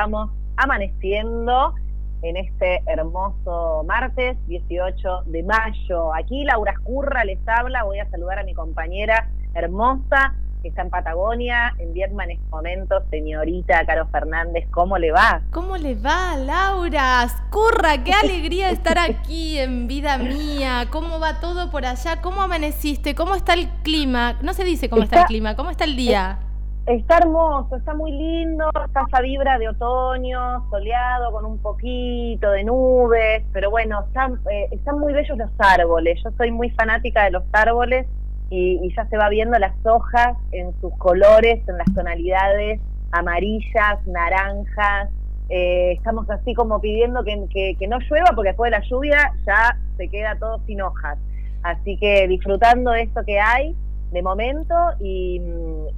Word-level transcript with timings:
vamos 0.00 0.30
amaneciendo 0.56 1.74
en 2.22 2.38
este 2.38 2.82
hermoso 2.86 3.84
martes 3.86 4.38
18 4.46 5.24
de 5.26 5.42
mayo. 5.42 6.14
Aquí 6.14 6.42
Laura 6.44 6.72
Escurra 6.72 7.22
les 7.24 7.38
habla, 7.46 7.84
voy 7.84 7.98
a 7.98 8.08
saludar 8.08 8.38
a 8.38 8.44
mi 8.44 8.54
compañera 8.54 9.28
hermosa 9.52 10.34
que 10.62 10.68
está 10.68 10.82
en 10.82 10.90
Patagonia. 10.90 11.74
Envíenme 11.78 12.24
en 12.24 12.30
este 12.30 12.48
momento, 12.48 13.02
señorita 13.10 13.84
Caro 13.84 14.06
Fernández, 14.06 14.66
¿cómo 14.70 14.96
le 14.96 15.12
va? 15.12 15.42
¿Cómo 15.50 15.76
le 15.76 15.94
va, 15.96 16.34
Laura? 16.34 17.24
Escurra, 17.24 18.02
qué 18.02 18.14
alegría 18.14 18.70
estar 18.70 18.98
aquí 18.98 19.58
en 19.58 19.86
vida 19.86 20.16
mía. 20.16 20.86
¿Cómo 20.90 21.20
va 21.20 21.40
todo 21.40 21.70
por 21.70 21.84
allá? 21.84 22.22
¿Cómo 22.22 22.40
amaneciste? 22.40 23.14
¿Cómo 23.14 23.34
está 23.34 23.52
el 23.52 23.68
clima? 23.82 24.38
No 24.40 24.54
se 24.54 24.64
dice 24.64 24.88
cómo 24.88 25.02
está, 25.02 25.20
el 25.20 25.26
clima, 25.26 25.56
¿cómo 25.56 25.68
está 25.68 25.84
el 25.84 25.94
día? 25.96 26.38
Está 26.86 27.18
hermoso, 27.18 27.76
está 27.76 27.94
muy 27.94 28.10
lindo, 28.10 28.68
está 28.86 29.04
esa 29.06 29.20
vibra 29.20 29.58
de 29.58 29.68
otoño, 29.68 30.68
soleado, 30.70 31.30
con 31.30 31.44
un 31.44 31.58
poquito 31.58 32.50
de 32.50 32.64
nubes, 32.64 33.44
pero 33.52 33.70
bueno, 33.70 34.02
están, 34.06 34.40
eh, 34.50 34.68
están 34.72 34.98
muy 34.98 35.12
bellos 35.12 35.36
los 35.36 35.50
árboles. 35.58 36.18
Yo 36.24 36.30
soy 36.36 36.50
muy 36.50 36.70
fanática 36.70 37.24
de 37.24 37.32
los 37.32 37.44
árboles 37.52 38.06
y, 38.48 38.92
ya 38.96 39.06
se 39.06 39.16
va 39.16 39.28
viendo 39.28 39.58
las 39.58 39.74
hojas 39.86 40.36
en 40.52 40.72
sus 40.80 40.92
colores, 40.96 41.60
en 41.68 41.78
las 41.78 41.94
tonalidades 41.94 42.80
amarillas, 43.12 44.04
naranjas. 44.06 45.10
Eh, 45.50 45.92
estamos 45.92 46.28
así 46.30 46.54
como 46.54 46.80
pidiendo 46.80 47.22
que, 47.22 47.76
que 47.78 47.88
no 47.88 47.98
llueva 48.00 48.32
porque 48.34 48.48
después 48.48 48.70
de 48.70 48.78
la 48.78 48.84
lluvia 48.88 49.32
ya 49.46 49.76
se 49.96 50.08
queda 50.08 50.36
todo 50.36 50.58
sin 50.66 50.80
hojas. 50.80 51.18
Así 51.62 51.98
que 51.98 52.26
disfrutando 52.26 52.90
de 52.92 53.02
esto 53.02 53.22
que 53.24 53.38
hay 53.38 53.76
de 54.10 54.22
momento 54.22 54.74
y, 55.00 55.40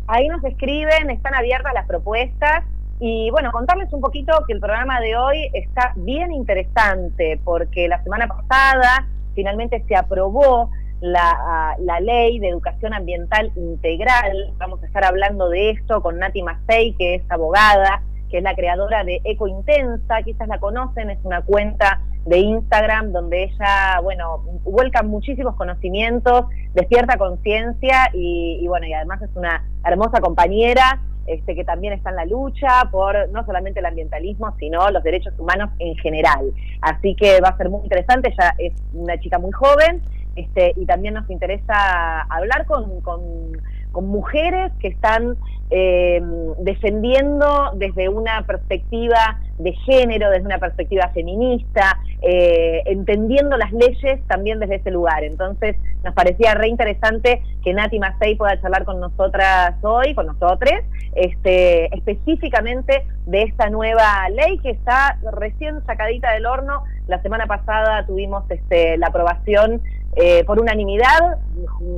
Ahí 0.09 0.27
nos 0.29 0.43
escriben, 0.43 1.11
están 1.11 1.35
abiertas 1.35 1.73
las 1.75 1.87
propuestas 1.87 2.65
y 2.99 3.31
bueno, 3.31 3.53
contarles 3.53 3.93
un 3.93 4.01
poquito 4.01 4.33
que 4.47 4.53
el 4.53 4.61
programa 4.61 5.01
de 5.01 5.17
hoy 5.17 5.49
está 5.53 5.93
bien 5.97 6.33
interesante 6.33 7.41
porque 7.45 7.87
la 7.87 8.03
semana 8.03 8.27
pasada 8.27 9.07
finalmente 9.35 9.85
se 9.87 9.95
aprobó 9.95 10.71
la, 11.01 11.77
ley 12.01 12.39
de 12.39 12.49
educación 12.49 12.95
ambiental 12.95 13.53
integral. 13.57 14.53
Vamos 14.59 14.83
a 14.83 14.87
estar 14.87 15.05
hablando 15.05 15.49
de 15.49 15.71
esto 15.71 16.03
con 16.03 16.19
Nati 16.19 16.43
Macei, 16.43 16.95
que 16.95 17.17
es 17.17 17.31
abogada, 17.31 18.03
que 18.31 18.39
es 18.39 18.43
la 18.43 18.55
creadora 18.55 19.05
de 19.05 19.21
Eco 19.25 19.47
Intensa, 19.47 20.23
quizás 20.23 20.49
la 20.49 20.59
conocen, 20.59 21.11
es 21.11 21.19
una 21.25 21.43
cuenta 21.43 22.01
de 22.27 22.39
Instagram 22.39 23.13
donde 23.13 23.45
ella, 23.45 24.01
bueno, 24.03 24.43
vuelca 24.65 25.03
muchísimos 25.03 25.57
conocimientos, 25.57 26.47
despierta 26.73 27.19
conciencia 27.19 28.11
y, 28.15 28.59
y, 28.63 28.67
bueno, 28.67 28.87
y 28.87 28.95
además 28.95 29.21
es 29.23 29.31
una 29.37 29.63
hermosa 29.85 30.21
compañera 30.21 31.01
este, 31.27 31.55
que 31.55 31.65
también 31.65 31.95
está 31.95 32.11
en 32.11 32.17
la 32.17 32.27
lucha 32.27 32.89
por 32.91 33.31
no 33.31 33.45
solamente 33.47 33.81
el 33.81 33.87
ambientalismo, 33.87 34.55
sino 34.59 34.91
los 34.91 35.03
derechos 35.03 35.33
humanos 35.39 35.71
en 35.79 35.97
general. 35.97 36.53
Así 36.83 37.15
que 37.15 37.41
va 37.41 37.49
a 37.49 37.57
ser 37.57 37.71
muy 37.71 37.83
interesante, 37.83 38.31
ella 38.31 38.55
es 38.59 38.73
una 38.93 39.19
chica 39.19 39.39
muy 39.39 39.53
joven 39.53 40.03
este, 40.37 40.73
y 40.77 40.87
también 40.87 41.15
nos 41.15 41.29
interesa 41.31 42.23
hablar 42.23 42.67
con, 42.67 43.01
con, 43.01 43.53
mujeres 43.95 44.73
que 44.81 44.89
están 44.89 45.37
eh, 45.71 46.21
defendiendo 46.59 47.71
desde 47.77 48.09
una 48.09 48.45
perspectiva 48.45 49.39
de 49.59 49.73
género, 49.73 50.31
desde 50.31 50.47
una 50.47 50.59
perspectiva 50.59 51.11
feminista, 51.15 52.01
eh, 52.21 52.83
entendiendo 52.87 53.57
las 53.57 53.73
leyes 53.73 54.21
también 54.27 54.59
desde 54.59 54.77
ese 54.77 54.91
lugar. 54.91 55.23
Entonces, 55.23 55.77
nos 56.03 56.13
parecía 56.13 56.55
re 56.55 56.69
interesante 56.69 57.41
que 57.63 57.73
Nati 57.73 57.99
Macei 58.01 58.35
pueda 58.35 58.61
charlar 58.61 58.85
con 58.85 58.99
nosotras 58.99 59.77
hoy, 59.83 60.13
con 60.15 60.27
nosotros, 60.27 60.73
este, 61.15 61.95
específicamente 61.95 63.07
de 63.27 63.43
esta 63.43 63.71
nueva 63.71 64.29
ley 64.31 64.59
que 64.59 64.71
está 64.71 65.19
recién 65.39 65.85
sacadita 65.87 66.33
del 66.33 66.47
horno. 66.47 66.83
La 67.07 67.23
semana 67.23 67.47
pasada 67.47 68.05
tuvimos 68.07 68.45
este, 68.51 68.97
la 68.99 69.07
aprobación 69.07 69.83
eh, 70.17 70.45
por 70.45 70.61
unanimidad, 70.61 71.39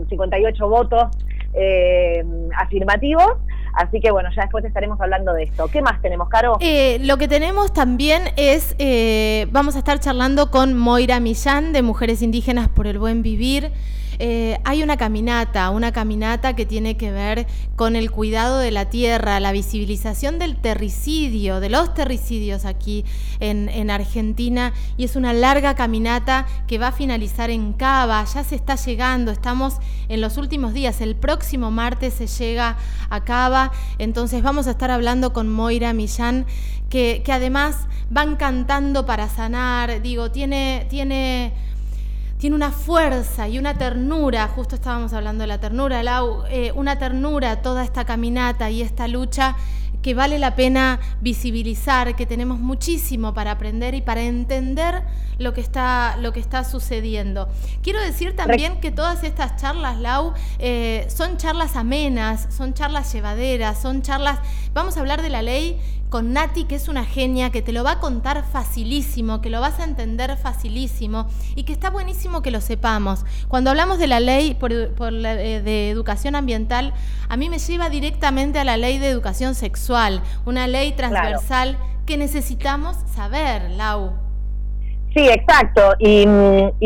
58 0.08 0.68
votos 0.68 1.08
eh, 1.54 2.24
afirmativos. 2.56 3.38
Así 3.72 4.00
que 4.00 4.10
bueno, 4.10 4.30
ya 4.34 4.42
después 4.42 4.64
estaremos 4.64 4.98
hablando 5.00 5.34
de 5.34 5.44
esto. 5.44 5.68
¿Qué 5.68 5.82
más 5.82 6.00
tenemos, 6.00 6.30
Caro? 6.30 6.56
Eh, 6.60 6.98
lo 7.02 7.18
que 7.18 7.28
tenemos 7.28 7.74
también 7.74 8.22
es, 8.36 8.74
eh, 8.78 9.46
vamos 9.50 9.76
a 9.76 9.80
estar 9.80 10.00
charlando 10.00 10.50
con 10.50 10.74
Moira 10.74 11.20
Millán 11.20 11.74
de 11.74 11.82
Mujeres 11.82 12.22
Indígenas 12.22 12.68
por 12.68 12.86
el 12.86 12.98
Buen 12.98 13.22
Vivir. 13.22 13.70
Eh, 14.18 14.58
hay 14.64 14.82
una 14.82 14.96
caminata, 14.96 15.70
una 15.70 15.92
caminata 15.92 16.56
que 16.56 16.64
tiene 16.64 16.96
que 16.96 17.12
ver 17.12 17.46
con 17.74 17.96
el 17.96 18.10
cuidado 18.10 18.58
de 18.58 18.70
la 18.70 18.86
tierra, 18.86 19.40
la 19.40 19.52
visibilización 19.52 20.38
del 20.38 20.56
terricidio, 20.56 21.60
de 21.60 21.68
los 21.68 21.92
terricidios 21.92 22.64
aquí 22.64 23.04
en, 23.40 23.90
Argentina, 23.90 24.72
y 24.96 25.04
es 25.04 25.16
una 25.16 25.32
larga 25.32 25.74
caminata 25.74 26.46
que 26.66 26.78
va 26.78 26.88
a 26.88 26.92
finalizar 26.92 27.50
en 27.50 27.72
Cava, 27.72 28.24
ya 28.24 28.42
se 28.42 28.56
está 28.56 28.74
llegando, 28.74 29.30
estamos 29.30 29.74
en 30.08 30.20
los 30.20 30.38
últimos 30.38 30.72
días, 30.72 31.00
el 31.00 31.14
próximo 31.14 31.70
martes 31.70 32.14
se 32.14 32.26
llega 32.26 32.76
a 33.10 33.24
Cava, 33.24 33.70
entonces 33.98 34.42
vamos 34.42 34.66
a 34.66 34.72
estar 34.72 34.90
hablando 34.90 35.32
con 35.32 35.48
Moira 35.48 35.92
Millán, 35.92 36.46
que, 36.88 37.22
además 37.32 37.86
van 38.10 38.36
cantando 38.36 39.04
para 39.06 39.28
sanar, 39.28 40.00
digo, 40.00 40.30
tiene... 40.30 40.86
tiene 40.88 41.52
tiene 42.38 42.54
una 42.54 42.70
fuerza 42.70 43.48
y 43.48 43.58
una 43.58 43.78
ternura, 43.78 44.46
justo 44.48 44.74
estábamos 44.74 45.12
hablando 45.12 45.42
de 45.42 45.48
la 45.48 45.58
ternura, 45.58 46.02
Lau, 46.02 46.44
eh, 46.50 46.72
una 46.74 46.98
ternura 46.98 47.62
toda 47.62 47.82
esta 47.82 48.04
caminata 48.04 48.70
y 48.70 48.82
esta 48.82 49.08
lucha 49.08 49.56
que 50.02 50.14
vale 50.14 50.38
la 50.38 50.54
pena 50.54 51.00
visibilizar, 51.20 52.14
que 52.14 52.26
tenemos 52.26 52.60
muchísimo 52.60 53.34
para 53.34 53.50
aprender 53.50 53.94
y 53.94 54.02
para 54.02 54.22
entender 54.22 55.02
lo 55.38 55.52
que 55.52 55.60
está, 55.60 56.16
lo 56.18 56.32
que 56.32 56.38
está 56.38 56.62
sucediendo. 56.62 57.48
Quiero 57.82 58.00
decir 58.00 58.36
también 58.36 58.80
que 58.80 58.92
todas 58.92 59.24
estas 59.24 59.56
charlas, 59.56 59.98
Lau, 59.98 60.32
eh, 60.58 61.06
son 61.08 61.38
charlas 61.38 61.74
amenas, 61.74 62.46
son 62.56 62.72
charlas 62.74 63.12
llevaderas, 63.12 63.82
son 63.82 64.02
charlas, 64.02 64.38
vamos 64.72 64.96
a 64.96 65.00
hablar 65.00 65.22
de 65.22 65.30
la 65.30 65.42
ley 65.42 65.80
con 66.08 66.32
Nati, 66.32 66.64
que 66.64 66.76
es 66.76 66.88
una 66.88 67.04
genia, 67.04 67.50
que 67.50 67.62
te 67.62 67.72
lo 67.72 67.84
va 67.84 67.92
a 67.92 68.00
contar 68.00 68.44
facilísimo, 68.44 69.40
que 69.40 69.50
lo 69.50 69.60
vas 69.60 69.80
a 69.80 69.84
entender 69.84 70.36
facilísimo 70.36 71.26
y 71.54 71.64
que 71.64 71.72
está 71.72 71.90
buenísimo 71.90 72.42
que 72.42 72.50
lo 72.50 72.60
sepamos. 72.60 73.24
Cuando 73.48 73.70
hablamos 73.70 73.98
de 73.98 74.06
la 74.06 74.20
ley 74.20 74.54
por, 74.54 74.72
eh, 74.72 75.60
de 75.62 75.90
educación 75.90 76.36
ambiental, 76.36 76.94
a 77.28 77.36
mí 77.36 77.48
me 77.48 77.58
lleva 77.58 77.88
directamente 77.88 78.58
a 78.58 78.64
la 78.64 78.76
ley 78.76 78.98
de 78.98 79.08
educación 79.08 79.54
sexual, 79.54 80.22
una 80.44 80.66
ley 80.66 80.92
transversal 80.92 81.76
que 82.06 82.16
necesitamos 82.16 82.96
saber, 83.14 83.70
Lau. 83.72 84.26
Sí, 85.16 85.26
exacto. 85.30 85.94
Y, 85.98 86.26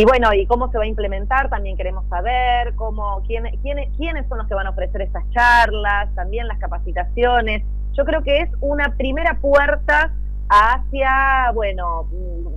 bueno, 0.05 0.33
y 0.33 0.47
cómo 0.47 0.71
se 0.71 0.79
va 0.79 0.85
a 0.85 0.87
implementar 0.87 1.51
también 1.51 1.77
queremos 1.77 2.09
saber, 2.09 2.75
cómo, 2.77 3.23
quién, 3.27 3.45
quiénes 3.63 4.29
son 4.29 4.39
los 4.39 4.47
que 4.47 4.55
van 4.55 4.69
a 4.69 4.71
ofrecer 4.71 5.03
estas 5.03 5.29
charlas, 5.31 6.15
también 6.15 6.47
las 6.47 6.59
capacitaciones. 6.59 7.65
Yo 8.01 8.07
creo 8.07 8.23
que 8.23 8.39
es 8.39 8.49
una 8.63 8.97
primera 8.97 9.37
puerta 9.43 10.11
hacia, 10.49 11.51
bueno, 11.53 12.09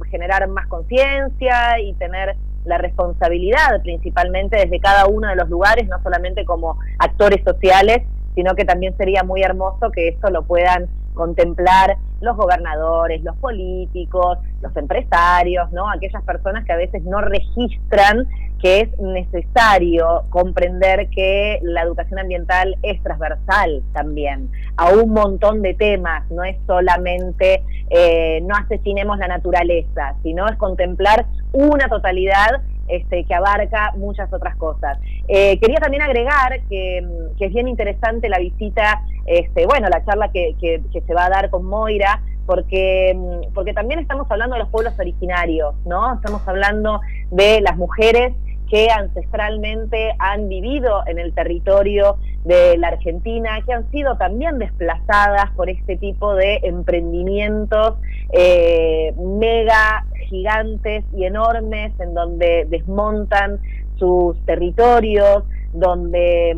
generar 0.09 0.47
más 0.47 0.67
conciencia 0.67 1.81
y 1.81 1.93
tener 1.95 2.37
la 2.63 2.77
responsabilidad 2.77 3.81
principalmente 3.81 4.55
desde 4.55 4.79
cada 4.79 5.05
uno 5.07 5.27
de 5.27 5.35
los 5.35 5.49
lugares, 5.49 5.85
no 5.89 6.01
solamente 6.01 6.45
como 6.45 6.79
actores 6.97 7.43
sociales, 7.43 8.07
sino 8.35 8.55
que 8.55 8.63
también 8.63 8.95
sería 8.95 9.23
muy 9.23 9.41
hermoso 9.41 9.91
que 9.91 10.07
esto 10.07 10.29
lo 10.29 10.43
puedan 10.43 10.87
contemplar 11.13 11.97
los 12.21 12.37
gobernadores, 12.37 13.21
los 13.21 13.35
políticos, 13.35 14.37
los 14.61 14.73
empresarios, 14.77 15.69
¿no? 15.73 15.91
Aquellas 15.91 16.23
personas 16.23 16.63
que 16.63 16.71
a 16.71 16.77
veces 16.77 17.03
no 17.03 17.19
registran 17.19 18.29
que 18.63 18.79
es 18.79 18.97
necesario 18.97 20.23
comprender 20.29 21.09
que 21.09 21.59
la 21.63 21.81
educación 21.81 22.17
ambiental 22.19 22.77
es 22.81 23.03
transversal 23.03 23.83
también 23.91 24.49
a 24.77 24.87
un 24.93 25.09
montón 25.09 25.61
de 25.61 25.73
temas, 25.73 26.31
no 26.31 26.45
es 26.45 26.55
solamente 26.65 27.61
eh, 27.89 28.39
no 28.41 28.55
asesinemos 28.55 29.17
la 29.17 29.27
naturaleza, 29.27 30.15
sino 30.23 30.47
es 30.47 30.55
contemplar 30.55 31.25
una 31.51 31.89
totalidad 31.89 32.61
este, 32.87 33.25
que 33.25 33.33
abarca 33.35 33.91
muchas 33.97 34.31
otras 34.31 34.55
cosas. 34.55 34.97
Eh, 35.27 35.59
quería 35.59 35.79
también 35.79 36.03
agregar 36.03 36.61
que, 36.69 37.05
es 37.37 37.53
bien 37.53 37.67
interesante 37.67 38.29
la 38.29 38.39
visita, 38.39 39.01
este, 39.25 39.65
bueno, 39.65 39.89
la 39.89 40.05
charla 40.05 40.31
que, 40.31 40.55
se 41.05 41.13
va 41.13 41.25
a 41.25 41.29
dar 41.29 41.49
con 41.49 41.65
Moira, 41.65 42.21
porque, 42.45 43.13
porque 43.53 43.73
también 43.73 43.99
estamos 43.99 44.25
hablando 44.31 44.55
de 44.55 44.61
los 44.61 44.69
pueblos 44.69 44.97
originarios, 44.97 45.75
¿no? 45.85 46.13
Estamos 46.15 46.47
hablando 46.47 47.01
de 47.29 47.59
las 47.59 47.75
mujeres 47.75 48.33
que 48.73 48.89
ancestralmente 48.89 50.15
han 50.17 50.49
vivido 50.49 51.03
en 51.05 51.19
el 51.19 51.31
territorio 51.35 52.17
de 52.43 52.75
la 52.79 52.87
Argentina, 52.87 53.61
que 53.63 53.71
han 53.71 53.87
sido 53.91 54.17
también 54.17 54.57
desplazadas 54.57 55.51
por 55.55 55.69
este 55.69 55.95
tipo 55.95 56.33
de 56.33 56.59
emprendimientos 56.63 57.97
eh, 58.31 59.13
mega 59.15 60.07
gigantes 60.27 61.05
y 61.15 61.25
enormes 61.25 61.91
en 61.99 62.15
donde 62.15 62.65
desmontan 62.67 63.59
sus 63.99 64.43
territorios, 64.47 65.43
donde 65.71 66.57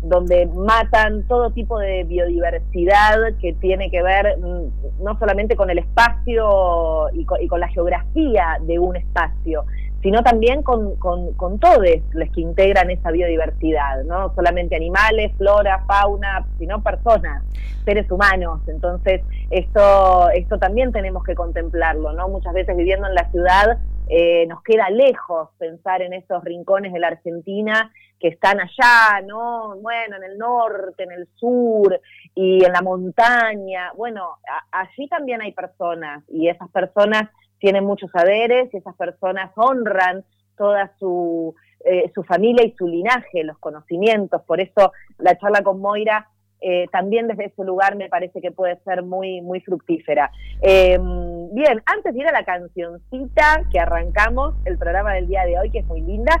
donde 0.00 0.46
matan 0.46 1.24
todo 1.24 1.50
tipo 1.50 1.76
de 1.80 2.04
biodiversidad 2.04 3.16
que 3.40 3.52
tiene 3.54 3.90
que 3.90 4.00
ver 4.00 4.38
mm, 4.38 5.02
no 5.02 5.18
solamente 5.18 5.56
con 5.56 5.70
el 5.70 5.78
espacio 5.78 7.08
y 7.12 7.24
con 7.48 7.58
la 7.58 7.66
geografía 7.66 8.58
de 8.60 8.78
un 8.78 8.94
espacio, 8.94 9.64
sino 10.02 10.22
también 10.22 10.62
con, 10.62 10.96
con, 10.96 11.58
todos 11.58 11.78
los 12.12 12.28
que 12.30 12.40
integran 12.40 12.90
esa 12.90 13.10
biodiversidad, 13.10 14.04
no 14.04 14.32
solamente 14.34 14.76
animales, 14.76 15.32
flora, 15.36 15.84
fauna, 15.86 16.46
sino 16.58 16.82
personas, 16.82 17.42
seres 17.84 18.10
humanos. 18.10 18.60
Entonces, 18.68 19.22
esto, 19.50 20.30
esto 20.30 20.58
también 20.58 20.92
tenemos 20.92 21.24
que 21.24 21.34
contemplarlo, 21.34 22.12
¿no? 22.12 22.28
Muchas 22.28 22.54
veces 22.54 22.76
viviendo 22.76 23.08
en 23.08 23.14
la 23.14 23.30
ciudad 23.30 23.78
eh, 24.10 24.46
nos 24.46 24.62
queda 24.62 24.88
lejos 24.88 25.50
pensar 25.58 26.00
en 26.00 26.14
esos 26.14 26.42
rincones 26.42 26.94
de 26.94 26.98
la 26.98 27.08
Argentina 27.08 27.92
que 28.18 28.28
están 28.28 28.58
allá, 28.58 29.20
¿no? 29.26 29.76
Bueno, 29.80 30.16
en 30.16 30.24
el 30.24 30.38
norte, 30.38 31.04
en 31.04 31.12
el 31.12 31.28
sur 31.36 32.00
y 32.34 32.64
en 32.64 32.72
la 32.72 32.82
montaña. 32.82 33.92
Bueno, 33.96 34.38
allí 34.72 35.08
también 35.08 35.42
hay 35.42 35.52
personas 35.52 36.24
y 36.28 36.48
esas 36.48 36.68
personas 36.70 37.30
tienen 37.58 37.84
muchos 37.84 38.10
saberes 38.10 38.72
y 38.72 38.76
esas 38.76 38.94
personas 38.96 39.50
honran 39.56 40.24
toda 40.56 40.92
su, 40.98 41.54
eh, 41.84 42.10
su 42.14 42.22
familia 42.24 42.64
y 42.66 42.72
su 42.72 42.86
linaje, 42.86 43.44
los 43.44 43.58
conocimientos. 43.58 44.42
Por 44.42 44.60
eso 44.60 44.92
la 45.18 45.36
charla 45.38 45.62
con 45.62 45.80
Moira 45.80 46.28
eh, 46.60 46.88
también 46.90 47.28
desde 47.28 47.46
ese 47.46 47.64
lugar 47.64 47.94
me 47.94 48.08
parece 48.08 48.40
que 48.40 48.50
puede 48.50 48.76
ser 48.82 49.02
muy, 49.02 49.40
muy 49.40 49.60
fructífera. 49.60 50.30
Em, 50.60 51.54
bien, 51.54 51.80
antes 51.86 52.12
de 52.12 52.20
ir 52.20 52.26
a 52.26 52.32
la 52.32 52.44
cancioncita 52.44 53.64
que 53.70 53.78
arrancamos 53.78 54.54
el 54.64 54.76
programa 54.76 55.12
del 55.14 55.28
día 55.28 55.44
de 55.44 55.58
hoy, 55.58 55.70
que 55.70 55.78
es 55.78 55.86
muy 55.86 56.00
linda, 56.00 56.32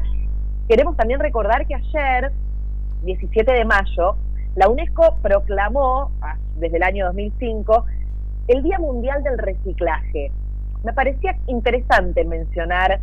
queremos 0.68 0.96
también 0.96 1.20
recordar 1.20 1.66
que 1.66 1.76
ayer, 1.76 2.32
17 3.04 3.52
de 3.52 3.64
mayo, 3.64 4.16
la 4.56 4.68
UNESCO 4.68 5.18
proclamó, 5.22 6.10
ah, 6.20 6.36
desde 6.56 6.78
el 6.78 6.82
año 6.82 7.06
2005, 7.06 7.84
el 8.48 8.62
Día 8.64 8.78
Mundial 8.80 9.22
del 9.22 9.38
Reciclaje. 9.38 10.32
Me 10.84 10.92
parecía 10.92 11.36
interesante 11.46 12.24
mencionar 12.24 13.00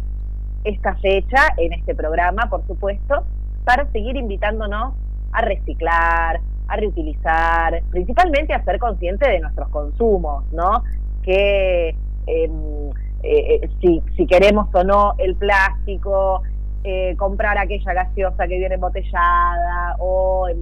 esta 0.63 0.95
fecha 0.95 1.54
en 1.57 1.74
este 1.74 1.94
programa, 1.94 2.50
por 2.50 2.66
supuesto, 2.66 3.24
para 3.63 3.86
seguir 3.92 4.16
invitándonos 4.16 4.94
a 5.31 5.42
reciclar, 5.42 6.39
a 6.68 6.75
reutilizar, 6.77 7.81
principalmente 7.92 8.54
a 8.54 8.63
ser 8.63 8.80
conscientes 8.80 9.27
de 9.27 9.39
nuestros 9.39 9.69
consumos, 9.69 10.45
¿no? 10.51 10.83
Que 11.24 11.89
em, 12.27 12.89
eh, 13.24 13.60
eh, 13.62 13.69
si, 13.81 14.01
si, 14.16 14.25
queremos 14.25 14.74
o 14.74 14.83
no 14.83 15.13
el 15.18 15.36
plástico, 15.36 16.42
eh, 16.83 17.16
comprar 17.18 17.57
aquella 17.57 17.94
gaseosa 17.94 18.48
que 18.48 18.57
viene 18.57 18.75
embotellada 18.75 19.95
o 20.00 20.48
em, 20.48 20.57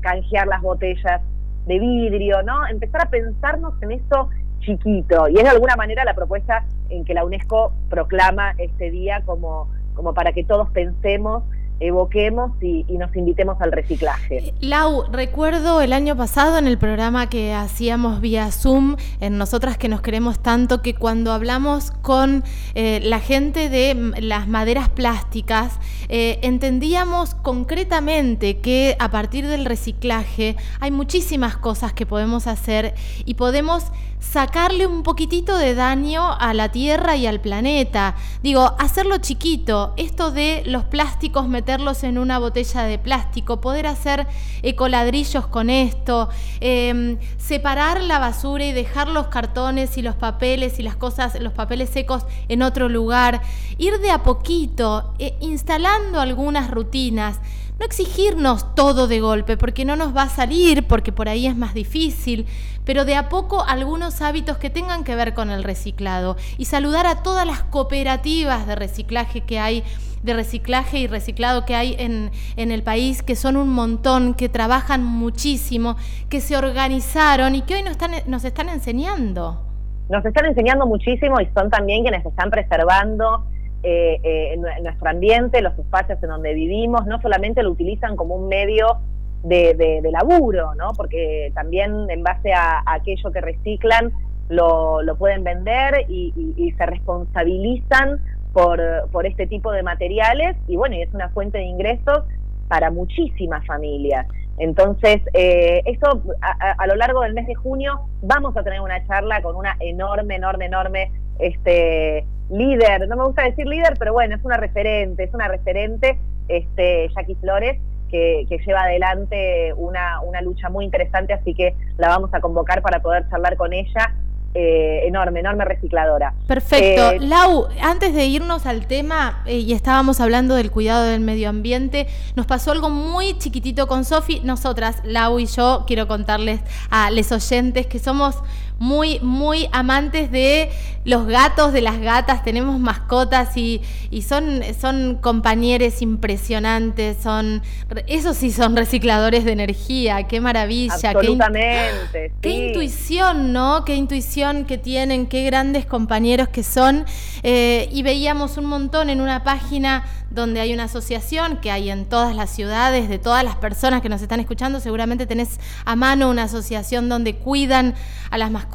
canjear 0.00 0.46
las 0.46 0.62
botellas 0.62 1.20
de 1.66 1.78
vidrio, 1.78 2.42
¿no? 2.42 2.66
Empezar 2.68 3.02
a 3.02 3.10
pensarnos 3.10 3.74
en 3.82 3.92
eso 3.92 4.30
chiquito. 4.68 5.28
Y 5.28 5.36
es 5.36 5.42
de 5.42 5.48
alguna 5.48 5.76
manera 5.76 6.04
la 6.04 6.14
propuesta 6.14 6.64
en 6.90 7.04
que 7.04 7.14
la 7.14 7.24
UNESCO 7.24 7.72
proclama 7.88 8.54
este 8.58 8.90
día 8.90 9.22
como, 9.24 9.68
como 9.94 10.14
para 10.14 10.32
que 10.32 10.44
todos 10.44 10.68
pensemos 10.70 11.42
evoquemos 11.80 12.52
y, 12.60 12.84
nos 12.98 13.14
invitemos 13.14 13.60
al 13.60 13.70
reciclaje. 13.70 14.52
Lau, 14.60 15.04
recuerdo 15.12 15.80
el 15.80 15.92
año 15.92 16.16
pasado 16.16 16.58
en 16.58 16.66
el 16.66 16.78
programa 16.78 17.28
que 17.28 17.54
hacíamos 17.54 18.20
vía 18.20 18.50
Zoom, 18.50 18.96
en 19.20 19.38
Nosotras 19.38 19.78
que 19.78 19.88
nos 19.88 20.00
queremos 20.00 20.40
tanto, 20.40 20.82
que 20.82 20.94
cuando 20.94 21.32
hablamos 21.32 21.92
con 21.92 22.42
eh, 22.74 23.00
la 23.04 23.20
gente 23.20 23.68
de 23.68 24.12
las 24.20 24.48
maderas 24.48 24.88
plásticas, 24.88 25.78
eh, 26.08 26.40
entendíamos 26.42 27.36
concretamente 27.36 28.58
que 28.58 28.96
a 28.98 29.10
partir 29.10 29.46
del 29.46 29.64
reciclaje 29.64 30.56
hay 30.80 30.90
muchísimas 30.90 31.56
cosas 31.56 31.92
que 31.92 32.06
podemos 32.06 32.48
hacer 32.48 32.94
y 33.24 33.34
podemos 33.34 33.92
sacarle 34.20 34.86
un 34.86 35.02
poquitito 35.02 35.56
de 35.56 35.74
daño 35.74 36.32
a 36.32 36.52
la 36.54 36.70
Tierra 36.70 37.16
y 37.16 37.26
al 37.26 37.40
planeta. 37.40 38.14
Digo, 38.42 38.74
hacerlo 38.78 39.18
chiquito, 39.18 39.94
esto 39.96 40.30
de 40.30 40.62
los 40.66 40.84
plásticos, 40.84 41.48
meterlos 41.48 42.04
en 42.04 42.18
una 42.18 42.38
botella 42.38 42.82
de 42.82 42.98
plástico, 42.98 43.60
poder 43.60 43.86
hacer 43.86 44.26
ecoladrillos 44.62 45.46
con 45.46 45.70
esto, 45.70 46.28
em, 46.60 47.18
separar 47.36 48.02
la 48.02 48.18
basura 48.18 48.66
y 48.66 48.72
dejar 48.72 49.08
los 49.08 49.28
cartones 49.28 49.96
y 49.98 50.02
los 50.02 50.16
papeles 50.16 50.78
y 50.78 50.82
las 50.82 50.96
cosas, 50.96 51.40
los 51.40 51.52
papeles 51.52 51.90
secos 51.90 52.26
en 52.48 52.62
otro 52.62 52.88
lugar, 52.88 53.42
ir 53.78 53.98
de 54.00 54.10
a 54.10 54.22
poquito, 54.22 55.14
eh, 55.18 55.36
instalando 55.40 56.20
algunas 56.20 56.70
rutinas 56.70 57.40
no 57.78 57.86
exigirnos 57.86 58.74
todo 58.74 59.06
de 59.06 59.20
golpe, 59.20 59.56
porque 59.56 59.84
no 59.84 59.94
nos 59.94 60.16
va 60.16 60.22
a 60.22 60.28
salir, 60.28 60.86
porque 60.86 61.12
por 61.12 61.28
ahí 61.28 61.46
es 61.46 61.56
más 61.56 61.74
difícil, 61.74 62.46
pero 62.84 63.04
de 63.04 63.14
a 63.14 63.28
poco 63.28 63.64
algunos 63.64 64.20
hábitos 64.20 64.58
que 64.58 64.70
tengan 64.70 65.04
que 65.04 65.14
ver 65.14 65.32
con 65.34 65.50
el 65.50 65.62
reciclado 65.62 66.36
y 66.56 66.64
saludar 66.64 67.06
a 67.06 67.22
todas 67.22 67.46
las 67.46 67.62
cooperativas 67.62 68.66
de 68.66 68.74
reciclaje 68.74 69.42
que 69.42 69.58
hay 69.58 69.84
de 70.22 70.34
reciclaje 70.34 70.98
y 70.98 71.06
reciclado 71.06 71.64
que 71.64 71.76
hay 71.76 71.94
en, 71.96 72.32
en, 72.56 72.72
el 72.72 72.82
país, 72.82 73.22
que 73.22 73.36
son 73.36 73.56
un 73.56 73.68
montón, 73.68 74.34
que 74.34 74.48
trabajan 74.48 75.04
muchísimo, 75.04 75.96
que 76.28 76.40
se 76.40 76.56
organizaron 76.56 77.54
y 77.54 77.62
que 77.62 77.76
hoy 77.76 77.82
nos 77.82 77.92
están, 77.92 78.10
nos 78.26 78.44
están 78.44 78.68
enseñando. 78.68 79.62
Nos 80.08 80.24
están 80.24 80.46
enseñando 80.46 80.86
muchísimo 80.86 81.40
y 81.40 81.46
son 81.54 81.70
también 81.70 82.02
quienes 82.02 82.26
están 82.26 82.50
preservando 82.50 83.46
eh, 83.82 84.20
eh, 84.22 84.56
nuestro 84.82 85.10
ambiente, 85.10 85.62
los 85.62 85.78
espacios 85.78 86.22
en 86.22 86.28
donde 86.28 86.54
vivimos, 86.54 87.06
no 87.06 87.20
solamente 87.20 87.62
lo 87.62 87.70
utilizan 87.70 88.16
como 88.16 88.34
un 88.34 88.48
medio 88.48 88.98
de, 89.44 90.00
laburo, 90.10 90.74
¿no? 90.74 90.88
porque 90.96 91.52
también 91.54 92.10
en 92.10 92.22
base 92.22 92.52
a, 92.52 92.82
aquello 92.86 93.30
que 93.30 93.40
reciclan 93.40 94.12
lo, 94.48 95.00
pueden 95.18 95.44
vender 95.44 96.06
y, 96.08 96.74
se 96.76 96.86
responsabilizan 96.86 98.20
por, 98.52 98.80
por 99.12 99.26
este 99.26 99.46
tipo 99.46 99.70
de 99.72 99.82
materiales 99.82 100.56
y 100.66 100.76
bueno, 100.76 100.96
y 100.96 101.02
es 101.02 101.12
una 101.14 101.28
fuente 101.30 101.58
de 101.58 101.64
ingresos 101.64 102.24
para 102.68 102.90
muchísimas 102.90 103.64
familias. 103.66 104.26
Entonces, 104.58 105.20
eh, 105.34 105.82
eso 105.84 106.22
a, 106.40 106.86
lo 106.86 106.96
largo 106.96 107.22
del 107.22 107.32
mes 107.32 107.46
de 107.46 107.54
junio 107.54 108.00
vamos 108.22 108.56
a 108.56 108.62
tener 108.62 108.80
una 108.80 109.06
charla 109.06 109.40
con 109.40 109.54
una 109.54 109.76
enorme, 109.80 110.36
enorme, 110.36 110.66
enorme 110.66 111.12
este, 111.38 112.26
líder, 112.50 113.08
no 113.08 113.16
me 113.16 113.24
gusta 113.24 113.42
decir 113.42 113.66
líder, 113.66 113.94
pero 113.98 114.12
bueno, 114.12 114.36
es 114.36 114.44
una 114.44 114.56
referente, 114.56 115.24
es 115.24 115.34
una 115.34 115.48
referente, 115.48 116.18
este, 116.48 117.08
Jackie 117.14 117.36
Flores, 117.36 117.80
que, 118.10 118.46
lleva 118.66 118.84
adelante 118.84 119.72
una, 119.74 120.20
una 120.22 120.40
lucha 120.40 120.68
muy 120.68 120.84
interesante, 120.84 121.32
así 121.32 121.54
que 121.54 121.74
la 121.98 122.08
vamos 122.08 122.30
a 122.32 122.40
convocar 122.40 122.82
para 122.82 123.00
poder 123.00 123.28
charlar 123.28 123.56
con 123.56 123.72
ella 123.72 124.14
eh, 124.54 125.06
enorme, 125.06 125.40
enorme 125.40 125.66
recicladora. 125.66 126.32
Perfecto. 126.46 127.10
Eh, 127.10 127.20
Lau, 127.20 127.68
antes 127.82 128.14
de 128.14 128.24
irnos 128.24 128.64
al 128.64 128.86
tema, 128.86 129.42
eh, 129.44 129.58
y 129.58 129.74
estábamos 129.74 130.20
hablando 130.20 130.54
del 130.54 130.70
cuidado 130.70 131.04
del 131.04 131.20
medio 131.20 131.50
ambiente, 131.50 132.06
nos 132.34 132.46
pasó 132.46 132.72
algo 132.72 132.88
muy 132.88 133.36
chiquitito 133.36 133.86
con 133.86 134.06
Sofi. 134.06 134.40
Nosotras, 134.44 135.02
Lau 135.04 135.38
y 135.38 135.44
yo, 135.44 135.84
quiero 135.86 136.08
contarles 136.08 136.60
a 136.90 137.10
los 137.10 137.30
oyentes 137.30 137.86
que 137.86 137.98
somos 137.98 138.42
muy, 138.78 139.18
muy 139.20 139.68
amantes 139.72 140.30
de 140.30 140.70
los 141.04 141.26
gatos, 141.26 141.72
de 141.72 141.80
las 141.80 141.98
gatas, 142.00 142.44
tenemos 142.44 142.78
mascotas 142.78 143.56
y, 143.56 143.82
son, 144.26 144.60
son 144.78 145.16
compañeros 145.16 146.02
impresionantes, 146.02 147.16
son, 147.22 147.62
esos 148.06 148.36
sí 148.36 148.52
son 148.52 148.76
recicladores 148.76 149.44
de 149.44 149.52
energía, 149.52 150.24
qué 150.24 150.40
maravilla. 150.40 150.94
Absolutamente. 150.94 152.32
Qué, 152.40 152.50
intuición, 152.68 153.52
¿no? 153.52 153.84
Qué 153.84 153.96
intuición 153.96 154.64
que 154.64 154.76
tienen, 154.76 155.26
qué 155.26 155.44
grandes 155.44 155.86
compañeros 155.86 156.48
que 156.48 156.62
son. 156.62 157.06
Eh, 157.42 157.88
y 157.90 158.02
veíamos 158.02 158.58
un 158.58 158.66
montón 158.66 159.08
en 159.08 159.20
una 159.20 159.44
página 159.44 160.04
donde 160.30 160.60
hay 160.60 160.74
una 160.74 160.84
asociación 160.84 161.56
que 161.56 161.70
hay 161.70 161.90
en 161.90 162.04
todas 162.04 162.36
las 162.36 162.50
ciudades, 162.50 163.08
de 163.08 163.18
todas 163.18 163.42
las 163.42 163.56
personas 163.56 164.02
que 164.02 164.10
nos 164.10 164.20
están 164.20 164.40
escuchando, 164.40 164.78
seguramente 164.78 165.26
tenés 165.26 165.58
a 165.86 165.96
mano 165.96 166.28
una 166.28 166.44
asociación 166.44 167.08
donde 167.08 167.36
cuidan 167.36 167.94
a 168.30 168.36
las 168.36 168.50
mascotas 168.50 168.67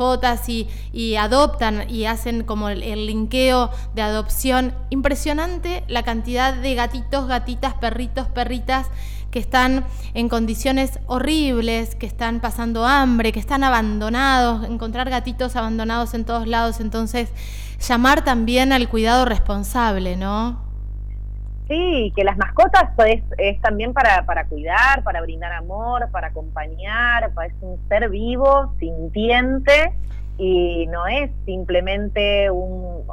y, 0.48 1.16
adoptan 1.16 1.90
y 1.90 2.06
hacen 2.06 2.44
como 2.44 2.70
el, 2.70 2.84
el, 2.84 3.08
linkeo 3.08 3.70
de 3.96 4.02
adopción. 4.02 4.74
Impresionante 4.90 5.84
la 5.88 6.04
cantidad 6.04 6.54
de 6.54 6.76
gatitos, 6.76 7.28
gatitas, 7.28 7.74
perritos, 7.76 8.28
perritas 8.28 8.88
que 9.32 9.40
están 9.40 9.84
en 10.14 10.30
condiciones 10.30 11.00
horribles, 11.08 11.96
que 11.96 12.06
están 12.06 12.40
pasando 12.40 12.86
hambre, 12.86 13.32
que 13.32 13.40
están 13.40 13.64
abandonados, 13.64 14.64
encontrar 14.66 15.10
gatitos 15.10 15.56
abandonados 15.56 16.14
en 16.14 16.24
todos 16.24 16.48
lados, 16.48 16.80
entonces 16.80 17.30
llamar 17.88 18.24
también 18.24 18.72
al 18.72 18.88
cuidado 18.90 19.26
responsable, 19.26 20.18
¿no? 20.18 20.73
Sí, 21.68 22.12
que 22.16 22.24
las 22.24 22.38
mascotas 22.38 22.90
pues, 22.96 23.24
es 23.38 23.62
también 23.62 23.94
para, 23.94 24.26
para 24.26 24.46
cuidar, 24.46 25.02
para 25.04 25.22
brindar 25.22 25.54
amor, 25.54 26.10
para 26.12 26.28
acompañar, 26.28 27.32
es 27.46 27.54
un 27.62 27.80
ser 27.88 28.10
vivo, 28.10 28.74
sintiente 28.80 29.94
y 30.38 30.88
no 30.88 31.08
es 31.08 31.32
simplemente 31.46 32.50
un, 32.52 33.06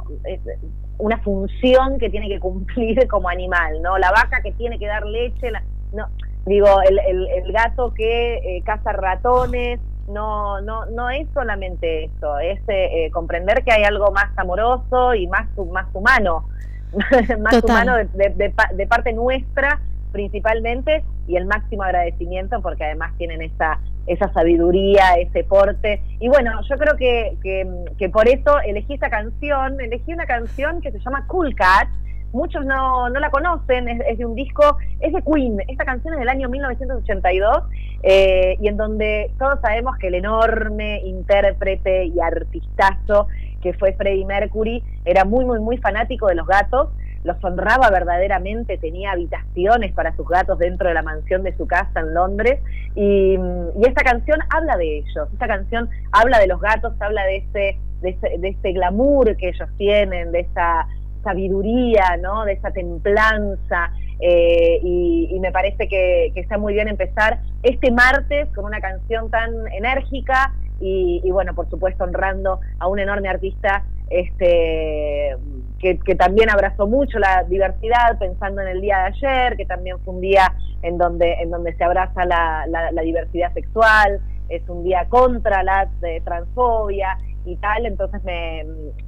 una 0.97 1.17
función 1.19 1.97
que 1.99 2.09
tiene 2.09 2.27
que 2.27 2.39
cumplir 2.39 3.07
como 3.09 3.29
animal, 3.29 3.81
¿no? 3.81 3.97
La 3.97 4.11
vaca 4.11 4.41
que 4.41 4.51
tiene 4.51 4.77
que 4.79 4.87
dar 4.87 5.05
leche, 5.05 5.49
no, 5.93 6.07
digo, 6.45 6.67
el, 6.81 6.99
el, 6.99 7.51
gato 7.53 7.93
que 7.93 8.35
eh, 8.35 8.61
caza 8.65 8.91
ratones, 8.91 9.79
no, 10.07 10.59
no, 10.61 10.85
no 10.87 11.09
es 11.09 11.27
solamente 11.33 12.05
eso, 12.05 12.39
es 12.39 12.59
eh, 12.67 13.05
eh, 13.05 13.11
comprender 13.11 13.63
que 13.63 13.71
hay 13.71 13.83
algo 13.83 14.11
más 14.11 14.37
amoroso 14.37 15.13
y 15.13 15.27
más, 15.27 15.47
más 15.71 15.87
humano 15.93 16.45
más 17.39 17.63
humano 17.63 17.95
de, 17.95 18.87
parte 18.87 19.13
nuestra 19.13 19.79
principalmente 20.11 21.03
y 21.27 21.37
el 21.37 21.45
máximo 21.45 21.83
agradecimiento 21.83 22.61
porque 22.61 22.83
además 22.83 23.13
tienen 23.17 23.41
esa, 23.41 23.79
esa 24.07 24.31
sabiduría, 24.33 25.13
ese 25.17 25.43
porte. 25.43 26.03
Y 26.19 26.27
bueno, 26.27 26.59
yo 26.69 26.75
creo 26.77 26.97
que, 26.97 27.37
que, 27.97 28.09
por 28.09 28.27
eso 28.27 28.59
elegí 28.65 28.95
esa 28.95 29.09
canción, 29.09 29.79
elegí 29.79 30.13
una 30.13 30.25
canción 30.25 30.81
que 30.81 30.91
se 30.91 30.99
llama 30.99 31.25
Cool 31.27 31.55
Cat, 31.55 31.87
muchos 32.33 32.65
no, 32.65 33.09
no 33.09 33.19
la 33.19 33.29
conocen, 33.29 33.87
es, 33.87 34.17
de 34.17 34.25
un 34.25 34.35
disco, 34.35 34.77
es 34.99 35.13
de 35.13 35.21
Queen, 35.21 35.59
esta 35.67 35.85
canción 35.85 36.13
es 36.13 36.19
del 36.19 36.29
año 36.29 36.49
1982 36.49 37.63
eh, 38.03 38.57
y 38.59 38.67
en 38.67 38.77
donde 38.77 39.31
todos 39.37 39.59
sabemos 39.61 39.97
que 39.97 40.07
el 40.07 40.15
enorme 40.15 41.01
intérprete 41.05 42.05
y 42.05 42.19
artistazo 42.19 43.27
que 43.61 43.73
fue 43.73 43.93
Freddie 43.93 44.25
Mercury, 44.25 44.83
era 45.05 45.25
muy, 45.25 45.45
muy, 45.45 45.59
muy 45.59 45.77
fanático 45.77 46.27
de 46.27 46.35
los 46.35 46.47
gatos, 46.47 46.89
los 47.23 47.41
honraba 47.43 47.89
verdaderamente, 47.91 48.77
tenía 48.77 49.11
habitaciones 49.11 49.93
para 49.93 50.15
sus 50.15 50.27
gatos 50.27 50.57
dentro 50.57 50.87
de 50.87 50.95
la 50.95 51.03
mansión 51.03 51.43
de 51.43 51.55
su 51.55 51.67
casa 51.67 51.99
en 51.99 52.13
Londres 52.13 52.59
y, 52.95 53.37
esta 53.85 54.03
canción 54.03 54.39
habla 54.49 54.77
de 54.77 54.99
ellos, 54.99 55.27
esta 55.33 55.47
canción 55.47 55.89
habla 56.11 56.39
de 56.39 56.47
los 56.47 56.61
gatos, 56.61 56.93
habla 56.99 57.23
de 57.25 57.37
ese, 57.37 57.79
de 58.01 58.47
ese, 58.49 58.71
glamour 58.71 59.35
que 59.37 59.49
ellos 59.49 59.69
tienen, 59.77 60.31
de 60.31 60.41
esa 60.41 60.87
sabiduría, 61.23 62.17
¿no? 62.21 62.45
de 62.45 62.53
esa 62.53 62.71
templanza. 62.71 63.91
Eh, 64.19 64.79
y, 64.83 65.37
me 65.39 65.51
parece 65.51 65.87
que, 65.87 66.31
está 66.35 66.57
muy 66.57 66.73
bien 66.73 66.87
empezar 66.87 67.39
este 67.63 67.91
martes 67.91 68.47
con 68.53 68.65
una 68.65 68.79
canción 68.79 69.29
tan 69.31 69.51
enérgica 69.73 70.53
y, 70.81 71.29
bueno, 71.31 71.53
por 71.53 71.69
supuesto 71.69 72.03
honrando 72.03 72.59
a 72.79 72.87
un 72.87 72.99
enorme 72.99 73.29
artista 73.29 73.83
este, 74.09 75.37
que, 75.79 76.15
también 76.15 76.49
abrazó 76.49 76.87
mucho 76.87 77.19
la 77.19 77.43
diversidad, 77.43 78.17
pensando 78.19 78.61
en 78.61 78.67
el 78.67 78.81
día 78.81 78.97
de 78.97 79.03
ayer, 79.05 79.57
que 79.57 79.65
también 79.65 79.99
fue 79.99 80.15
un 80.15 80.21
día 80.21 80.53
en 80.81 80.97
donde, 80.97 81.33
en 81.33 81.49
donde 81.49 81.75
se 81.75 81.83
abraza 81.83 82.25
la, 82.25 82.91
diversidad 83.03 83.53
sexual, 83.53 84.19
es 84.49 84.67
un 84.67 84.83
día 84.83 85.05
contra 85.07 85.63
la 85.63 85.89
transfobia 86.23 87.17
y 87.45 87.55
tal, 87.57 87.85
entonces 87.85 88.23
me, 88.23 88.63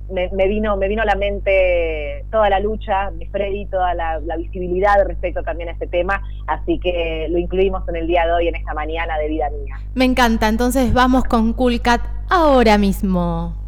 me, 0.09 0.47
vino, 0.47 0.75
me 0.77 0.87
vino 0.87 1.01
a 1.01 1.05
la 1.05 1.15
mente 1.15 2.25
toda 2.31 2.49
la 2.49 2.59
lucha 2.59 3.11
de 3.11 3.27
Freddy, 3.29 3.65
toda 3.67 3.93
la, 3.93 4.19
la, 4.19 4.37
visibilidad 4.37 4.95
respecto 5.05 5.43
también 5.43 5.69
a 5.69 5.73
este 5.73 5.87
tema, 5.87 6.21
así 6.47 6.79
que 6.79 7.27
lo 7.29 7.37
incluimos 7.37 7.87
en 7.89 7.95
el 7.95 8.07
día 8.07 8.25
de 8.25 8.33
hoy, 8.33 8.47
en 8.47 8.55
esta 8.55 8.73
mañana 8.73 9.17
de 9.17 9.27
vida 9.27 9.49
mía. 9.49 9.75
Me 9.93 10.05
encanta, 10.05 10.47
entonces 10.47 10.93
vamos 10.93 11.23
con 11.25 11.53
Cool 11.53 11.81
Cat 11.81 12.01
ahora 12.29 12.77
mismo. 12.77 13.62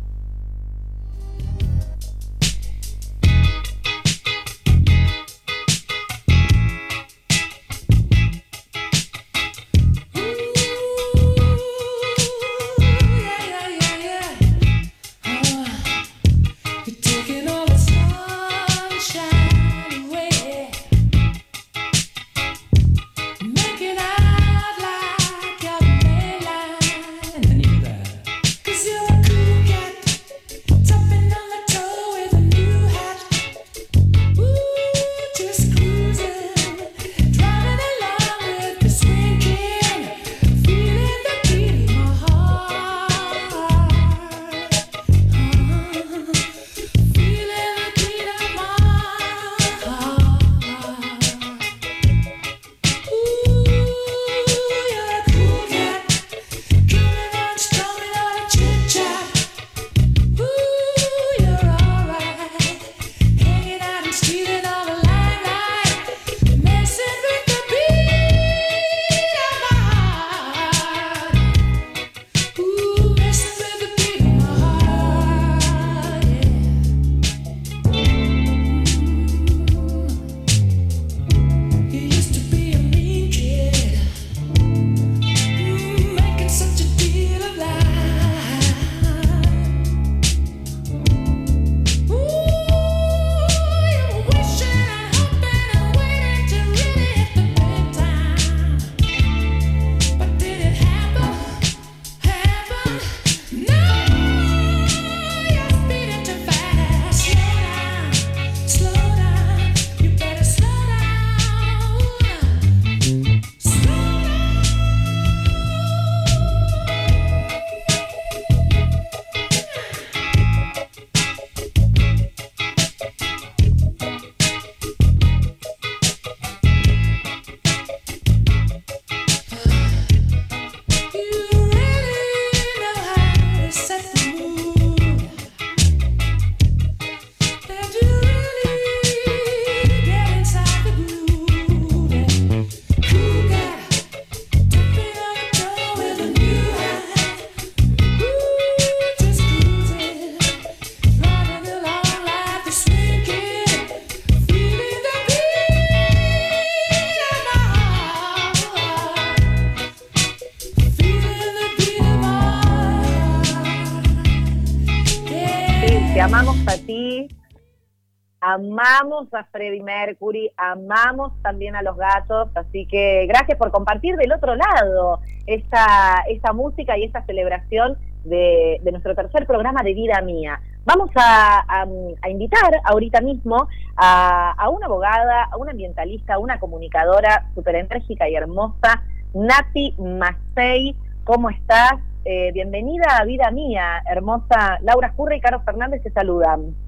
Amamos 169.05 169.31
a 169.33 169.43
Freddie 169.45 169.83
Mercury, 169.83 170.51
amamos 170.57 171.31
también 171.43 171.75
a 171.75 171.83
los 171.83 171.95
gatos, 171.95 172.49
así 172.55 172.87
que 172.87 173.25
gracias 173.27 173.57
por 173.57 173.71
compartir 173.71 174.15
del 174.15 174.33
otro 174.33 174.55
lado 174.55 175.19
esta, 175.45 176.23
esta 176.27 176.53
música 176.53 176.97
y 176.97 177.03
esta 177.03 177.23
celebración 177.25 177.97
de, 178.23 178.81
nuestro 178.91 179.13
tercer 179.13 179.45
programa 179.45 179.83
de 179.83 179.93
Vida 179.93 180.21
Mía. 180.21 180.59
Vamos 180.85 181.11
a, 181.15 181.85
invitar 182.27 182.81
ahorita 182.83 183.21
mismo 183.21 183.67
a, 183.95 184.69
una 184.71 184.87
abogada, 184.87 185.43
a 185.51 185.57
una 185.57 185.71
ambientalista, 185.71 186.35
a 186.35 186.39
una 186.39 186.59
comunicadora 186.59 187.45
súper 187.53 187.75
enérgica 187.75 188.27
y 188.27 188.35
hermosa, 188.35 189.03
Nati 189.35 189.95
Macei. 189.99 190.95
¿Cómo 191.23 191.49
estás? 191.51 191.93
Eh, 192.23 192.51
bienvenida 192.53 193.17
a 193.19 193.25
Vida 193.25 193.51
Mía, 193.51 194.01
hermosa 194.09 194.79
Laura 194.81 195.13
Curra 195.13 195.35
y 195.35 195.41
Carlos 195.41 195.61
Fernández 195.63 196.01
te 196.01 196.09
saludan. 196.09 196.84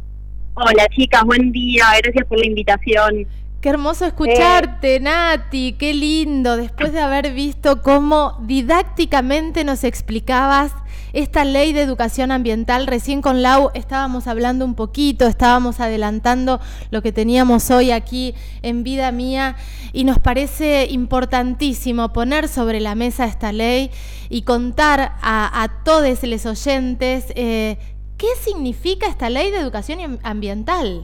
Hola 0.60 0.88
chicas, 0.90 1.24
buen 1.24 1.52
día, 1.52 1.86
gracias 2.02 2.26
por 2.26 2.40
la 2.40 2.48
invitación. 2.48 3.28
Qué 3.62 3.70
hermoso 3.70 4.06
escucharte, 4.08 4.96
eh. 4.96 5.00
Nati, 5.00 5.74
qué 5.74 5.94
lindo, 5.94 6.58
después 6.58 6.92
de 6.94 7.00
haber 7.00 7.32
visto 7.36 7.84
cómo 7.84 8.40
didácticamente 8.42 9.64
nos 9.64 9.84
explicabas 9.84 10.72
esta 11.14 11.46
ley 11.46 11.74
de 11.74 11.84
educación 11.84 12.32
ambiental. 12.32 12.88
Recién 12.88 13.22
con 13.22 13.44
Lau 13.44 13.70
estábamos 13.76 14.25
hablando 14.25 14.66
un 14.66 14.74
poquito, 14.74 15.27
estábamos 15.27 15.79
adelantando 15.79 16.60
lo 16.90 17.03
que 17.03 17.12
teníamos 17.12 17.70
hoy 17.70 17.92
aquí 17.92 18.34
en 18.64 18.84
Vida 18.84 19.12
Mía 19.12 19.58
y 19.94 20.05
nos 20.05 20.18
parece 20.18 20.88
importantísimo 20.90 22.14
poner 22.14 22.48
sobre 22.48 22.79
la 22.79 22.96
mesa 22.96 23.25
esta 23.25 23.51
ley 23.51 23.92
y 24.27 24.42
contar 24.42 25.14
a, 25.22 25.70
todos 25.86 26.24
los 26.24 26.46
oyentes 26.48 27.25
eh, 27.36 27.77
qué 28.18 28.27
significa 28.40 29.08
esta 29.08 29.30
ley 29.30 29.51
de 29.51 29.60
educación 29.60 30.20
ambiental. 30.24 31.03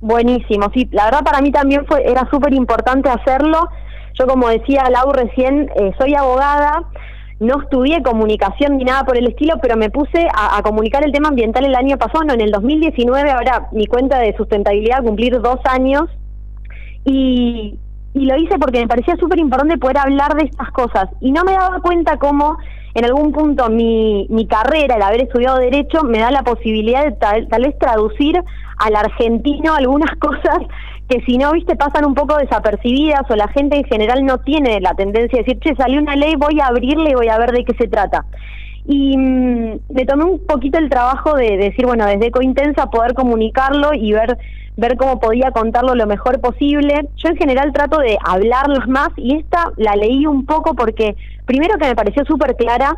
Buenísimo, 0.00 0.70
sí, 0.72 0.88
la 0.92 1.06
verdad 1.06 1.24
para 1.24 1.40
mí 1.40 1.50
también 1.50 1.84
fue 1.86 2.08
era 2.08 2.28
súper 2.30 2.54
importante 2.54 3.08
hacerlo. 3.10 3.68
Yo 4.18 4.26
como 4.26 4.48
decía 4.48 4.88
Lau 4.90 5.12
recién, 5.12 5.68
eh, 5.76 5.92
soy 5.98 6.14
abogada, 6.14 6.84
no 7.40 7.60
estudié 7.62 8.02
comunicación 8.02 8.76
ni 8.76 8.84
nada 8.84 9.04
por 9.04 9.16
el 9.16 9.28
estilo, 9.28 9.54
pero 9.60 9.76
me 9.76 9.90
puse 9.90 10.28
a, 10.34 10.60
comunicar 10.62 11.04
el 11.04 11.12
tema 11.12 11.28
ambiental 11.28 11.64
el 11.64 11.74
año 11.74 11.96
pasado, 11.96 12.24
no, 12.24 12.34
en 12.34 12.40
el 12.40 12.50
2019, 12.50 13.30
ahora 13.30 13.68
mi 13.72 13.86
cuenta 13.86 14.18
de 14.18 14.36
sustentabilidad 14.36 15.04
cumplir 15.04 15.40
dos 15.40 15.60
años, 15.64 16.04
y, 17.04 17.78
y 18.14 18.24
lo 18.24 18.36
hice 18.36 18.58
porque 18.58 18.80
me 18.80 18.88
parecía 18.88 19.16
súper 19.16 19.38
importante 19.38 19.78
poder 19.78 19.98
hablar 19.98 20.34
de 20.34 20.46
estas 20.46 20.70
cosas 20.72 21.08
y 21.20 21.30
no 21.30 21.44
me 21.44 21.52
daba 21.52 21.80
cuenta 21.80 22.18
cómo 22.18 22.58
en 22.98 23.04
algún 23.04 23.32
punto 23.32 23.68
mi, 23.68 24.26
mi 24.28 24.46
carrera, 24.46 24.96
el 24.96 25.02
haber 25.02 25.22
estudiado 25.22 25.58
derecho, 25.58 26.02
me 26.02 26.18
da 26.18 26.30
la 26.30 26.42
posibilidad 26.42 27.04
de 27.04 27.12
tal, 27.12 27.46
vez 27.46 27.78
traducir 27.78 28.42
al 28.78 28.96
argentino 28.96 29.74
algunas 29.74 30.16
cosas 30.18 30.58
que 31.08 31.20
si 31.22 31.38
no, 31.38 31.52
viste, 31.52 31.74
pasan 31.76 32.04
un 32.04 32.14
poco 32.14 32.36
desapercibidas 32.36 33.22
o 33.30 33.36
la 33.36 33.48
gente 33.48 33.76
en 33.76 33.84
general 33.84 34.26
no 34.26 34.38
tiene 34.38 34.80
la 34.80 34.94
tendencia 34.94 35.38
de 35.38 35.44
decir, 35.44 35.58
che, 35.60 35.74
salió 35.74 36.00
una 36.00 36.16
ley, 36.16 36.34
voy 36.36 36.60
a 36.60 36.66
abrirle 36.66 37.10
y 37.10 37.14
voy 37.14 37.28
a 37.28 37.38
ver 37.38 37.52
de 37.52 37.64
qué 37.64 37.74
se 37.74 37.88
trata. 37.88 38.26
Y 38.84 39.16
mm, 39.16 39.78
me 39.90 40.04
tomé 40.04 40.24
un 40.24 40.44
poquito 40.46 40.78
el 40.78 40.90
trabajo 40.90 41.34
de, 41.34 41.56
de 41.56 41.70
decir, 41.70 41.86
bueno, 41.86 42.04
desde 42.04 42.30
Cointensa 42.30 42.90
poder 42.90 43.14
comunicarlo 43.14 43.94
y 43.94 44.12
ver 44.12 44.36
ver 44.78 44.96
cómo 44.96 45.18
podía 45.18 45.50
contarlo 45.50 45.94
lo 45.96 46.06
mejor 46.06 46.40
posible. 46.40 47.08
Yo 47.16 47.28
en 47.28 47.36
general 47.36 47.72
trato 47.72 47.98
de 47.98 48.16
hablarlos 48.24 48.86
más 48.86 49.08
y 49.16 49.36
esta 49.36 49.72
la 49.76 49.96
leí 49.96 50.24
un 50.24 50.46
poco 50.46 50.74
porque 50.74 51.16
primero 51.46 51.76
que 51.78 51.88
me 51.88 51.96
pareció 51.96 52.24
súper 52.24 52.54
clara, 52.54 52.96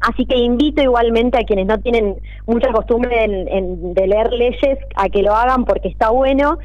así 0.00 0.26
que 0.26 0.36
invito 0.36 0.82
igualmente 0.82 1.38
a 1.38 1.44
quienes 1.44 1.66
no 1.66 1.78
tienen 1.78 2.16
mucha 2.46 2.72
costumbre 2.72 3.24
de 3.28 4.06
leer 4.08 4.32
leyes 4.32 4.78
a 4.96 5.08
que 5.08 5.22
lo 5.22 5.32
hagan 5.34 5.64
porque 5.64 5.88
está 5.88 6.10
bueno. 6.10 6.58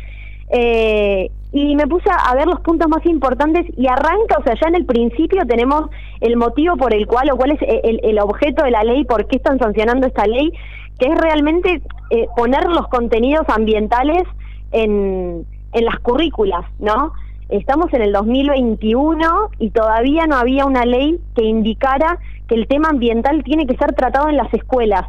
Eh, 0.50 1.30
y 1.52 1.76
me 1.76 1.86
puse 1.88 2.10
a 2.10 2.34
ver 2.34 2.48
los 2.48 2.60
puntos 2.62 2.90
más 2.90 3.06
importantes 3.06 3.66
y 3.78 3.88
arranca, 3.88 4.38
o 4.40 4.44
sea, 4.44 4.56
ya 4.60 4.70
en 4.70 4.76
el 4.76 4.86
principio 4.86 5.46
tenemos 5.46 5.90
el 6.20 6.36
motivo 6.36 6.78
por 6.78 6.94
el 6.94 7.06
cual 7.06 7.30
o 7.32 7.38
cuál 7.38 7.52
es 7.52 7.60
el, 7.62 8.00
el 8.04 8.20
objeto 8.20 8.64
de 8.64 8.72
la 8.72 8.84
ley, 8.84 9.06
por 9.06 9.28
qué 9.28 9.38
están 9.38 9.60
sancionando 9.60 10.08
esta 10.08 10.26
ley, 10.26 10.52
que 11.00 11.06
es 11.06 11.18
realmente 11.18 11.82
eh, 12.10 12.26
poner 12.36 12.66
los 12.66 12.88
contenidos 12.88 13.48
ambientales 13.50 14.24
en, 14.72 15.46
en 15.74 15.86
las 15.86 16.00
currículas, 16.00 16.66
¿no? 16.80 17.14
Estamos 17.50 17.94
en 17.94 18.02
el 18.02 18.12
2021 18.12 19.52
y 19.60 19.70
todavía 19.70 20.28
no 20.28 20.36
había 20.36 20.66
una 20.66 20.86
ley 20.86 21.18
que 21.34 21.46
indicara 21.46 22.20
que 22.48 22.56
el 22.56 22.68
tema 22.68 22.90
ambiental 22.90 23.44
tiene 23.44 23.66
que 23.66 23.78
ser 23.78 23.94
tratado 23.94 24.28
en 24.28 24.38
las 24.38 24.54
escuelas. 24.54 25.06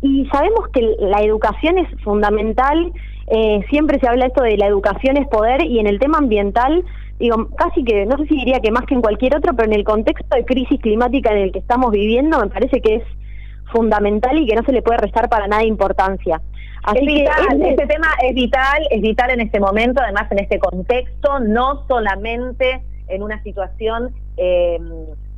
Y 0.00 0.26
sabemos 0.26 0.68
que 0.72 0.96
la 0.98 1.22
educación 1.22 1.78
es 1.78 1.88
fundamental, 2.02 2.92
eh, 3.26 3.60
siempre 3.70 3.98
se 4.00 4.08
habla 4.08 4.26
esto 4.26 4.42
de 4.42 4.56
la 4.56 4.66
educación 4.66 5.16
es 5.16 5.26
poder 5.28 5.64
y 5.64 5.78
en 5.78 5.86
el 5.86 5.98
tema 5.98 6.18
ambiental, 6.18 6.84
digo, 7.18 7.48
casi 7.56 7.84
que, 7.84 8.04
no 8.06 8.16
sé 8.18 8.26
si 8.26 8.36
diría 8.36 8.60
que 8.60 8.70
más 8.70 8.84
que 8.86 8.94
en 8.94 9.02
cualquier 9.02 9.36
otro, 9.36 9.54
pero 9.54 9.70
en 9.70 9.78
el 9.78 9.84
contexto 9.84 10.36
de 10.36 10.44
crisis 10.44 10.80
climática 10.80 11.32
en 11.32 11.38
el 11.38 11.52
que 11.52 11.58
estamos 11.58 11.90
viviendo, 11.90 12.38
me 12.38 12.48
parece 12.48 12.80
que 12.80 12.96
es 12.96 13.02
fundamental 13.72 14.38
y 14.38 14.46
que 14.46 14.56
no 14.56 14.62
se 14.62 14.72
le 14.72 14.82
puede 14.82 14.98
restar 14.98 15.28
para 15.28 15.46
nada 15.48 15.64
importancia. 15.64 16.40
Así 16.84 17.06
vital, 17.06 17.58
que 17.58 17.70
este 17.70 17.86
tema 17.86 18.08
es 18.22 18.34
vital, 18.34 18.86
es 18.90 19.00
vital 19.00 19.30
en 19.30 19.40
este 19.40 19.58
momento, 19.58 20.02
además 20.02 20.30
en 20.30 20.40
este 20.40 20.58
contexto, 20.58 21.40
no 21.40 21.86
solamente 21.88 22.82
en 23.08 23.22
una 23.22 23.42
situación 23.42 24.14
eh, 24.36 24.78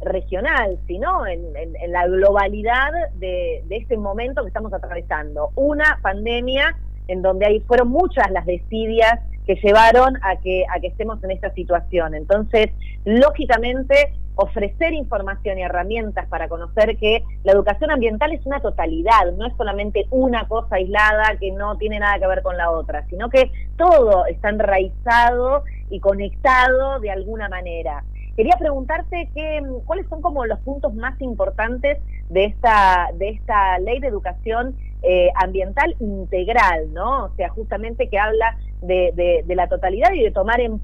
regional, 0.01 0.79
sino 0.87 1.27
en, 1.27 1.43
la 1.89 2.07
globalidad 2.07 2.91
de, 3.15 3.63
de, 3.67 3.77
este 3.77 3.97
momento 3.97 4.43
que 4.43 4.49
estamos 4.49 4.73
atravesando. 4.73 5.51
Una 5.55 5.99
pandemia 6.03 6.77
en 7.09 7.23
donde 7.23 7.47
ahí 7.47 7.61
fueron 7.61 7.89
muchas 7.89 8.31
las 8.33 8.45
desidias 8.45 9.21
que 9.47 9.55
llevaron 9.57 10.17
a 10.23 10.37
que, 10.37 10.65
a 10.75 10.81
que 10.81 10.89
estemos 10.89 11.23
en 11.23 11.31
esta 11.31 11.53
situación. 11.55 12.15
Entonces, 12.15 12.71
lógicamente, 13.05 14.13
ofrecer 14.37 14.93
información 14.93 15.59
y 15.59 15.63
herramientas 15.63 16.27
para 16.29 16.49
conocer 16.49 16.99
que 16.99 17.25
la 17.43 17.53
educación 17.53 17.91
ambiental 17.91 18.33
es 18.33 18.45
una 18.45 18.61
totalidad, 18.61 19.33
no 19.37 19.47
es 19.47 19.57
solamente 19.57 20.07
una 20.11 20.47
cosa 20.47 20.77
aislada 20.77 21.37
que 21.41 21.53
no 21.53 21.79
tiene 21.79 21.99
nada 21.99 22.19
que 22.19 22.27
ver 22.27 22.43
con 22.43 22.57
la 22.57 22.71
otra, 22.71 23.07
sino 23.09 23.31
que 23.31 23.51
todo 23.77 24.27
está 24.27 24.51
enraizado 24.51 25.65
y 25.89 26.01
conectado 26.01 27.01
de 27.01 27.11
alguna 27.11 27.49
manera. 27.49 28.05
Quería 28.37 28.57
preguntarte 28.59 29.31
qué, 29.35 29.63
cuáles 29.87 30.07
son 30.09 30.21
como 30.21 30.45
los 30.45 30.61
puntos 30.61 30.95
más 30.95 31.19
importantes 31.23 31.99
de 32.29 32.45
esta, 32.45 33.09
de 33.15 33.31
esta 33.31 33.79
ley 33.79 33.99
de 34.01 34.09
educación 34.09 34.77
eh, 35.09 35.31
ambiental 35.37 35.95
integral, 36.01 36.93
¿no? 36.93 37.27
O 37.27 37.31
sea, 37.37 37.49
justamente 37.51 38.09
que 38.09 38.19
habla 38.19 38.57
de, 38.83 39.45
la 39.47 39.69
totalidad 39.69 40.13
y 40.13 40.23
de 40.23 40.31
tomar 40.33 40.61
en, 40.61 40.81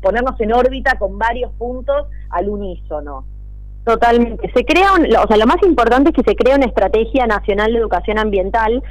ponernos 0.00 0.40
en 0.40 0.52
órbita 0.52 0.96
con 0.98 1.18
varios 1.18 1.52
puntos 1.54 2.06
al 2.30 2.48
unísono. 2.48 3.24
Totalmente. 3.84 4.50
Se 4.54 4.64
crea, 4.64 4.92
o 4.92 5.28
sea, 5.28 5.36
lo 5.36 5.46
más 5.46 5.62
importante 5.64 6.10
es 6.10 6.16
que 6.16 6.30
se 6.30 6.36
crea 6.36 6.56
una 6.56 6.66
estrategia 6.66 7.26
nacional 7.26 7.72
de 7.72 7.78
educación 7.78 8.18
ambiental 8.18 8.82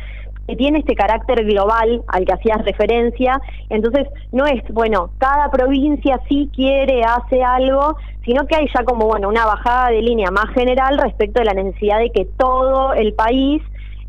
que 0.48 0.56
tiene 0.56 0.80
este 0.80 0.96
carácter 0.96 1.44
global 1.46 2.04
al 2.08 2.26
que 2.26 2.34
hacías 2.34 2.64
referencia, 2.64 3.42
entonces 3.70 4.08
no 4.32 4.46
es, 4.46 4.62
bueno, 4.72 5.10
cada 5.18 5.50
provincia 5.50 6.20
sí 6.30 6.50
quiere, 6.54 7.04
hace 7.04 7.44
algo, 7.44 7.98
sino 8.24 8.46
que 8.46 8.56
hay 8.56 8.68
ya 8.74 8.84
como, 8.84 9.08
bueno, 9.08 9.28
una 9.28 9.46
bajada 9.46 9.90
de 9.90 10.02
línea 10.02 10.30
más 10.30 10.54
general 10.54 10.98
respecto 10.98 11.40
de 11.40 11.46
la 11.46 11.54
necesidad 11.54 12.00
de 12.00 12.12
que 12.12 12.26
todo 12.38 12.94
el 12.94 13.14
país 13.14 13.62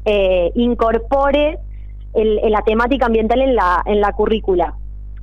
eh, 0.06 0.52
incorpore 0.54 1.58
la 2.14 2.62
temática 2.62 3.06
ambiental 3.06 3.42
en 3.42 3.54
la, 3.54 3.82
en 3.84 4.00
la 4.00 4.12
currícula. 4.12 4.74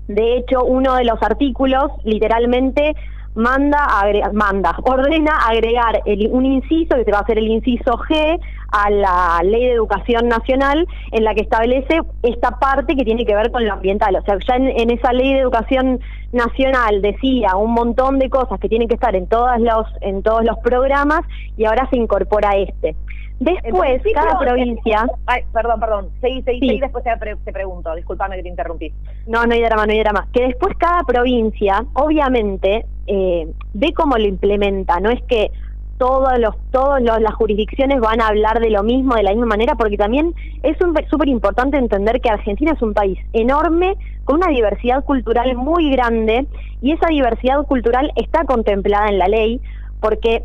De 0.07 0.37
hecho, 0.37 0.63
uno 0.63 0.95
de 0.95 1.05
los 1.05 1.21
artículos 1.23 1.91
literalmente 2.03 2.93
manda, 3.35 3.87
manda, 4.33 4.75
ordena 4.83 5.37
agregar 5.47 6.01
un 6.29 6.45
inciso, 6.45 6.95
que 6.95 7.05
se 7.05 7.11
va 7.11 7.19
a 7.19 7.21
hacer 7.21 7.37
el 7.37 7.47
inciso 7.47 7.97
G, 7.97 8.39
a 8.71 8.89
la 8.89 9.41
Ley 9.43 9.65
de 9.65 9.73
Educación 9.73 10.27
Nacional, 10.27 10.87
en 11.11 11.23
la 11.23 11.35
que 11.35 11.41
establece 11.41 12.01
esta 12.23 12.59
parte 12.59 12.95
que 12.95 13.03
tiene 13.03 13.25
que 13.25 13.35
ver 13.35 13.51
con 13.51 13.65
lo 13.65 13.73
ambiental. 13.73 14.15
O 14.15 14.21
sea, 14.23 14.37
ya 14.47 14.55
en, 14.55 14.89
esa 14.89 15.13
Ley 15.13 15.33
de 15.33 15.39
Educación 15.39 15.99
Nacional 16.31 17.01
decía 17.01 17.55
un 17.55 17.73
montón 17.73 18.17
de 18.17 18.29
cosas 18.29 18.59
que 18.59 18.69
tienen 18.69 18.87
que 18.87 18.95
estar 18.95 19.15
en, 19.15 19.27
todas 19.27 19.59
los, 19.61 19.87
en 20.01 20.23
todos 20.23 20.43
los 20.43 20.57
programas 20.59 21.21
y 21.55 21.65
ahora 21.65 21.87
se 21.91 21.97
incorpora 21.97 22.57
este. 22.57 22.95
Después, 23.39 24.01
cada 24.13 24.39
provincia... 24.39 25.05
Ay, 25.25 25.43
perdón, 25.51 25.79
perdón. 25.79 26.09
Seguí, 26.21 26.41
seguí, 26.43 26.59
sí. 26.69 26.79
después 26.79 27.03
te, 27.03 27.51
pregunto. 27.51 27.93
Disculpame 27.95 28.37
que 28.37 28.43
te 28.43 28.49
interrumpí. 28.49 28.93
No, 29.27 29.45
no 29.45 29.53
hay 29.53 29.61
drama, 29.61 29.85
no 29.85 29.91
hay 29.91 29.99
drama. 29.99 30.27
Que 30.31 30.47
después 30.47 30.75
cada 30.77 31.03
provincia, 31.03 31.83
obviamente, 31.93 32.85
eh, 33.07 33.47
ve 33.73 33.93
cómo 33.93 34.17
lo 34.17 34.25
implementa. 34.25 34.99
No 34.99 35.09
es 35.09 35.21
que 35.23 35.51
todos 35.97 36.37
los 36.39 36.55
todas 36.71 37.01
las 37.21 37.33
jurisdicciones 37.35 37.99
van 37.99 38.19
a 38.19 38.27
hablar 38.27 38.59
de 38.59 38.69
lo 38.69 38.83
mismo 38.83 39.15
de 39.15 39.23
la 39.23 39.31
misma 39.31 39.45
manera 39.45 39.75
porque 39.75 39.95
también 39.95 40.33
es 40.63 40.75
súper 41.09 41.27
importante 41.27 41.77
entender 41.77 42.19
que 42.19 42.29
Argentina 42.29 42.73
es 42.73 42.81
un 42.81 42.93
país 42.93 43.19
enorme 43.31 43.95
con 44.25 44.37
una 44.37 44.47
diversidad 44.47 45.03
cultural 45.05 45.55
muy 45.55 45.91
grande 45.91 46.47
y 46.81 46.91
esa 46.91 47.07
diversidad 47.07 47.63
cultural 47.67 48.11
está 48.15 48.43
contemplada 48.43 49.07
en 49.07 49.19
la 49.19 49.27
ley 49.27 49.61
porque 50.01 50.43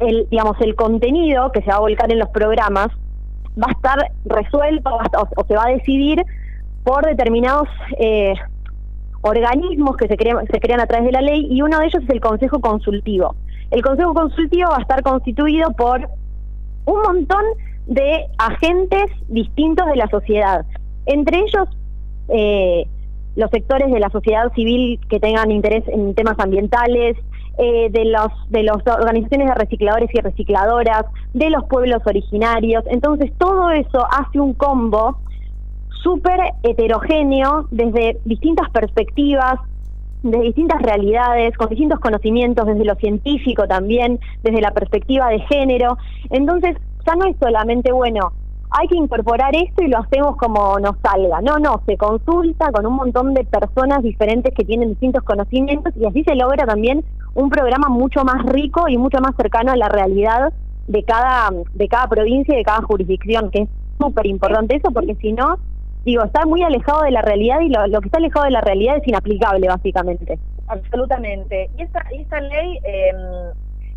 el, 0.00 0.26
digamos, 0.30 0.56
el 0.60 0.74
contenido 0.74 1.50
que 1.52 1.62
se 1.62 1.70
va 1.70 1.76
a 1.76 1.80
volcar 1.80 2.10
en 2.12 2.18
los 2.18 2.28
programas 2.30 2.88
va 3.60 3.68
a 3.68 3.72
estar 3.72 3.98
resuelto 4.24 4.90
o, 5.36 5.44
se 5.46 5.54
va 5.54 5.64
a 5.64 5.70
decidir 5.70 6.22
por 6.84 7.04
determinados 7.04 7.68
eh, 7.98 8.34
organismos 9.22 9.96
que 9.96 10.08
se 10.08 10.16
crean, 10.16 10.46
se 10.46 10.60
crean 10.60 10.80
a 10.80 10.86
través 10.86 11.06
de 11.06 11.12
la 11.12 11.20
ley 11.20 11.46
y 11.50 11.62
uno 11.62 11.78
de 11.78 11.86
ellos 11.86 12.02
es 12.02 12.10
el 12.10 12.20
Consejo 12.20 12.60
Consultivo. 12.60 13.34
El 13.70 13.82
Consejo 13.82 14.14
Consultivo 14.14 14.70
va 14.70 14.76
a 14.76 14.82
estar 14.82 15.02
constituido 15.02 15.72
por 15.72 16.08
un 16.84 17.02
montón 17.02 17.44
de 17.86 18.26
agentes 18.38 19.06
distintos 19.28 19.86
de 19.86 19.96
la 19.96 20.08
sociedad, 20.08 20.64
entre 21.06 21.38
ellos 21.38 21.68
eh, 22.28 22.86
los 23.36 23.50
sectores 23.50 23.92
de 23.92 24.00
la 24.00 24.10
sociedad 24.10 24.52
civil 24.54 24.98
que 25.08 25.20
tengan 25.20 25.50
interés 25.50 25.84
en 25.88 26.14
temas 26.14 26.38
ambientales, 26.38 27.16
eh, 27.58 27.88
de 27.90 28.04
los 28.04 28.28
de 28.48 28.62
las 28.62 28.76
organizaciones 28.86 29.48
de 29.48 29.54
recicladores 29.54 30.10
y 30.12 30.20
recicladoras, 30.20 31.06
de 31.32 31.50
los 31.50 31.64
pueblos 31.64 32.02
originarios. 32.04 32.84
Entonces 32.86 33.32
todo 33.38 33.70
eso 33.70 34.06
hace 34.10 34.40
un 34.40 34.54
combo 34.54 35.18
súper 36.02 36.38
heterogéneo 36.62 37.66
desde 37.70 38.18
distintas 38.24 38.70
perspectivas, 38.70 39.58
de 40.22 40.38
distintas 40.40 40.80
realidades, 40.82 41.56
con 41.56 41.68
distintos 41.68 42.00
conocimientos, 42.00 42.66
desde 42.66 42.84
lo 42.84 42.94
científico 42.96 43.66
también, 43.66 44.20
desde 44.42 44.60
la 44.60 44.72
perspectiva 44.72 45.28
de 45.28 45.40
género. 45.40 45.98
Entonces, 46.30 46.76
ya 47.06 47.14
no 47.14 47.26
es 47.26 47.36
solamente, 47.38 47.92
bueno, 47.92 48.32
hay 48.70 48.88
que 48.88 48.96
incorporar 48.96 49.54
esto 49.54 49.82
y 49.82 49.88
lo 49.88 49.98
hacemos 49.98 50.36
como 50.36 50.78
nos 50.78 50.96
salga. 51.00 51.40
No, 51.40 51.58
no, 51.58 51.82
se 51.86 51.96
consulta 51.96 52.70
con 52.72 52.86
un 52.86 52.94
montón 52.94 53.34
de 53.34 53.44
personas 53.44 54.02
diferentes 54.02 54.52
que 54.54 54.64
tienen 54.64 54.90
distintos 54.90 55.22
conocimientos 55.22 55.92
y 55.96 56.04
así 56.04 56.24
se 56.24 56.34
logra 56.34 56.66
también 56.66 57.04
un 57.36 57.50
programa 57.50 57.88
mucho 57.88 58.24
más 58.24 58.44
rico 58.46 58.88
y 58.88 58.96
mucho 58.96 59.20
más 59.20 59.36
cercano 59.36 59.72
a 59.72 59.76
la 59.76 59.88
realidad 59.88 60.52
de 60.88 61.02
cada, 61.04 61.50
de 61.74 61.88
cada 61.88 62.08
provincia 62.08 62.54
y 62.54 62.58
de 62.58 62.64
cada 62.64 62.82
jurisdicción, 62.82 63.50
que 63.50 63.62
es 63.62 63.68
súper 63.98 64.26
importante 64.26 64.76
eso 64.76 64.90
porque 64.90 65.14
si 65.16 65.32
no, 65.32 65.58
digo, 66.04 66.24
está 66.24 66.46
muy 66.46 66.62
alejado 66.62 67.02
de 67.02 67.10
la 67.10 67.22
realidad 67.22 67.60
y 67.60 67.68
lo, 67.68 68.00
que 68.00 68.08
está 68.08 68.18
alejado 68.18 68.46
de 68.46 68.52
la 68.52 68.60
realidad 68.60 68.96
es 68.96 69.06
inaplicable 69.06 69.68
básicamente. 69.68 70.38
Absolutamente. 70.66 71.70
Y 71.78 71.82
esta, 71.82 72.00
esta 72.12 72.40
ley... 72.40 72.78
Eh 72.84 73.12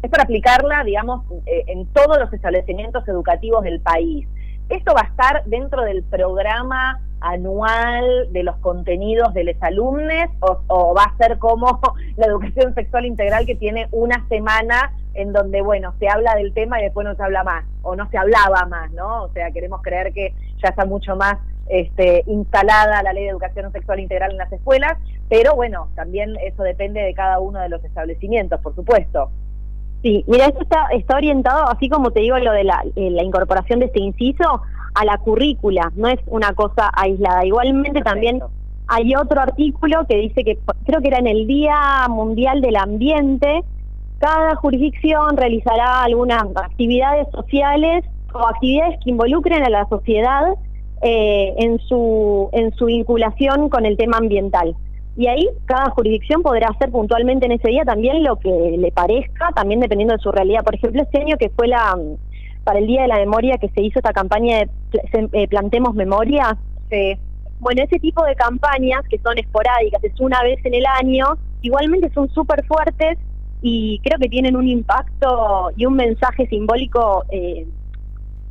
es 0.01 0.09
para 0.09 0.23
aplicarla, 0.23 0.83
digamos, 0.83 1.25
eh, 1.45 1.63
en 1.67 1.85
todos 1.87 2.17
los 2.19 2.31
establecimientos 2.31 3.07
educativos 3.07 3.63
del 3.63 3.81
país. 3.81 4.27
¿Esto 4.69 4.93
va 4.93 5.01
a 5.01 5.07
estar 5.07 5.43
dentro 5.45 5.83
del 5.83 6.03
programa 6.03 7.01
anual 7.21 8.31
de 8.31 8.43
los 8.43 8.57
contenidos 8.57 9.33
de 9.33 9.43
los 9.43 9.55
alumnos 9.61 10.29
o, 10.39 10.93
va 10.93 11.03
a 11.03 11.17
ser 11.17 11.37
como 11.37 11.79
la 12.17 12.25
educación 12.27 12.73
sexual 12.73 13.05
integral 13.05 13.45
que 13.45 13.55
tiene 13.55 13.87
una 13.91 14.27
semana 14.27 14.93
en 15.13 15.33
donde, 15.33 15.61
bueno, 15.61 15.93
se 15.99 16.07
habla 16.07 16.35
del 16.35 16.53
tema 16.53 16.79
y 16.79 16.83
después 16.83 17.05
no 17.05 17.15
se 17.15 17.23
habla 17.23 17.43
más 17.43 17.65
o 17.81 17.95
no 17.95 18.09
se 18.09 18.17
hablaba 18.17 18.65
más, 18.67 18.91
¿no? 18.91 19.23
O 19.23 19.29
sea, 19.29 19.51
queremos 19.51 19.81
creer 19.81 20.13
que 20.13 20.33
ya 20.61 20.69
está 20.69 20.85
mucho 20.85 21.15
más 21.15 21.37
este, 21.67 22.23
instalada 22.27 23.03
la 23.03 23.13
ley 23.13 23.23
de 23.23 23.29
educación 23.29 23.71
sexual 23.71 23.99
integral 23.99 24.31
en 24.31 24.37
las 24.37 24.51
escuelas, 24.51 24.97
pero 25.29 25.55
bueno, 25.55 25.89
también 25.95 26.35
eso 26.43 26.63
depende 26.63 27.01
de 27.01 27.13
cada 27.13 27.39
uno 27.39 27.59
de 27.59 27.69
los 27.69 27.83
establecimientos, 27.83 28.59
por 28.61 28.75
supuesto. 28.75 29.31
Sí, 30.01 30.23
mira, 30.27 30.45
esto 30.45 30.61
está, 30.61 30.87
está 30.93 31.17
orientado, 31.17 31.67
así 31.67 31.89
como 31.89 32.11
te 32.11 32.21
digo 32.21 32.37
lo 32.39 32.53
de 32.53 32.63
la, 32.63 32.83
eh, 32.95 33.09
la 33.11 33.23
incorporación 33.23 33.79
de 33.79 33.87
este 33.87 33.99
inciso, 33.99 34.61
a 34.99 35.05
la 35.05 35.17
currícula, 35.17 35.91
no 35.95 36.09
es 36.09 36.19
una 36.27 36.53
cosa 36.53 36.91
aislada. 36.93 37.45
Igualmente 37.45 38.01
también 38.01 38.41
hay 38.87 39.15
otro 39.15 39.39
artículo 39.39 40.05
que 40.09 40.17
dice 40.17 40.43
que, 40.43 40.57
creo 40.85 40.99
que 40.99 41.07
era 41.07 41.19
en 41.19 41.27
el 41.27 41.47
Día 41.47 42.05
Mundial 42.09 42.59
del 42.59 42.75
Ambiente, 42.75 43.63
cada 44.19 44.55
jurisdicción 44.55 45.37
realizará 45.37 46.03
algunas 46.03 46.43
actividades 46.53 47.27
sociales 47.31 48.03
o 48.33 48.39
actividades 48.39 48.99
que 49.01 49.11
involucren 49.11 49.63
a 49.63 49.69
la 49.69 49.87
sociedad 49.87 50.55
eh, 51.01 51.53
en, 51.59 51.79
su, 51.79 52.49
en 52.51 52.73
su 52.73 52.87
vinculación 52.87 53.69
con 53.69 53.85
el 53.85 53.95
tema 53.95 54.17
ambiental. 54.17 54.75
Y 55.15 55.27
ahí 55.27 55.47
cada 55.63 55.91
jurisdicción 55.91 56.43
podrá 56.43 56.67
hacer 56.67 56.91
puntualmente 56.91 57.45
en 57.45 57.53
ese 57.53 57.69
día 57.69 57.85
también 57.85 58.21
lo 58.21 58.35
que 58.35 58.75
le 58.77 58.91
parezca, 58.91 59.51
también 59.55 59.79
dependiendo 59.79 60.13
de 60.13 60.21
su 60.21 60.29
realidad. 60.29 60.65
Por 60.65 60.75
ejemplo, 60.75 61.01
este 61.01 61.21
año 61.21 61.37
que 61.37 61.49
fue 61.51 61.69
la 61.69 61.97
para 62.69 62.81
el 62.81 62.85
Día 62.85 63.01
de 63.01 63.07
la 63.07 63.17
Memoria 63.17 63.57
que 63.57 63.69
se 63.69 63.81
hizo 63.81 63.97
esta 63.97 64.13
campaña 64.13 64.59
de 64.59 64.69
eh, 65.31 65.47
Plantemos 65.47 65.95
Memoria, 65.95 66.55
bueno, 67.59 67.81
ese 67.81 67.97
tipo 67.97 68.23
de 68.23 68.35
campañas 68.35 69.01
que 69.09 69.17
son 69.17 69.39
esporádicas, 69.39 70.03
es 70.03 70.19
una 70.19 70.39
vez 70.43 70.63
en 70.63 70.75
el 70.75 70.83
año, 71.01 71.25
igualmente 71.63 72.11
son 72.13 72.29
súper 72.29 72.63
fuertes 72.67 73.17
y 73.63 73.99
creo 74.03 74.19
que 74.19 74.29
tienen 74.29 74.55
un 74.55 74.67
impacto 74.67 75.71
y 75.77 75.87
un 75.87 75.95
mensaje 75.95 76.45
simbólico 76.45 77.25
eh, 77.31 77.65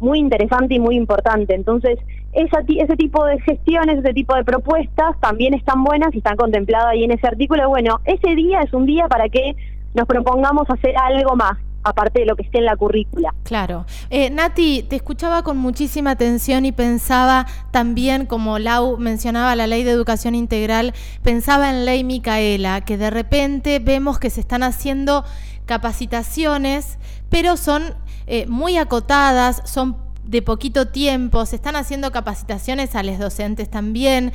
muy 0.00 0.18
interesante 0.18 0.74
y 0.74 0.80
muy 0.80 0.96
importante. 0.96 1.54
Entonces, 1.54 2.00
esa, 2.32 2.64
ese 2.66 2.96
tipo 2.96 3.24
de 3.24 3.38
gestiones, 3.42 3.98
ese 3.98 4.14
tipo 4.14 4.34
de 4.34 4.42
propuestas 4.42 5.14
también 5.20 5.54
están 5.54 5.84
buenas 5.84 6.12
y 6.12 6.18
están 6.18 6.36
contempladas 6.36 6.88
ahí 6.88 7.04
en 7.04 7.12
ese 7.12 7.28
artículo. 7.28 7.68
Bueno, 7.68 8.00
ese 8.04 8.34
día 8.34 8.62
es 8.62 8.72
un 8.72 8.84
día 8.84 9.06
para 9.06 9.28
que 9.28 9.54
nos 9.94 10.08
propongamos 10.08 10.68
hacer 10.68 10.96
algo 10.96 11.36
más 11.36 11.56
aparte 11.82 12.20
de 12.20 12.26
lo 12.26 12.36
que 12.36 12.42
esté 12.42 12.58
en 12.58 12.64
la 12.64 12.76
currícula. 12.76 13.34
Claro. 13.44 13.86
Eh, 14.10 14.30
Nati, 14.30 14.82
te 14.82 14.96
escuchaba 14.96 15.42
con 15.42 15.56
muchísima 15.56 16.12
atención 16.12 16.64
y 16.64 16.72
pensaba 16.72 17.46
también, 17.70 18.26
como 18.26 18.58
Lau 18.58 18.98
mencionaba 18.98 19.56
la 19.56 19.66
ley 19.66 19.84
de 19.84 19.90
educación 19.90 20.34
integral, 20.34 20.94
pensaba 21.22 21.70
en 21.70 21.84
ley 21.84 22.04
Micaela, 22.04 22.82
que 22.82 22.98
de 22.98 23.10
repente 23.10 23.78
vemos 23.78 24.18
que 24.18 24.30
se 24.30 24.40
están 24.40 24.62
haciendo 24.62 25.24
capacitaciones, 25.66 26.98
pero 27.28 27.56
son 27.56 27.94
eh, 28.26 28.46
muy 28.46 28.76
acotadas, 28.76 29.62
son 29.64 29.96
de 30.24 30.42
poquito 30.42 30.88
tiempo, 30.88 31.46
se 31.46 31.56
están 31.56 31.76
haciendo 31.76 32.12
capacitaciones 32.12 32.94
a 32.94 33.02
los 33.02 33.18
docentes 33.18 33.70
también. 33.70 34.32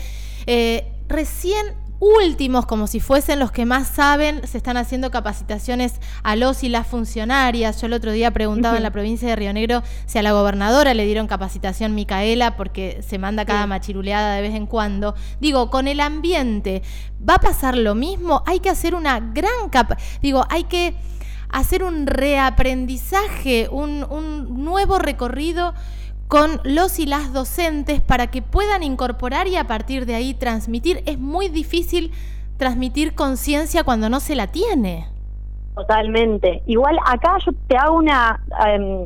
Eh, 0.47 0.91
recién 1.07 1.82
últimos, 2.03 2.65
como 2.65 2.87
si 2.87 2.99
fuesen 2.99 3.39
los 3.39 3.51
que 3.51 3.65
más 3.65 3.87
saben, 3.87 4.45
se 4.45 4.57
están 4.57 4.75
haciendo 4.75 5.09
capacitaciones 5.09 6.01
a 6.21 6.35
los 6.35 6.63
y 6.63 6.69
las 6.69 6.85
funcionarias. 6.85 7.79
Yo 7.79 7.87
el 7.87 7.93
otro 7.93 8.11
día 8.11 8.31
preguntaba 8.31 8.75
en 8.75 8.83
la 8.83 8.91
provincia 8.91 9.29
de 9.29 9.35
Río 9.37 9.53
Negro 9.53 9.83
si 10.05 10.17
a 10.17 10.21
la 10.21 10.33
gobernadora 10.33 10.93
le 10.93 11.05
dieron 11.05 11.27
capacitación 11.27 11.95
Micaela 11.95 12.57
porque 12.57 13.01
se 13.07 13.17
manda 13.17 13.45
cada 13.45 13.67
machiruleada 13.67 14.35
de 14.35 14.41
vez 14.41 14.53
en 14.53 14.65
cuando. 14.65 15.15
Digo, 15.39 15.69
con 15.69 15.87
el 15.87 16.01
ambiente, 16.01 16.83
¿va 17.27 17.35
a 17.35 17.39
pasar 17.39 17.77
lo 17.77 17.95
mismo? 17.95 18.43
Hay 18.45 18.59
que 18.59 18.69
hacer 18.69 18.95
una 18.95 19.19
gran 19.19 19.69
capa... 19.71 19.97
Digo, 20.21 20.45
hay 20.49 20.65
que 20.65 20.95
hacer 21.49 21.83
un 21.83 22.07
reaprendizaje, 22.07 23.69
un, 23.71 24.05
un 24.09 24.65
nuevo 24.65 24.99
recorrido 24.99 25.73
con 26.33 26.59
los 26.63 26.97
y 26.97 27.05
las 27.05 27.31
docentes 27.31 28.01
para 28.01 28.31
que 28.31 28.41
puedan 28.41 28.81
incorporar 28.81 29.45
y 29.45 29.55
a 29.55 29.65
partir 29.65 30.07
de 30.07 30.15
ahí 30.15 30.33
transmitir. 30.33 31.03
Es 31.05 31.19
muy 31.19 31.47
difícil 31.47 32.11
transmitir 32.57 33.13
conciencia 33.13 33.83
cuando 33.83 34.09
no 34.09 34.19
se 34.19 34.33
la 34.33 34.47
tiene. 34.47 35.05
Totalmente. 35.75 36.63
Igual 36.65 36.97
acá 37.05 37.37
yo 37.45 37.51
te 37.67 37.77
hago 37.77 37.97
una, 37.97 38.43
em, 38.65 39.05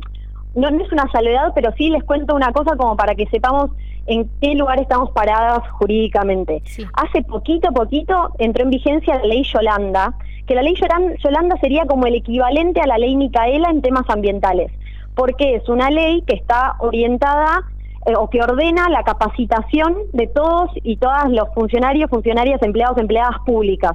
no, 0.54 0.68
es 0.82 0.90
una 0.90 1.06
salvedad, 1.12 1.52
pero 1.54 1.70
sí 1.76 1.90
les 1.90 2.02
cuento 2.02 2.34
una 2.34 2.50
cosa 2.50 2.76
como 2.78 2.96
para 2.96 3.14
que 3.14 3.26
sepamos 3.26 3.72
en 4.06 4.30
qué 4.40 4.54
lugar 4.54 4.80
estamos 4.80 5.10
paradas 5.10 5.68
jurídicamente. 5.72 6.62
Hace 6.94 7.24
poquito, 7.24 7.70
poquito 7.72 8.30
entró 8.38 8.64
en 8.64 8.70
vigencia 8.70 9.16
la 9.16 9.26
ley 9.26 9.42
Yolanda, 9.42 10.14
que 10.46 10.54
la 10.54 10.62
ley 10.62 10.76
Yolanda 11.22 11.58
sería 11.60 11.84
como 11.84 12.06
el 12.06 12.14
equivalente 12.14 12.80
a 12.80 12.86
la 12.86 12.96
ley 12.96 13.16
Micaela 13.16 13.68
en 13.68 13.82
temas 13.82 14.08
ambientales, 14.08 14.72
porque 15.18 15.56
es 15.56 15.68
una 15.68 15.90
ley 15.90 16.22
que 16.24 16.36
está 16.36 16.76
orientada 16.78 17.64
eh, 18.06 18.12
o 18.16 18.30
que 18.30 18.40
ordena 18.40 18.88
la 18.88 19.02
capacitación 19.02 19.96
de 20.12 20.28
todos 20.28 20.70
y 20.84 20.96
todas 20.96 21.28
los 21.30 21.52
funcionarios, 21.54 22.08
funcionarias, 22.08 22.62
empleados, 22.62 22.96
empleadas 22.98 23.34
públicas. 23.44 23.94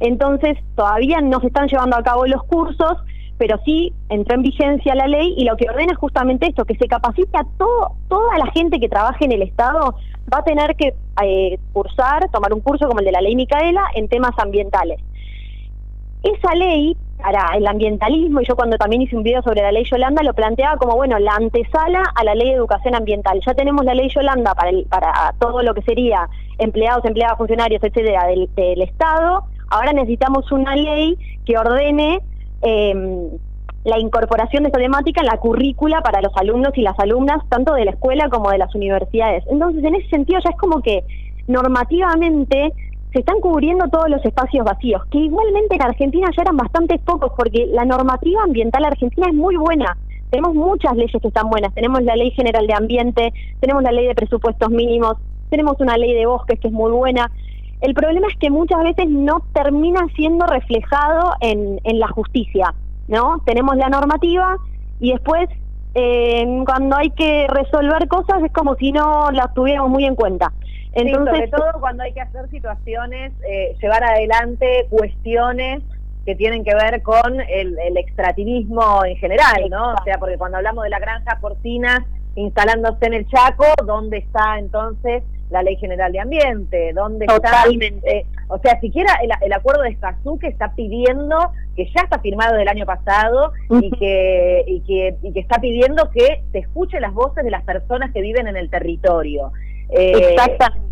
Entonces, 0.00 0.58
todavía 0.74 1.20
no 1.20 1.38
se 1.38 1.46
están 1.46 1.68
llevando 1.68 1.96
a 1.96 2.02
cabo 2.02 2.26
los 2.26 2.42
cursos, 2.42 2.98
pero 3.38 3.56
sí 3.64 3.92
entró 4.08 4.34
en 4.34 4.42
vigencia 4.42 4.96
la 4.96 5.06
ley 5.06 5.32
y 5.36 5.44
lo 5.44 5.56
que 5.56 5.70
ordena 5.70 5.92
es 5.92 5.98
justamente 5.98 6.48
esto, 6.48 6.64
que 6.64 6.74
se 6.74 6.88
capacite 6.88 7.38
a 7.38 7.44
todo, 7.56 7.92
toda 8.08 8.36
la 8.36 8.50
gente 8.50 8.80
que 8.80 8.88
trabaje 8.88 9.26
en 9.26 9.32
el 9.32 9.42
Estado 9.42 9.94
va 10.32 10.38
a 10.38 10.44
tener 10.44 10.74
que 10.74 10.92
eh, 11.22 11.60
cursar, 11.72 12.28
tomar 12.32 12.52
un 12.52 12.60
curso 12.60 12.88
como 12.88 12.98
el 12.98 13.06
de 13.06 13.12
la 13.12 13.20
ley 13.20 13.36
Micaela 13.36 13.84
en 13.94 14.08
temas 14.08 14.32
ambientales. 14.38 15.00
Esa 16.24 16.52
ley 16.56 16.96
para 17.24 17.56
el 17.56 17.66
ambientalismo, 17.66 18.42
y 18.42 18.44
yo 18.44 18.54
cuando 18.54 18.76
también 18.76 19.00
hice 19.00 19.16
un 19.16 19.22
video 19.22 19.40
sobre 19.42 19.62
la 19.62 19.72
ley 19.72 19.84
Yolanda 19.90 20.22
lo 20.22 20.34
planteaba 20.34 20.76
como, 20.76 20.94
bueno, 20.94 21.18
la 21.18 21.36
antesala 21.36 22.02
a 22.14 22.22
la 22.22 22.34
ley 22.34 22.48
de 22.48 22.56
educación 22.56 22.94
ambiental. 22.94 23.40
Ya 23.46 23.54
tenemos 23.54 23.82
la 23.86 23.94
ley 23.94 24.10
Yolanda 24.10 24.54
para, 24.54 24.68
el, 24.68 24.84
para 24.84 25.34
todo 25.38 25.62
lo 25.62 25.72
que 25.72 25.80
sería 25.80 26.28
empleados, 26.58 27.02
empleadas, 27.06 27.38
funcionarios, 27.38 27.82
etcétera, 27.82 28.26
del, 28.26 28.82
Estado. 28.82 29.44
Ahora 29.70 29.94
necesitamos 29.94 30.52
una 30.52 30.76
ley 30.76 31.16
que 31.46 31.56
ordene 31.56 32.20
eh, 32.60 33.30
la 33.84 33.98
incorporación 33.98 34.64
de 34.64 34.68
esta 34.68 34.78
temática 34.78 35.22
en 35.22 35.26
la 35.28 35.38
currícula 35.38 36.02
para 36.02 36.20
los 36.20 36.36
alumnos 36.36 36.76
y 36.76 36.82
las 36.82 36.98
alumnas, 36.98 37.38
tanto 37.48 37.72
de 37.72 37.86
la 37.86 37.92
escuela 37.92 38.28
como 38.28 38.50
de 38.50 38.58
las 38.58 38.74
universidades. 38.74 39.44
Entonces, 39.50 39.82
en 39.82 39.94
ese 39.94 40.10
sentido, 40.10 40.40
ya 40.44 40.50
es 40.50 40.56
como 40.58 40.82
que 40.82 41.04
normativamente 41.46 42.74
se 43.14 43.20
están 43.20 43.40
cubriendo 43.40 43.88
todos 43.88 44.10
los 44.10 44.24
espacios 44.24 44.66
vacíos, 44.66 45.00
que 45.08 45.18
igualmente 45.18 45.76
en 45.76 45.82
Argentina 45.82 46.28
ya 46.36 46.42
eran 46.42 46.56
bastante 46.56 46.98
pocos, 46.98 47.32
porque 47.36 47.64
la 47.66 47.84
normativa 47.84 48.42
ambiental 48.42 48.84
argentina 48.84 49.28
es 49.28 49.34
muy 49.34 49.56
buena. 49.56 49.96
tenemos 50.30 50.54
muchas 50.56 50.96
leyes 50.96 51.22
que 51.22 51.28
están 51.28 51.48
buenas. 51.48 51.72
Tenemos 51.74 52.02
la 52.02 52.16
Ley 52.16 52.32
General 52.32 52.66
de 52.66 52.74
Ambiente, 52.74 53.32
tenemos 53.60 53.84
la 53.84 53.92
Ley 53.92 54.08
de 54.08 54.16
Presupuestos 54.16 54.68
Mínimos, 54.68 55.14
tenemos 55.48 55.78
una 55.78 55.96
Ley 55.96 56.12
de 56.12 56.26
Bosques 56.26 56.58
que 56.58 56.66
es 56.66 56.74
muy 56.74 56.90
buena. 56.90 57.30
El 57.80 57.94
problema 57.94 58.26
es 58.26 58.36
que 58.38 58.50
muchas 58.50 58.82
veces 58.82 59.08
no 59.08 59.44
termina 59.52 60.08
siendo 60.16 60.44
reflejado 60.46 61.34
en, 61.40 61.80
en 61.84 62.00
la 62.00 62.08
justicia, 62.08 62.74
¿no? 63.06 63.38
Tenemos 63.46 63.76
la 63.76 63.88
normativa 63.90 64.56
y 64.98 65.12
después 65.12 65.48
eh, 65.94 66.62
cuando 66.64 66.96
hay 66.96 67.10
que 67.10 67.46
resolver 67.48 68.08
cosas 68.08 68.42
es 68.42 68.52
como 68.52 68.74
si 68.76 68.92
no 68.92 69.30
las 69.30 69.52
tuviéramos 69.54 69.90
muy 69.90 70.04
en 70.04 70.14
cuenta. 70.14 70.52
Entonces, 70.92 71.34
sobre 71.34 71.48
todo 71.48 71.80
cuando 71.80 72.04
hay 72.04 72.12
que 72.12 72.20
hacer 72.20 72.48
situaciones, 72.50 73.32
eh, 73.48 73.76
llevar 73.80 74.04
adelante 74.04 74.86
cuestiones 74.90 75.82
que 76.24 76.34
tienen 76.36 76.64
que 76.64 76.74
ver 76.74 77.02
con 77.02 77.40
el, 77.40 77.96
extractivismo 77.96 79.04
en 79.04 79.16
general, 79.16 79.68
¿no? 79.70 79.92
O 79.92 80.04
sea, 80.04 80.18
porque 80.18 80.38
cuando 80.38 80.56
hablamos 80.58 80.84
de 80.84 80.90
la 80.90 80.98
granja 80.98 81.38
porcina 81.40 82.06
instalándose 82.34 83.06
en 83.06 83.14
el 83.14 83.28
Chaco, 83.28 83.66
¿dónde 83.84 84.18
está 84.18 84.58
entonces 84.58 85.22
la 85.50 85.62
Ley 85.62 85.76
General 85.76 86.10
de 86.10 86.20
Ambiente? 86.20 86.92
¿Dónde 86.94 87.26
Totalmente. 87.26 88.20
está? 88.20 88.33
O 88.48 88.58
sea, 88.58 88.78
siquiera 88.80 89.12
el, 89.40 89.52
acuerdo 89.52 89.82
de 89.82 89.90
Escazú 89.90 90.38
que 90.38 90.48
está 90.48 90.74
pidiendo, 90.74 91.38
que 91.76 91.86
ya 91.94 92.02
está 92.02 92.18
firmado 92.20 92.56
del 92.56 92.68
año 92.68 92.86
pasado 92.86 93.52
y 93.70 93.90
que, 93.92 94.64
y 94.66 94.80
que, 94.80 95.16
y 95.22 95.32
que 95.32 95.40
está 95.40 95.60
pidiendo 95.60 96.10
que 96.10 96.42
se 96.52 96.58
escuchen 96.58 97.02
las 97.02 97.14
voces 97.14 97.44
de 97.44 97.50
las 97.50 97.64
personas 97.64 98.12
que 98.12 98.20
viven 98.20 98.46
en 98.46 98.56
el 98.56 98.70
territorio. 98.70 99.52
Eh, 99.90 100.32
Exactamente. 100.32 100.84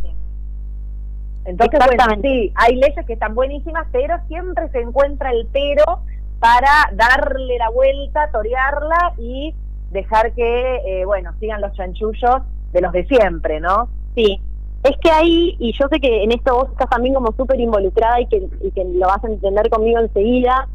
Entonces, 1.45 1.81
bueno, 1.85 2.05
sí, 2.23 2.53
hay 2.55 2.77
leyes 2.77 3.05
que 3.05 3.15
están 3.15 3.35
buenísimas, 3.35 3.87
pero 3.91 4.17
siempre 4.29 4.69
se 4.69 4.81
encuentra 4.81 5.33
el 5.33 5.49
pero 5.53 6.03
para 6.39 6.91
darle 6.93 7.59
la 7.59 7.71
vuelta, 7.71 8.31
torearla 8.33 9.15
y 9.19 9.55
dejar 9.91 10.33
que, 10.35 10.77
eh, 10.87 11.05
bueno, 11.05 11.33
sigan 11.41 11.61
los 11.61 11.73
chanchullos 11.75 12.43
de 12.73 12.81
los 12.81 12.93
de 12.93 13.05
siempre, 13.07 13.61
¿no? 13.61 13.89
Sí, 14.15 14.41
es 14.83 14.97
que 15.01 15.11
ahí, 15.11 15.57
y 15.59 15.73
yo 15.79 15.87
sé 15.89 16.01
que 16.01 16.25
en 16.25 16.33
esto 16.33 16.55
vos 16.55 16.69
estás 16.71 16.91
también 16.91 17.15
como 17.15 17.33
súper 17.33 17.61
involucrada 17.61 18.21
y 18.21 18.27
que, 18.27 18.49
y 18.63 18.71
que 18.73 18.85
lo 18.85 19.07
vas 19.07 19.23
a 19.23 19.29
entender 19.29 19.71
conmigo 19.71 20.01
enseguida, 20.01 20.69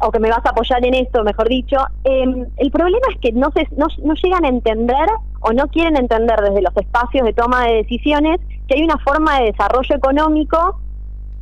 o 0.00 0.12
que 0.12 0.20
me 0.20 0.28
vas 0.28 0.44
a 0.44 0.50
apoyar 0.50 0.84
en 0.84 0.94
esto, 0.94 1.24
mejor 1.24 1.48
dicho, 1.48 1.76
em, 2.04 2.46
el 2.56 2.70
problema 2.70 3.04
es 3.12 3.20
que 3.20 3.32
no, 3.32 3.50
se, 3.50 3.66
no, 3.76 3.86
no 4.04 4.14
llegan 4.14 4.44
a 4.44 4.48
entender 4.48 5.08
o 5.40 5.52
no 5.52 5.66
quieren 5.68 5.96
entender 5.96 6.40
desde 6.40 6.62
los 6.62 6.76
espacios 6.76 7.26
de 7.26 7.32
toma 7.32 7.66
de 7.66 7.74
decisiones 7.74 8.40
que 8.68 8.76
hay 8.76 8.82
una 8.82 8.98
forma 8.98 9.40
de 9.40 9.46
desarrollo 9.46 9.96
económico 9.96 10.78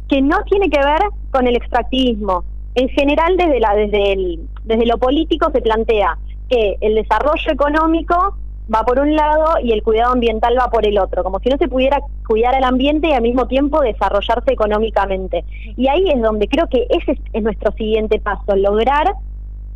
que 0.09 0.23
no 0.23 0.43
tiene 0.45 0.71
que 0.71 0.79
ver 0.79 1.01
con 1.31 1.47
el 1.47 1.57
extractivismo. 1.57 2.45
En 2.75 2.89
general, 2.91 3.37
desde, 3.37 3.61
la, 3.61 3.75
desde, 3.75 4.13
el, 4.13 4.49
desde 4.65 4.87
lo 4.87 4.97
político 4.99 5.51
se 5.53 5.61
plantea 5.61 6.17
que 6.49 6.77
el 6.81 6.95
desarrollo 6.95 7.53
económico 7.53 8.37
va 8.73 8.85
por 8.85 8.99
un 8.99 9.15
lado 9.15 9.59
y 9.63 9.73
el 9.73 9.83
cuidado 9.83 10.13
ambiental 10.13 10.57
va 10.59 10.71
por 10.71 10.87
el 10.87 10.99
otro, 10.99 11.23
como 11.23 11.39
si 11.41 11.49
no 11.49 11.57
se 11.57 11.69
pudiera 11.69 12.01
cuidar 12.27 12.55
al 12.55 12.65
ambiente 12.65 13.09
y 13.09 13.13
al 13.13 13.23
mismo 13.23 13.47
tiempo 13.47 13.81
desarrollarse 13.81 14.53
económicamente. 14.53 15.45
Y 15.77 15.89
ahí 15.89 16.09
es 16.11 16.21
donde 16.21 16.49
creo 16.49 16.69
que 16.69 16.87
ese 16.91 17.19
es 17.33 17.43
nuestro 17.43 17.73
siguiente 17.73 18.19
paso, 18.19 18.57
lograr 18.57 19.15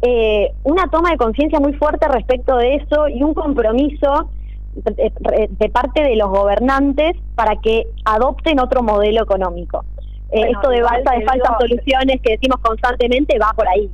eh, 0.02 0.52
una 0.64 0.88
toma 0.88 1.10
de 1.10 1.18
conciencia 1.18 1.60
muy 1.60 1.74
fuerte 1.74 2.08
respecto 2.08 2.56
de 2.56 2.76
eso 2.76 3.08
y 3.08 3.22
un 3.22 3.34
compromiso 3.34 4.30
de, 4.74 5.68
parte 5.70 6.02
de 6.02 6.16
los 6.16 6.30
gobernantes 6.30 7.16
para 7.34 7.56
que 7.56 7.86
adopten 8.04 8.60
otro 8.60 8.82
modelo 8.82 9.22
económico. 9.22 9.84
Eh, 10.32 10.50
esto 10.50 10.70
de 10.70 10.82
falta 10.82 11.12
de 11.12 11.24
falsas 11.24 11.56
soluciones 11.58 12.20
que 12.22 12.32
decimos 12.32 12.60
constantemente 12.60 13.38
va 13.38 13.52
por 13.54 13.68
ahí. 13.68 13.90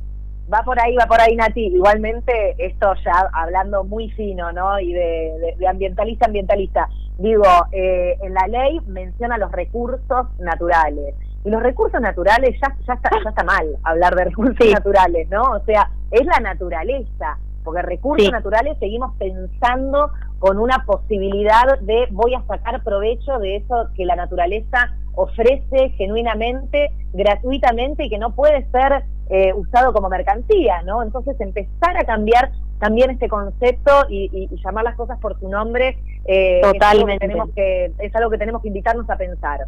Va 0.51 0.63
por 0.63 0.79
ahí, 0.79 0.95
va 0.95 1.05
por 1.07 1.19
ahí, 1.19 1.35
Nati. 1.35 1.67
Igualmente, 1.67 2.55
esto 2.57 2.93
ya 3.03 3.29
hablando 3.33 3.83
muy 3.83 4.09
fino, 4.11 4.51
¿no? 4.53 4.79
Y 4.79 4.93
de, 4.93 5.57
ambientalista, 5.67 6.27
ambientalista. 6.27 6.87
Digo, 7.17 7.43
eh, 7.71 8.17
en 8.21 8.33
la 8.33 8.47
ley 8.47 8.79
menciona 8.87 9.37
los 9.37 9.51
recursos 9.51 10.27
naturales. 10.39 11.15
Y 11.43 11.49
los 11.49 11.61
recursos 11.61 11.99
naturales 11.99 12.57
ya, 12.61 12.75
ya, 12.85 12.93
está, 12.93 13.09
ya 13.23 13.29
está 13.29 13.43
mal 13.43 13.67
hablar 13.83 14.15
de 14.15 14.25
recursos 14.25 14.67
naturales, 14.71 15.29
¿no? 15.29 15.43
O 15.43 15.59
sea, 15.65 15.89
es 16.11 16.25
la 16.25 16.39
naturaleza 16.39 17.37
porque 17.67 17.81
recursos 17.81 18.31
naturales 18.31 18.77
seguimos 18.79 19.13
pensando 19.17 20.11
con 20.39 20.57
una 20.57 20.85
posibilidad 20.85 21.77
de 21.81 22.07
voy 22.11 22.33
a 22.33 22.41
sacar 22.43 22.81
provecho 22.81 23.39
de 23.39 23.57
eso 23.57 23.89
que 23.93 24.05
la 24.05 24.15
naturaleza 24.15 24.95
ofrece 25.15 25.89
genuinamente, 25.97 26.91
gratuitamente 27.11 28.05
y 28.05 28.09
que 28.09 28.19
no 28.19 28.33
puede 28.33 28.65
ser 28.71 29.03
eh, 29.29 29.53
usado 29.53 29.93
como 29.93 30.09
mercancía, 30.09 30.81
¿no? 30.83 31.03
Entonces 31.03 31.39
empezar 31.39 31.97
a 31.97 32.03
cambiar 32.05 32.51
también 32.79 33.09
este 33.09 33.27
concepto 33.27 34.05
y, 34.09 34.49
llamar 34.63 34.83
las 34.83 34.95
cosas 34.95 35.19
por 35.19 35.39
su 35.39 35.49
nombre 35.49 35.97
eh, 36.25 36.61
Totalmente. 36.61 36.75
Es, 36.75 36.87
algo 36.91 37.05
que 37.07 37.19
tenemos 37.19 37.49
que, 37.55 37.91
es 37.99 38.15
algo 38.15 38.29
que 38.29 38.37
tenemos 38.37 38.61
que 38.61 38.67
invitarnos 38.67 39.09
a 39.09 39.17
pensar. 39.17 39.65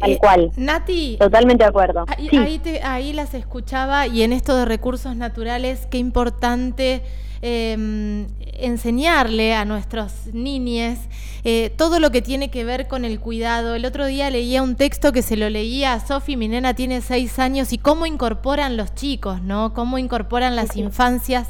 Tal 0.00 0.12
eh, 0.12 0.18
cual. 0.18 0.50
Nati. 0.56 1.16
Totalmente 1.20 1.64
de 1.64 1.68
acuerdo. 1.68 2.06
Ahí, 2.08 2.60
ahí, 2.82 3.12
las 3.12 3.34
escuchaba 3.34 4.06
y 4.06 4.22
en 4.22 4.32
esto 4.32 4.56
de 4.56 4.64
recursos 4.64 5.14
naturales, 5.14 5.86
qué 5.90 5.98
importante 5.98 7.02
em, 7.42 8.26
enseñarle 8.40 9.54
a 9.54 9.64
nuestros 9.64 10.12
niñes 10.32 10.98
eh, 11.44 11.72
todo 11.76 12.00
lo 12.00 12.10
que 12.10 12.22
tiene 12.22 12.50
que 12.50 12.64
ver 12.64 12.88
con 12.88 13.04
el 13.04 13.20
cuidado. 13.20 13.74
El 13.74 13.84
otro 13.84 14.06
día 14.06 14.30
leía 14.30 14.62
un 14.62 14.76
texto 14.76 15.12
que 15.12 15.22
se 15.22 15.36
lo 15.36 15.50
leía 15.50 15.92
a 15.92 16.06
Sofi, 16.06 16.36
mi 16.36 16.48
nena 16.48 16.74
tiene 16.74 17.02
seis 17.02 17.38
años, 17.38 17.72
y 17.72 17.78
cómo 17.78 18.06
incorporan 18.06 18.76
los 18.76 18.94
chicos, 18.94 19.42
¿no? 19.42 19.74
Cómo 19.74 19.98
incorporan 19.98 20.56
las 20.56 20.76
infancias 20.76 21.48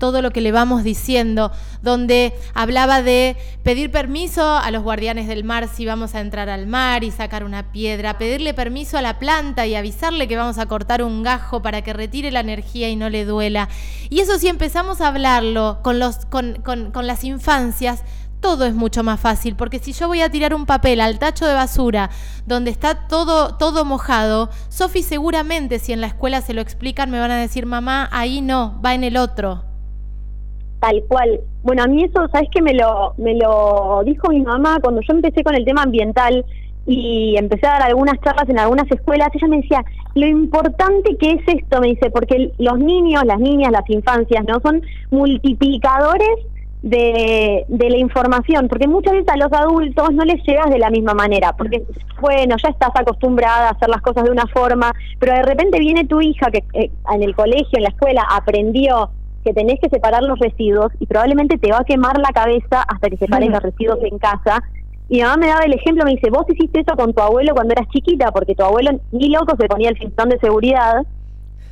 todo 0.00 0.22
lo 0.22 0.32
que 0.32 0.40
le 0.40 0.50
vamos 0.50 0.82
diciendo, 0.82 1.52
donde 1.82 2.32
hablaba 2.54 3.02
de 3.02 3.36
pedir 3.62 3.92
permiso 3.92 4.56
a 4.56 4.68
los 4.72 4.82
guardianes 4.82 5.28
del 5.28 5.44
mar 5.44 5.68
si 5.68 5.86
vamos 5.86 6.16
a 6.16 6.20
entrar 6.20 6.48
al 6.48 6.66
mar 6.66 7.04
y 7.04 7.12
sacar 7.12 7.44
una 7.44 7.70
piedra, 7.70 8.18
pedirle 8.18 8.52
permiso 8.54 8.98
a 8.98 9.02
la 9.02 9.20
planta 9.20 9.68
y 9.68 9.76
avisarle 9.76 10.26
que 10.26 10.36
vamos 10.36 10.58
a 10.58 10.66
cortar 10.66 11.04
un 11.04 11.22
gajo 11.22 11.62
para 11.62 11.82
que 11.82 11.92
retire 11.92 12.32
la 12.32 12.40
energía 12.40 12.88
y 12.88 12.96
no 12.96 13.08
le 13.08 13.24
duela. 13.24 13.68
Y 14.08 14.18
eso 14.18 14.38
si 14.38 14.48
empezamos 14.48 15.00
a 15.00 15.08
hablarlo 15.08 15.78
con, 15.84 16.00
los, 16.00 16.26
con, 16.26 16.62
con 16.62 17.06
las 17.06 17.22
infancias, 17.22 18.02
todo 18.40 18.64
es 18.64 18.74
mucho 18.74 19.02
más 19.02 19.20
fácil, 19.20 19.54
porque 19.54 19.78
si 19.78 19.92
yo 19.92 20.08
voy 20.08 20.22
a 20.22 20.30
tirar 20.30 20.54
un 20.54 20.66
papel 20.66 21.00
al 21.00 21.18
tacho 21.18 21.46
de 21.46 21.54
basura 21.54 22.10
donde 22.46 22.70
está 22.70 23.06
todo, 23.06 23.56
todo 23.56 23.84
mojado, 23.84 24.50
Sofi 24.70 25.02
seguramente 25.02 25.78
si 25.78 25.92
en 25.92 26.00
la 26.00 26.06
escuela 26.06 26.40
se 26.40 26.54
lo 26.54 26.62
explican 26.62 27.10
me 27.10 27.20
van 27.20 27.30
a 27.30 27.36
decir, 27.36 27.66
mamá, 27.66 28.08
ahí 28.12 28.40
no, 28.40 28.80
va 28.82 28.94
en 28.94 29.04
el 29.04 29.18
otro. 29.18 29.69
Tal 30.80 31.04
cual. 31.08 31.40
Bueno, 31.62 31.82
a 31.82 31.86
mí 31.86 32.04
eso, 32.04 32.26
¿sabes 32.32 32.48
que 32.50 32.62
me 32.62 32.72
lo, 32.72 33.14
me 33.18 33.34
lo 33.34 34.02
dijo 34.04 34.30
mi 34.30 34.40
mamá 34.40 34.78
cuando 34.82 35.02
yo 35.02 35.12
empecé 35.12 35.44
con 35.44 35.54
el 35.54 35.64
tema 35.64 35.82
ambiental 35.82 36.44
y 36.86 37.36
empecé 37.36 37.66
a 37.66 37.72
dar 37.72 37.82
algunas 37.82 38.18
charlas 38.24 38.48
en 38.48 38.58
algunas 38.58 38.90
escuelas? 38.90 39.28
Ella 39.34 39.48
me 39.48 39.58
decía, 39.58 39.84
lo 40.14 40.26
importante 40.26 41.16
que 41.18 41.32
es 41.32 41.42
esto, 41.46 41.80
me 41.80 41.88
dice, 41.88 42.10
porque 42.10 42.52
los 42.58 42.78
niños, 42.78 43.24
las 43.26 43.38
niñas, 43.38 43.72
las 43.72 43.88
infancias, 43.90 44.42
¿no? 44.48 44.58
Son 44.60 44.82
multiplicadores 45.10 46.46
de, 46.82 47.66
de 47.68 47.90
la 47.90 47.98
información, 47.98 48.68
porque 48.68 48.88
muchas 48.88 49.12
veces 49.12 49.28
a 49.28 49.36
los 49.36 49.52
adultos 49.52 50.14
no 50.14 50.24
les 50.24 50.42
llegas 50.46 50.70
de 50.70 50.78
la 50.78 50.88
misma 50.88 51.12
manera, 51.12 51.54
porque 51.56 51.82
bueno, 52.22 52.56
ya 52.56 52.70
estás 52.70 52.90
acostumbrada 52.94 53.68
a 53.68 53.72
hacer 53.72 53.90
las 53.90 54.00
cosas 54.00 54.24
de 54.24 54.30
una 54.30 54.46
forma, 54.46 54.94
pero 55.18 55.34
de 55.34 55.42
repente 55.42 55.78
viene 55.78 56.06
tu 56.06 56.22
hija 56.22 56.50
que 56.50 56.64
eh, 56.72 56.90
en 57.12 57.22
el 57.22 57.34
colegio, 57.36 57.76
en 57.76 57.82
la 57.82 57.90
escuela, 57.90 58.26
aprendió 58.30 59.10
que 59.44 59.52
tenés 59.52 59.78
que 59.80 59.88
separar 59.88 60.22
los 60.22 60.38
residuos 60.38 60.92
y 60.98 61.06
probablemente 61.06 61.58
te 61.58 61.70
va 61.70 61.78
a 61.78 61.84
quemar 61.84 62.18
la 62.18 62.30
cabeza 62.32 62.82
hasta 62.82 63.08
que 63.08 63.16
separes 63.16 63.50
los 63.50 63.62
residuos 63.62 63.98
en 64.02 64.18
casa. 64.18 64.62
Y 65.08 65.16
mi 65.16 65.22
mamá 65.22 65.36
me 65.38 65.46
daba 65.48 65.64
el 65.64 65.72
ejemplo, 65.72 66.04
me 66.04 66.12
dice, 66.12 66.30
vos 66.30 66.44
hiciste 66.48 66.80
eso 66.80 66.94
con 66.96 67.12
tu 67.12 67.20
abuelo 67.20 67.54
cuando 67.54 67.72
eras 67.72 67.88
chiquita, 67.88 68.30
porque 68.32 68.54
tu 68.54 68.64
abuelo 68.64 68.92
ni 69.12 69.30
loco 69.30 69.56
se 69.58 69.66
ponía 69.66 69.90
el 69.90 69.98
cinturón 69.98 70.28
de 70.28 70.38
seguridad, 70.38 71.02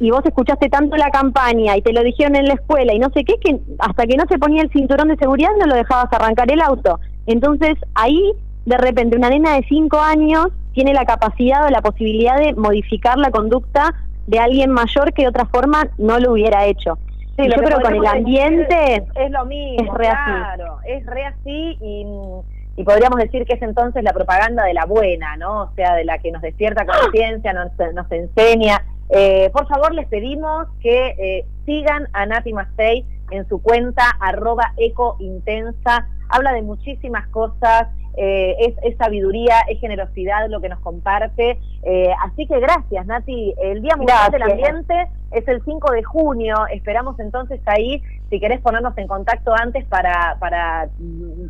y 0.01 0.11
vos 0.11 0.25
escuchaste 0.25 0.69
tanto 0.69 0.97
la 0.97 1.11
campaña 1.11 1.77
y 1.77 1.83
te 1.83 1.93
lo 1.93 2.03
dijeron 2.03 2.37
en 2.37 2.47
la 2.47 2.55
escuela 2.55 2.95
y 2.95 2.99
no 2.99 3.11
sé 3.11 3.25
qué, 3.25 3.35
que 3.41 3.59
hasta 3.79 4.07
que 4.07 4.17
no 4.17 4.25
se 4.29 4.39
ponía 4.39 4.63
el 4.63 4.71
cinturón 4.71 5.09
de 5.09 5.17
seguridad 5.17 5.51
no 5.59 5.67
lo 5.67 5.75
dejabas 5.75 6.13
arrancar 6.13 6.51
el 6.53 6.61
auto. 6.61 7.01
Entonces 7.27 7.75
ahí, 7.95 8.33
de 8.65 8.77
repente, 8.77 9.17
una 9.17 9.31
nena 9.31 9.55
de 9.55 9.65
5 9.69 9.99
años 9.99 10.49
tiene 10.73 10.95
la 10.95 11.05
capacidad 11.05 11.67
o 11.67 11.71
la 11.71 11.83
posibilidad 11.83 12.39
de 12.39 12.55
modificar 12.55 13.19
la 13.19 13.31
conducta 13.31 13.95
de 14.27 14.39
alguien 14.39 14.71
mayor 14.71 15.13
que 15.13 15.23
de 15.23 15.29
otra 15.29 15.47
forma 15.47 15.89
no 15.99 16.21
lo 16.21 16.33
hubiera 16.33 16.67
hecho. 16.67 16.99
Sí, 17.39 17.45
yo 17.49 17.63
creo 17.63 17.79
que 17.79 17.85
con 17.85 17.95
el 17.95 18.07
ambiente 18.07 19.05
es, 19.15 19.31
lo 19.31 19.45
mismo, 19.45 19.93
es 19.93 19.99
re 19.99 20.09
claro, 20.09 20.79
es 20.85 21.07
re 21.07 21.25
así 21.25 21.79
y, 21.81 22.05
y, 22.77 22.83
podríamos 22.83 23.21
decir 23.21 23.47
que 23.47 23.55
es 23.55 23.63
entonces 23.63 24.03
la 24.03 24.13
propaganda 24.13 24.65
de 24.65 24.75
la 24.75 24.87
buena, 24.87 25.37
¿no? 25.37 25.63
O 25.63 25.73
sea, 25.77 25.95
de 25.95 26.05
la 26.05 26.19
que 26.19 26.33
nos 26.33 26.43
despierta 26.43 26.85
conciencia, 26.85 27.53
nos, 27.53 27.71
nos 27.95 28.11
enseña. 28.11 28.85
Eh, 29.11 29.51
por 29.53 29.69
favor, 29.69 29.95
les 29.95 30.09
pedimos 30.09 30.67
que 30.81 31.15
eh, 31.17 31.47
sigan 31.65 32.09
a 32.13 32.27
Nati 32.27 32.53
Mastey 32.53 33.07
en 33.31 33.49
su 33.49 33.63
cuenta 33.63 34.03
arroba 34.19 34.73
ecointensa, 34.77 36.09
habla 36.29 36.53
de 36.53 36.63
muchísimas 36.63 37.29
cosas, 37.29 37.87
eh, 38.21 38.75
es, 38.83 38.97
sabiduría, 38.97 39.61
es 39.69 39.79
generosidad 39.79 40.49
lo 40.49 40.61
que 40.61 40.69
nos 40.69 40.81
comparte. 40.81 41.61
Eh, 41.85 42.11
así 42.25 42.47
que 42.47 42.59
gracias, 42.59 43.07
Nati. 43.07 43.55
El 43.63 43.81
Día 43.81 43.97
Mundial 43.97 44.33
del 44.33 44.43
Ambiente 44.43 45.09
es 45.31 45.47
el 45.47 45.63
5 45.65 45.93
de 45.93 46.03
junio. 46.03 46.57
Esperamos 46.73 47.19
entonces 47.21 47.61
ahí, 47.67 48.03
si 48.29 48.41
querés 48.41 48.61
ponernos 48.61 48.99
en 48.99 49.07
contacto 49.07 49.55
antes 49.55 49.85
para, 49.85 50.37
para 50.41 50.89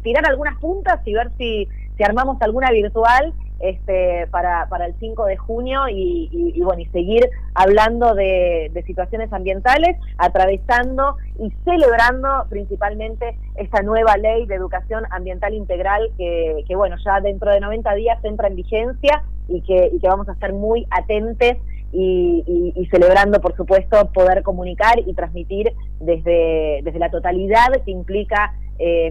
tirar 0.02 0.28
algunas 0.28 0.58
puntas 0.58 1.00
y 1.06 1.14
ver 1.14 1.30
si, 1.38 1.66
si 1.96 2.02
armamos 2.02 2.36
alguna 2.42 2.70
virtual 2.70 3.32
este, 3.60 4.26
para, 4.30 4.68
para 4.68 4.86
el 4.86 4.94
5 4.98 5.24
de 5.26 5.36
junio 5.36 5.88
y, 5.90 6.60
bueno, 6.62 6.80
y 6.80 6.86
seguir 6.86 7.28
hablando 7.54 8.14
de, 8.14 8.70
situaciones 8.86 9.32
ambientales, 9.32 9.96
atravesando 10.16 11.16
y 11.38 11.50
celebrando 11.64 12.46
principalmente 12.48 13.36
esta 13.56 13.82
nueva 13.82 14.16
ley 14.16 14.46
de 14.46 14.54
educación 14.54 15.04
ambiental 15.10 15.52
integral 15.52 16.10
que, 16.16 16.64
que 16.66 16.76
bueno, 16.76 16.96
ya 17.04 17.20
dentro 17.20 17.50
de 17.50 17.60
90 17.60 17.94
días 17.94 18.24
entra 18.24 18.48
en 18.48 18.56
vigencia 18.56 19.24
y 19.48 19.60
que, 19.62 19.90
y 19.92 19.98
que 19.98 20.08
vamos 20.08 20.28
a 20.28 20.32
estar 20.32 20.52
muy 20.52 20.86
atentos 20.90 21.58
y, 21.92 22.88
celebrando, 22.90 23.40
por 23.40 23.56
supuesto, 23.56 24.10
poder 24.12 24.42
comunicar 24.42 24.98
y 24.98 25.14
transmitir 25.14 25.72
desde, 26.00 26.80
desde 26.82 26.98
la 26.98 27.10
totalidad 27.10 27.68
que 27.84 27.90
implica 27.90 28.54
eh, 28.78 29.10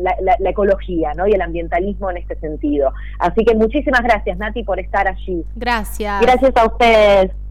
la, 0.00 0.50
ecología 0.50 1.12
¿no? 1.16 1.26
y 1.26 1.32
el 1.32 1.42
ambientalismo 1.42 2.10
en 2.10 2.18
este 2.18 2.38
sentido. 2.40 2.92
Así 3.18 3.44
que 3.44 3.54
muchísimas 3.54 4.02
gracias, 4.02 4.38
Nati, 4.38 4.62
por 4.62 4.78
estar 4.80 5.06
allí. 5.08 5.44
Gracias. 5.56 6.20
Gracias 6.20 6.56
a 6.56 6.66
ustedes. 6.66 7.43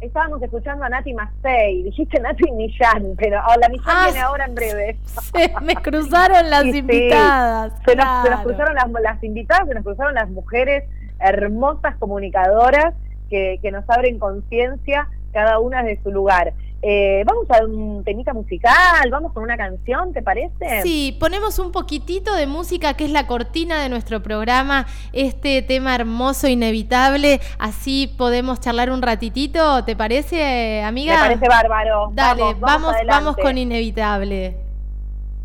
Estábamos 0.00 0.40
escuchando 0.40 0.84
a 0.84 0.88
Nati 0.88 1.12
Mastey, 1.12 1.82
dijiste 1.82 2.20
Nati 2.20 2.48
Millán, 2.52 3.16
pero 3.16 3.40
oh, 3.48 3.58
la 3.58 3.68
Millán 3.68 3.84
ah, 3.88 4.04
viene 4.04 4.20
ahora 4.20 4.44
en 4.44 4.54
breve. 4.54 4.96
Se 5.34 5.52
me 5.60 5.74
cruzaron 5.74 6.48
las 6.48 6.64
invitadas. 6.66 7.72
Se, 7.84 7.96
nos, 7.96 8.40
cruzaron 8.42 8.76
las, 9.02 9.24
invitadas, 9.24 9.66
se 9.66 9.74
nos 9.74 9.82
cruzaron 9.82 10.14
las 10.14 10.30
mujeres 10.30 10.84
hermosas 11.18 11.96
comunicadoras 11.96 12.94
que, 13.28 13.58
que 13.60 13.72
nos 13.72 13.90
abren 13.90 14.20
conciencia, 14.20 15.08
cada 15.32 15.58
una 15.58 15.82
de 15.82 16.00
su 16.02 16.12
lugar. 16.12 16.52
Eh, 16.80 17.24
vamos 17.26 17.50
a 17.50 17.64
un 17.64 18.04
temita 18.04 18.32
musical, 18.32 19.10
vamos 19.10 19.32
con 19.32 19.42
una 19.42 19.56
canción, 19.56 20.12
¿te 20.12 20.22
parece? 20.22 20.82
Sí, 20.82 21.16
ponemos 21.18 21.58
un 21.58 21.72
poquitito 21.72 22.32
de 22.34 22.46
música 22.46 22.94
que 22.94 23.04
es 23.04 23.10
la 23.10 23.26
cortina 23.26 23.82
de 23.82 23.88
nuestro 23.88 24.22
programa, 24.22 24.86
este 25.12 25.62
tema 25.62 25.96
hermoso, 25.96 26.46
inevitable, 26.46 27.40
así 27.58 28.14
podemos 28.16 28.60
charlar 28.60 28.90
un 28.90 29.02
ratitito, 29.02 29.82
¿te 29.84 29.96
parece, 29.96 30.82
amiga? 30.82 31.14
Me 31.14 31.20
parece 31.20 31.48
bárbaro. 31.48 32.10
Dale, 32.12 32.42
vamos, 32.42 32.60
vamos, 32.60 32.94
vamos 33.08 33.36
con 33.36 33.58
inevitable. 33.58 34.56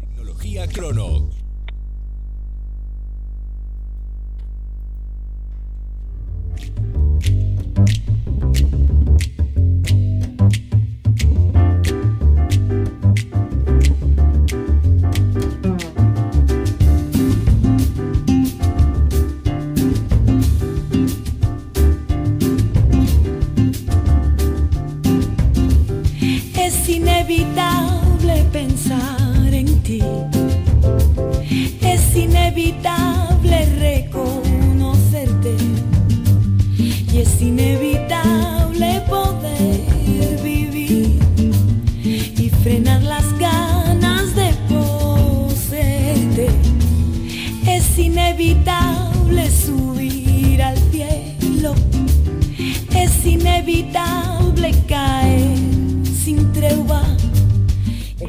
Tecnología 0.02 0.67
Crono. 0.67 1.33
Inevitable 27.24 28.44
pensar 28.52 29.54
en 29.54 29.82
ti. 29.82 30.02
Es 31.82 32.16
inevitable 32.16 33.66
reconocerte. 33.80 35.56
Y 36.78 37.20
es 37.20 37.42
inevitable 37.42 39.02
poder 39.08 40.42
vivir 40.44 41.20
y 42.04 42.50
frenar 42.62 43.04
las 43.04 43.38
ganas 43.40 44.36
de 44.36 44.54
poseerte. 44.68 46.50
Es 47.66 47.98
inevitable 47.98 49.50
subir 49.50 50.62
al 50.62 50.78
cielo. 50.92 51.74
Es 52.94 53.26
inevitable 53.26 54.74
caer 54.88 55.64
sin 56.24 56.52
tregua 56.54 57.03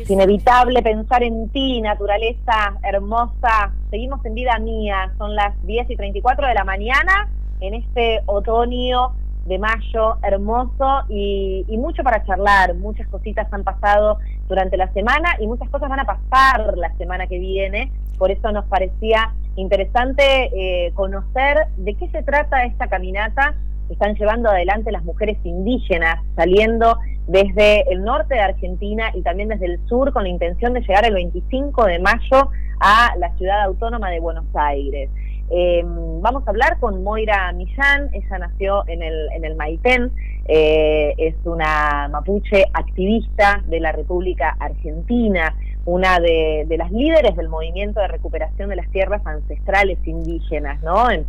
es 0.05 0.11
inevitable 0.11 0.83
pensar 0.83 1.23
en 1.23 1.49
ti, 1.49 1.81
naturaleza 1.81 2.75
hermosa. 2.83 3.73
Seguimos 3.89 4.23
en 4.27 4.35
vida 4.35 4.59
mía, 4.59 5.11
son 5.17 5.35
las 5.35 5.55
10 5.67 5.91
y 5.91 5.97
34 5.97 6.47
de 6.47 6.55
la 6.55 6.65
mañana 6.65 7.31
en 7.61 7.73
este 7.73 8.21
otoño 8.27 9.13
de 9.47 9.59
mayo 9.59 10.17
hermoso 10.23 11.05
y, 11.09 11.65
mucho 11.79 12.03
para 12.03 12.23
charlar. 12.27 12.75
Muchas 12.75 13.09
cositas 13.09 13.51
han 13.51 13.65
pasado 13.65 14.19
durante 14.47 14.77
la 14.77 14.93
semana 14.93 15.37
y 15.41 15.47
muchas 15.47 15.71
cosas 15.71 15.89
van 15.89 16.01
a 16.01 16.05
pasar 16.05 16.77
la 16.77 16.95
semana 16.97 17.27
que 17.27 17.39
viene. 17.39 17.91
Por 18.19 18.31
eso 18.31 18.53
nos 18.53 18.67
parecía 18.67 19.33
interesante 19.57 20.51
eh, 20.55 20.93
conocer 20.93 21.67
de 21.79 21.95
qué 21.95 22.11
se 22.11 22.23
trata 22.23 22.65
esta 22.65 22.89
caminata 22.89 23.55
están 23.91 24.15
llevando 24.15 24.51
adelante 24.51 24.91
las 24.93 25.05
mujeres 25.05 25.39
indígenas, 25.45 26.17
saliendo 26.37 26.99
desde 27.27 27.91
el 27.93 28.03
norte 28.03 28.35
de 28.35 28.41
Argentina 28.41 29.11
y 29.15 29.23
también 29.23 29.49
desde 29.49 29.67
el 29.67 29.87
sur 29.89 30.13
con 30.13 30.25
la 30.25 30.29
intención 30.29 30.75
de 30.75 30.81
llegar 30.81 31.07
el 31.07 31.15
25 31.15 31.85
de 31.87 31.99
mayo 31.99 32.51
a 32.81 33.15
la 33.19 33.35
ciudad 33.37 33.63
autónoma 33.63 34.11
de 34.11 34.21
Buenos 34.21 34.47
Aires. 34.55 35.11
Em, 35.51 36.23
vamos 36.23 36.47
a 36.47 36.51
hablar 36.51 36.79
con 36.81 37.03
Moira 37.03 37.53
Millán, 37.53 38.09
ella 38.13 38.39
nació 38.39 38.83
en 38.89 39.03
el, 39.03 39.29
en 39.33 39.45
el 39.45 39.57
Maitén, 39.57 40.11
eh, 40.47 41.15
es 41.17 41.35
una 41.45 42.09
mapuche 42.11 42.65
activista 42.73 43.63
de 43.67 43.81
la 43.81 43.93
República 43.93 44.57
Argentina, 44.59 45.55
una 45.87 46.19
de, 46.19 46.67
las 46.79 46.91
líderes 46.91 47.37
del 47.37 47.49
movimiento 47.49 48.01
de 48.01 48.09
recuperación 48.09 48.71
de 48.71 48.77
las 48.77 48.89
tierras 48.91 49.21
ancestrales 49.27 49.99
indígenas, 50.07 50.83
¿no? 50.83 51.11
En, 51.11 51.27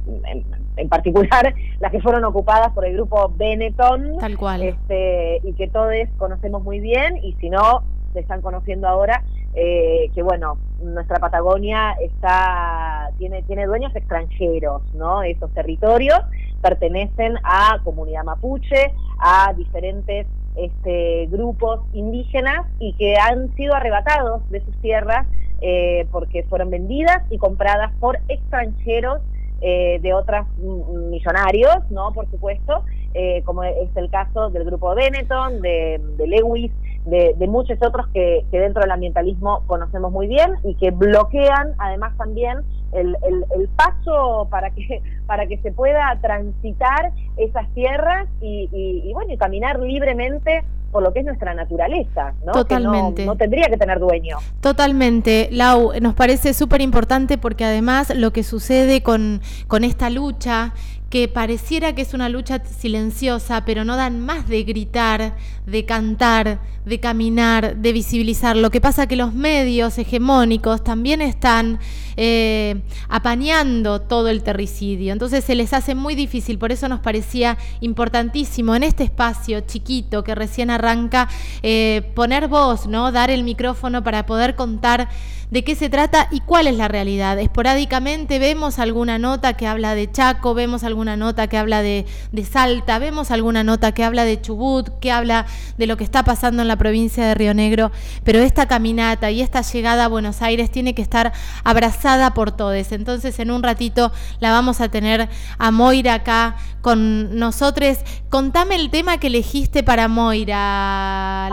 en, 0.78 0.90
particular 0.90 1.54
las 1.80 1.92
que 1.92 2.02
fueron 2.02 2.24
ocupadas 2.26 2.72
por 2.74 2.86
el 2.86 2.94
grupo 2.94 3.34
Benetton. 3.36 4.18
Tal 4.20 4.38
cual. 4.38 4.64
Este, 4.64 5.42
y 5.44 5.54
que 5.54 5.68
todos 5.68 5.94
conocemos 6.18 6.64
muy 6.64 6.80
bien, 6.80 7.18
y 7.24 7.34
si 7.34 7.50
no, 7.50 7.84
se 8.14 8.22
están 8.22 8.42
conociendo 8.42 8.88
ahora, 8.88 9.24
eh, 9.54 10.10
que 10.14 10.22
bueno, 10.22 10.58
nuestra 10.82 11.20
Patagonia 11.20 11.96
está, 12.02 13.10
tiene, 13.18 13.44
tiene 13.44 13.66
dueños 13.66 13.96
extranjeros, 13.96 14.82
¿no? 14.94 15.24
Esos 15.24 15.52
territorios 15.54 16.20
pertenecen 16.62 17.36
a 17.44 17.80
comunidad 17.84 18.24
mapuche, 18.24 18.94
a 19.20 19.54
diferentes 19.54 20.28
este, 20.56 21.28
grupos 21.28 21.82
indígenas 21.94 22.66
y 22.80 22.94
que 22.94 23.16
han 23.18 23.54
sido 23.56 23.74
arrebatados 23.76 24.48
de 24.50 24.62
sus 24.62 24.76
tierras 24.82 25.28
eh, 25.62 26.06
porque 26.12 26.44
fueron 26.44 26.70
vendidas 26.70 27.24
y 27.30 27.38
compradas 27.38 27.92
por 28.00 28.20
extranjeros 28.28 29.22
eh, 29.62 30.00
de 30.02 30.14
otros 30.14 30.46
millonarios, 30.60 31.78
¿no? 31.90 32.12
Por 32.12 32.30
supuesto, 32.30 32.84
eh, 33.14 33.42
como 33.46 33.64
es 33.64 33.90
el 33.96 34.10
caso 34.10 34.50
del 34.50 34.66
grupo 34.66 34.94
Benetton, 34.94 35.62
de, 35.62 36.00
Lewis, 36.28 36.72
de, 37.06 37.48
muchos 37.48 37.78
otros 37.82 38.08
que, 38.14 38.46
que, 38.52 38.60
dentro 38.60 38.82
del 38.82 38.92
ambientalismo 38.92 39.64
conocemos 39.66 40.12
muy 40.12 40.28
bien 40.28 40.56
y 40.64 40.76
que 40.76 40.92
bloquean 40.92 41.74
además 41.78 42.18
también 42.18 42.60
el, 42.96 43.18
el, 43.24 43.68
paso 43.76 44.48
para 44.50 44.72
que, 44.72 45.02
para 45.28 45.48
que 45.48 45.58
se 45.58 45.72
pueda 45.72 46.18
transitar 46.22 47.12
esas 47.38 47.68
tierras 47.74 48.28
y, 48.42 48.70
y, 48.72 49.14
bueno, 49.14 49.34
y 49.34 49.38
caminar 49.38 49.80
libremente 49.80 50.64
por 50.92 51.04
lo 51.04 51.12
que 51.12 51.20
es 51.20 51.26
nuestra 51.26 51.54
naturaleza, 51.54 52.34
¿no? 52.46 52.54
Totalmente. 52.54 53.26
no, 53.26 53.36
tendría 53.36 53.68
que 53.68 53.76
tener 53.76 54.00
dueño. 54.00 54.38
Totalmente. 54.62 55.50
Lau, 55.52 55.92
nos 56.00 56.14
parece 56.14 56.54
súper 56.54 56.80
importante 56.80 57.38
porque 57.38 57.66
además 57.66 58.16
lo 58.16 58.32
que 58.32 58.44
sucede 58.44 59.04
con, 59.04 59.42
con 59.68 59.84
esta 59.84 60.10
lucha 60.10 60.74
que 61.10 61.28
pareciera 61.28 61.94
que 61.94 62.02
es 62.02 62.14
una 62.14 62.30
lucha 62.30 62.62
silenciosa, 62.66 63.64
pero 63.66 63.86
no 63.86 63.96
dan 63.96 64.20
más 64.20 64.48
de 64.48 64.64
gritar, 64.64 65.36
de 65.66 65.86
cantar, 65.86 66.60
de 66.86 67.00
caminar, 67.00 67.78
de 67.78 67.94
visibilizar. 67.94 68.56
Lo 68.56 68.70
que 68.70 68.82
pasa 68.82 69.08
que 69.08 69.16
los 69.16 69.34
medios 69.34 69.98
hegemónicos 69.98 70.84
también 70.84 71.22
están 71.22 71.80
eh, 72.18 72.82
apañando 73.10 74.02
todo 74.02 74.30
el 74.30 74.44
terricidio, 74.44 75.12
entonces 75.14 75.44
se 75.44 75.56
les 75.56 75.74
hace 75.74 75.96
muy 75.96 76.16
difícil, 76.16 76.58
por 76.58 76.72
eso 76.72 76.88
nos 76.88 77.00
parecía 77.00 77.58
importantísimo 77.82 78.76
en 78.76 78.84
este 78.84 79.04
espacio 79.04 79.62
chiquito 79.62 80.24
que 80.24 80.36
recién 80.36 80.70
arranca 80.70 81.30
eh, 81.62 82.12
poner 82.16 82.48
voz, 82.48 82.88
¿no? 82.88 83.12
dar 83.12 83.30
el 83.30 83.44
micrófono 83.44 84.04
para 84.04 84.26
poder 84.26 84.56
contar 84.56 85.10
de 85.52 85.64
qué 85.64 85.76
se 85.76 85.90
trata 85.90 86.28
y 86.32 86.40
cuál 86.40 86.68
es 86.68 86.76
la 86.76 86.88
realidad. 86.88 87.40
Esporádicamente 87.40 88.40
vemos 88.40 88.80
alguna 88.80 89.20
nota 89.20 89.54
que 89.54 89.68
habla 89.68 89.96
de 89.96 90.12
Chaco, 90.12 90.54
vemos 90.54 90.84
alguna 90.84 90.95
nota 91.04 91.48
que 91.48 91.58
habla 91.58 91.82
de, 91.82 92.06
Salta, 92.50 93.00
vemos 93.00 93.32
alguna 93.32 93.64
nota 93.64 93.92
que 93.92 94.04
habla 94.04 94.24
de 94.24 94.40
Chubut, 94.40 95.00
que 95.00 95.12
habla 95.12 95.46
de 95.78 95.88
lo 95.88 95.98
que 95.98 96.04
está 96.04 96.24
pasando 96.24 96.62
en 96.62 96.68
la 96.68 96.78
provincia 96.78 97.26
de 97.26 97.34
Río 97.34 97.54
Negro, 97.54 97.92
pero 98.24 98.40
esta 98.40 98.68
caminata 98.68 99.32
y 99.32 99.42
esta 99.42 99.62
llegada 99.62 100.06
a 100.06 100.08
Buenos 100.08 100.42
Aires 100.42 100.72
tiene 100.72 100.94
que 100.96 101.02
estar 101.02 101.34
abrazada 101.64 102.34
por 102.34 102.52
todos. 102.52 102.92
Entonces 102.92 103.40
en 103.40 103.52
un 103.52 103.64
ratito 103.64 104.12
la 104.40 104.52
vamos 104.52 104.80
a 104.80 104.90
tener 104.90 105.28
a 105.58 105.72
Moira 105.72 106.14
acá 106.14 106.56
con 106.82 107.38
nosotros. 107.38 107.98
Contame 108.30 108.76
el 108.76 108.92
tema 108.92 109.18
que 109.18 109.28
elegiste 109.28 109.84
para 109.84 110.08
Moira. 110.08 111.50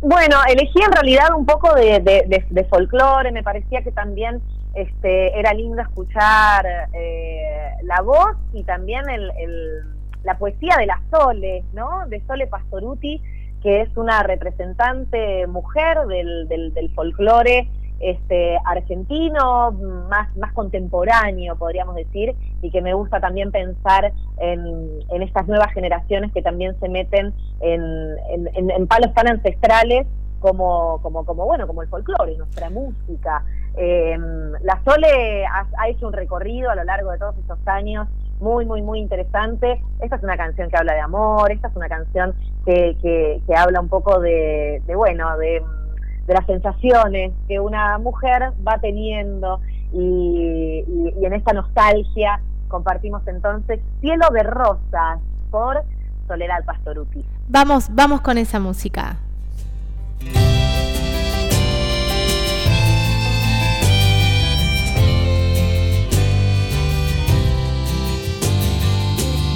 Bueno, 0.00 0.36
elegí 0.48 0.80
en 0.80 0.92
realidad 0.92 1.28
un 1.36 1.44
poco 1.44 1.74
de, 1.74 2.00
de, 2.00 2.64
folclore, 2.64 3.32
me 3.32 3.42
parecía 3.42 3.82
que 3.82 3.90
también 3.90 4.40
este, 4.78 5.38
era 5.38 5.52
lindo 5.54 5.82
escuchar 5.82 6.64
eh, 6.92 7.70
la 7.82 8.00
voz 8.02 8.36
y 8.52 8.62
también 8.62 9.02
el, 9.10 9.32
la 10.22 10.38
poesía 10.38 10.76
de 10.78 10.86
la 10.86 11.00
Sole, 11.10 11.64
¿no? 11.72 12.06
De 12.06 12.20
Sole 12.26 12.46
Pastoruti, 12.46 13.20
que 13.60 13.80
es 13.80 13.96
una 13.96 14.22
representante 14.22 15.48
mujer 15.48 15.98
del, 16.06 16.48
del, 16.48 16.90
folclore 16.94 17.68
este, 17.98 18.56
argentino, 18.64 19.72
más, 20.08 20.28
contemporáneo, 20.52 21.56
podríamos 21.56 21.96
decir, 21.96 22.36
y 22.62 22.70
que 22.70 22.80
me 22.80 22.94
gusta 22.94 23.20
también 23.20 23.50
pensar 23.50 24.12
en, 24.36 25.00
en 25.10 25.22
estas 25.22 25.48
nuevas 25.48 25.72
generaciones 25.72 26.32
que 26.32 26.42
también 26.42 26.78
se 26.78 26.88
meten 26.88 27.34
en, 27.60 28.16
en, 28.54 28.86
palos 28.86 29.12
tan 29.14 29.26
ancestrales 29.26 30.06
como, 30.38 31.00
como, 31.02 31.24
como, 31.24 31.44
bueno, 31.44 31.66
como 31.66 31.82
el 31.82 31.88
folclore, 31.88 32.36
nuestra 32.36 32.70
música. 32.70 33.44
Em, 33.76 34.52
la 34.62 34.80
Sole 34.84 35.46
ha, 35.46 35.88
hecho 35.88 36.06
un 36.06 36.12
recorrido 36.12 36.70
a 36.70 36.74
lo 36.74 36.84
largo 36.84 37.10
de 37.10 37.18
todos 37.18 37.36
estos 37.38 37.58
años 37.66 38.08
muy, 38.40 38.64
muy, 38.66 38.82
muy 38.82 39.00
interesante. 39.00 39.82
Esta 40.00 40.16
es 40.16 40.22
una 40.22 40.36
canción 40.36 40.68
que 40.68 40.76
habla 40.76 40.94
de 40.94 41.00
amor, 41.00 41.50
esta 41.50 41.68
es 41.68 41.76
una 41.76 41.88
canción 41.88 42.34
que, 42.64 42.96
que, 43.02 43.40
que 43.46 43.56
habla 43.56 43.80
un 43.80 43.88
poco 43.88 44.20
de, 44.20 44.82
bueno, 44.94 45.36
de 45.38 45.62
de 46.28 46.34
las 46.34 46.46
sensaciones 46.46 47.32
que 47.48 47.58
una 47.58 47.98
mujer 47.98 48.52
va 48.66 48.78
teniendo 48.78 49.60
y, 49.92 50.84
en 51.22 51.32
esta 51.32 51.54
nostalgia 51.54 52.40
compartimos 52.68 53.26
entonces 53.26 53.80
Cielo 54.00 54.26
de 54.32 54.42
Rosas 54.42 55.20
por 55.50 55.82
Soledad 56.26 56.64
Pastoruti. 56.66 57.24
Vamos, 57.48 57.88
vamos 57.92 58.20
con 58.20 58.36
esa 58.36 58.60
música. 58.60 59.16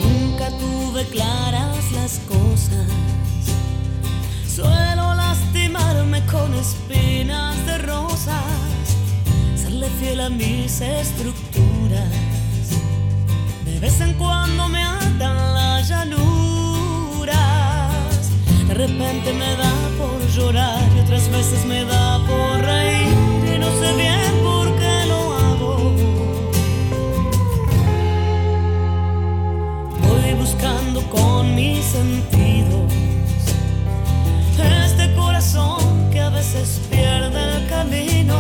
Nunca 0.03 0.51
tuve 0.59 1.05
claras 1.07 1.93
las 1.93 2.21
cosas. 2.21 2.87
Suelo 4.47 5.15
lastimarme 5.15 6.25
con 6.27 6.55
espinas 6.55 7.57
de 7.67 7.79
rosas, 7.79 8.35
serle 9.57 9.89
fiel 10.01 10.21
a 10.21 10.29
mis 10.29 10.81
estructuras. 10.81 12.09
De 13.65 13.81
vez 13.81 14.01
en 14.01 14.13
cuando 14.15 14.69
me 14.69 14.83
atan 14.83 15.37
las 15.55 15.89
llanuras, 15.89 16.32
de 18.73 18.87
repente 18.87 19.35
me 19.35 19.55
da 19.57 19.75
por 19.99 20.27
llorar 20.29 20.81
y 20.97 21.01
otras 21.01 21.31
veces 21.31 21.63
me 21.67 21.85
da 21.85 22.19
por 22.27 22.59
reír 22.65 23.55
y 23.55 23.59
no 23.59 23.69
sé 23.79 23.95
bien 23.97 24.33
por 24.43 24.67
qué 24.79 25.07
lo 25.09 25.21
hago. 25.37 25.93
Voy 30.09 30.35
buscando 30.39 31.03
con 31.11 31.55
mis 31.55 31.85
sentidos 31.85 32.91
este 34.87 35.15
corazón 35.17 36.11
que 36.11 36.21
a 36.21 36.31
veces 36.31 36.81
pierde 36.89 37.41
el 37.57 37.69
camino, 37.69 38.39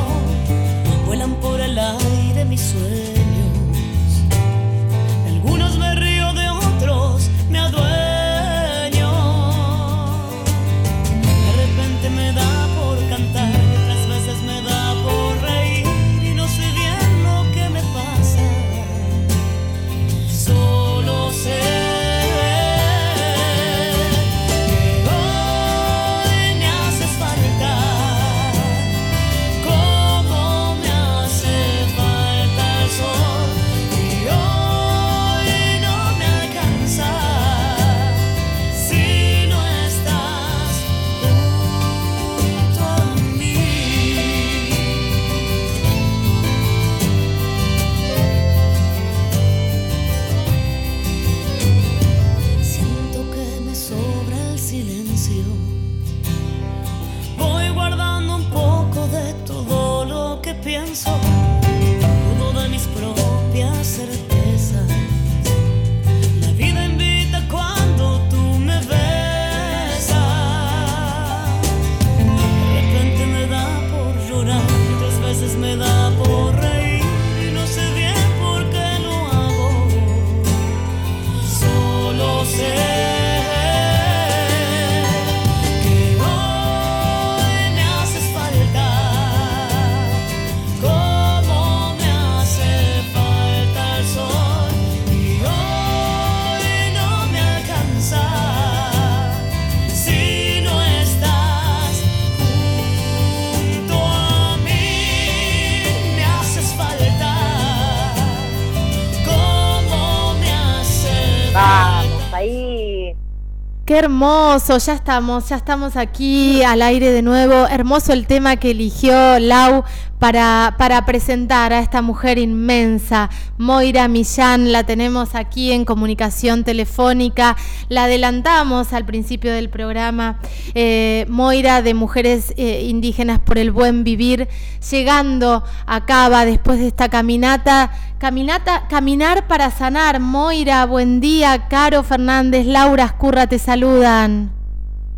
hermoso, 114.03 114.79
ya 114.79 114.95
estamos, 114.95 115.49
ya 115.49 115.57
estamos 115.57 115.97
aquí 115.97 116.63
al 116.65 116.83
aire 116.83 117.11
de 117.11 117.23
nuevo. 117.23 117.67
Hermoso 117.69 118.13
el 118.13 118.27
tema 118.27 118.57
que 118.57 118.73
eligió 118.73 119.39
Lau 119.39 119.85
para, 120.23 120.77
para 120.79 121.05
presentar 121.05 121.73
a 121.73 121.81
esta 121.81 122.01
mujer 122.01 122.39
inmensa, 122.39 123.29
Moira 123.59 124.07
Millán, 124.07 124.71
la 124.71 124.85
tenemos 124.85 125.35
aquí 125.35 125.73
en 125.73 125.85
comunicación 125.85 126.63
telefónica, 126.63 127.57
la 127.89 128.05
adelantamos 128.05 128.93
al 128.93 129.05
principio 129.05 129.53
del 129.53 129.69
programa, 129.69 130.39
eh, 130.77 131.27
Moira 131.29 131.83
de 131.83 131.95
Mujeres 131.95 132.55
eh, 132.57 132.85
Indígenas 132.85 133.41
por 133.41 133.59
el 133.59 133.73
Buen 133.73 134.05
Vivir, 134.05 134.47
llegando 134.93 135.65
a 135.87 136.07
Cava 136.07 136.45
después 136.45 136.79
de 136.79 136.87
esta 136.87 137.09
caminata, 137.09 137.91
caminata, 138.19 138.87
caminar 138.89 139.49
para 139.49 139.73
sanar. 139.73 140.21
Moira, 140.21 140.87
buen 140.87 141.21
día, 141.21 141.67
Caro 141.67 142.05
Fernández, 142.05 142.65
Laura 142.65 143.07
Escurra 143.07 143.49
te 143.49 143.59
saludan. 143.59 144.62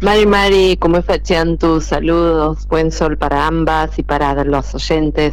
Mari 0.04 0.26
Mari, 0.26 0.76
¿cómo 0.78 0.98
están 0.98 1.56
tus 1.56 1.84
saludos? 1.84 2.68
Buen 2.68 2.92
sol 2.92 3.16
para 3.16 3.46
ambas 3.46 3.98
y 3.98 4.02
para 4.02 4.44
los 4.44 4.74
oyentes. 4.74 5.32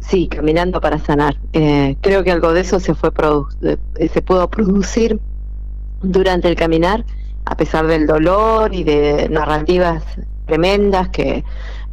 Sí, 0.00 0.28
caminando 0.28 0.78
para 0.78 0.98
sanar. 0.98 1.38
Eh, 1.54 1.96
creo 2.02 2.22
que 2.22 2.30
algo 2.30 2.52
de 2.52 2.60
eso 2.60 2.80
se 2.80 2.94
fue 2.94 3.10
eh, 3.62 3.78
se 4.12 4.20
pudo 4.20 4.50
producir 4.50 5.18
durante 6.02 6.48
el 6.48 6.54
caminar, 6.54 7.02
a 7.46 7.56
pesar 7.56 7.86
del 7.86 8.06
dolor 8.06 8.74
y 8.74 8.84
de 8.84 9.26
narrativas 9.30 10.04
tremendas 10.44 11.08
que, 11.08 11.42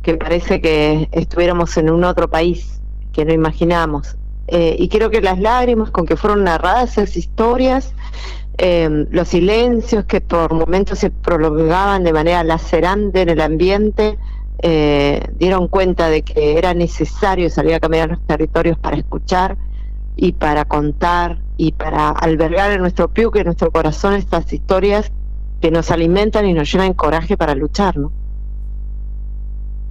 que 0.02 0.16
parece 0.16 0.60
que 0.60 1.08
estuviéramos 1.14 1.78
en 1.78 1.90
un 1.90 2.04
otro 2.04 2.30
país 2.30 2.82
que 3.14 3.24
no 3.24 3.32
imaginamos. 3.32 4.18
Eh, 4.48 4.76
y 4.78 4.90
creo 4.90 5.10
que 5.10 5.22
las 5.22 5.40
lágrimas 5.40 5.92
con 5.92 6.06
que 6.06 6.18
fueron 6.18 6.44
narradas 6.44 6.98
esas 6.98 7.16
historias 7.16 7.94
eh, 8.58 9.08
los 9.12 9.28
silencios 9.28 10.06
que 10.06 10.22
por 10.22 10.54
momentos 10.54 11.00
se 11.00 11.10
prolongaban 11.10 12.04
de 12.04 12.14
manera 12.14 12.44
lacerante 12.44 13.22
en 13.22 13.30
el 13.30 13.42
ambiente, 13.42 14.18
eh, 14.60 15.22
dieron 15.34 15.68
cuenta 15.68 16.10
de 16.10 16.22
que 16.22 16.58
era 16.58 16.74
necesario 16.74 17.50
salir 17.50 17.74
a 17.74 17.80
caminar 17.80 18.10
los 18.10 18.22
territorios 18.26 18.78
para 18.80 18.96
escuchar 18.96 19.58
y 20.16 20.32
para 20.32 20.64
contar 20.64 21.40
y 21.58 21.74
para 21.74 22.10
albergar 22.10 22.72
en 22.72 22.82
nuestro 22.82 23.10
piuque, 23.10 23.40
en 23.40 23.46
nuestro 23.46 23.72
corazón, 23.72 24.14
estas 24.14 24.52
historias 24.52 25.12
que 25.60 25.72
nos 25.72 25.92
alimentan 25.92 26.46
y 26.46 26.54
nos 26.54 26.72
llenan 26.72 26.94
coraje 26.94 27.36
para 27.36 27.56
luchar, 27.56 27.98
¿no? 27.98 28.12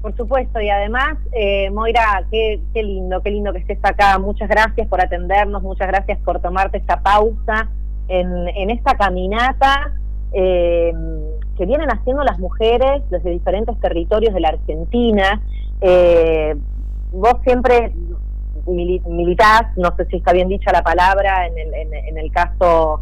Por 0.01 0.17
supuesto, 0.17 0.61
y 0.61 0.69
además, 0.69 1.17
eh, 1.33 1.71
Moira, 1.71 2.27
qué, 2.31 2.61
qué 2.75 2.83
lindo, 2.83 3.23
qué 3.23 3.31
lindo 3.31 3.53
que 3.53 3.61
estés 3.61 3.79
acá. 3.83 4.19
Muchas 4.19 4.49
gracias 4.49 4.87
por 4.89 5.01
atendernos, 5.01 5.63
muchas 5.63 5.89
gracias 5.89 6.19
por 6.19 6.41
tomarte 6.41 6.79
esta 6.79 7.03
pausa 7.03 7.71
en, 8.09 8.71
esta 8.71 8.97
caminata 8.97 9.93
eh, 10.33 10.93
que 11.57 11.67
vienen 11.67 11.91
haciendo 11.91 12.25
las 12.25 12.39
mujeres 12.39 13.03
desde 13.11 13.31
diferentes 13.31 13.79
territorios 13.81 14.35
de 14.35 14.41
la 14.41 14.49
Argentina. 14.49 15.43
Eh, 15.81 16.55
vos 17.13 17.35
siempre 17.45 17.93
militás, 18.67 19.77
no 19.77 19.95
sé 19.97 20.07
si 20.07 20.17
está 20.17 20.33
bien 20.33 20.49
dicha 20.49 20.73
la 20.73 20.83
palabra 20.83 21.47
en 21.47 21.59
el, 21.59 21.75
en, 21.75 22.19
el 22.19 22.33
caso, 22.33 23.01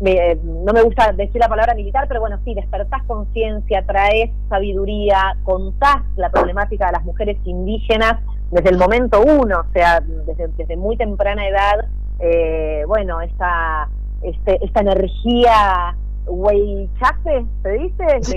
no 0.00 0.72
me 0.72 0.82
gusta 0.82 1.12
decir 1.12 1.40
la 1.40 1.48
palabra 1.48 1.74
militar, 1.74 2.06
pero 2.06 2.20
bueno, 2.20 2.38
sí, 2.44 2.54
despertás 2.54 3.02
conciencia, 3.08 3.84
traes 3.84 4.30
sabiduría, 4.48 5.36
contás 5.42 6.02
la 6.16 6.30
problemática 6.30 6.86
de 6.86 6.92
las 6.92 7.04
mujeres 7.04 7.38
indígenas 7.44 8.20
desde 8.50 8.70
el 8.70 8.78
momento 8.78 9.20
uno, 9.20 9.64
o 9.68 9.72
sea, 9.72 10.00
desde, 10.00 10.48
desde 10.56 10.76
muy 10.76 10.96
temprana 10.96 11.46
edad, 11.46 11.86
eh, 12.20 12.84
bueno, 12.86 13.20
esta 13.20 13.88
este, 14.22 14.64
esta 14.64 14.80
energía 14.80 15.96
Weichafe, 16.26 17.44
¿se 17.62 17.70
dice? 17.70 18.04
Sí, 18.22 18.36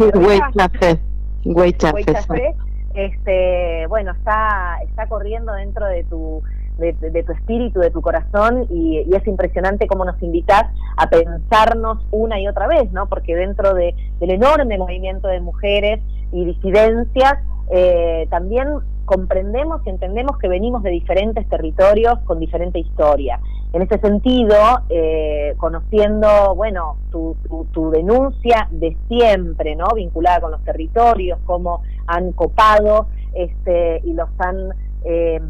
Weichafe. 1.51 2.55
Este, 2.93 3.87
bueno, 3.87 4.11
está, 4.11 4.77
está 4.83 5.07
corriendo 5.07 5.51
dentro 5.53 5.87
de 5.87 6.03
tu, 6.03 6.43
de, 6.77 7.23
tu 7.23 7.31
espíritu, 7.31 7.79
de 7.79 7.89
tu 7.89 8.01
corazón, 8.01 8.67
y, 8.69 9.05
es 9.13 9.27
impresionante 9.27 9.87
cómo 9.87 10.05
nos 10.05 10.21
invitas 10.21 10.65
a 10.97 11.09
pensarnos 11.09 12.05
una 12.11 12.39
y 12.39 12.47
otra 12.47 12.67
vez, 12.67 12.91
¿no? 12.91 13.07
Porque 13.07 13.35
dentro 13.35 13.73
de, 13.73 13.95
del 14.19 14.31
enorme 14.31 14.77
movimiento 14.77 15.27
de 15.27 15.41
mujeres 15.41 16.01
y 16.31 16.45
disidencias, 16.45 17.39
eh, 17.71 18.27
también 18.29 18.67
comprendemos 19.05 19.81
y 19.85 19.89
entendemos 19.89 20.37
que 20.37 20.47
venimos 20.47 20.83
de 20.83 20.91
diferentes 20.91 21.47
territorios 21.49 22.19
con 22.25 22.39
diferente 22.39 22.79
historia. 22.79 23.39
En 23.73 23.81
ese 23.81 23.97
sentido, 23.97 24.55
eh, 24.89 25.55
conociendo, 25.57 26.53
bueno, 26.55 26.97
tu, 27.11 27.35
tu, 27.71 27.89
denuncia 27.89 28.67
de 28.69 28.95
siempre, 29.07 29.75
¿no? 29.75 29.87
Vinculada 29.95 30.41
con 30.41 30.51
los 30.51 30.63
territorios, 30.63 31.39
cómo 31.45 31.81
han 32.05 32.33
copado 32.33 33.07
este, 33.33 34.01
y 34.03 34.13
los 34.13 34.29
han 34.37 34.69
em, 35.03 35.43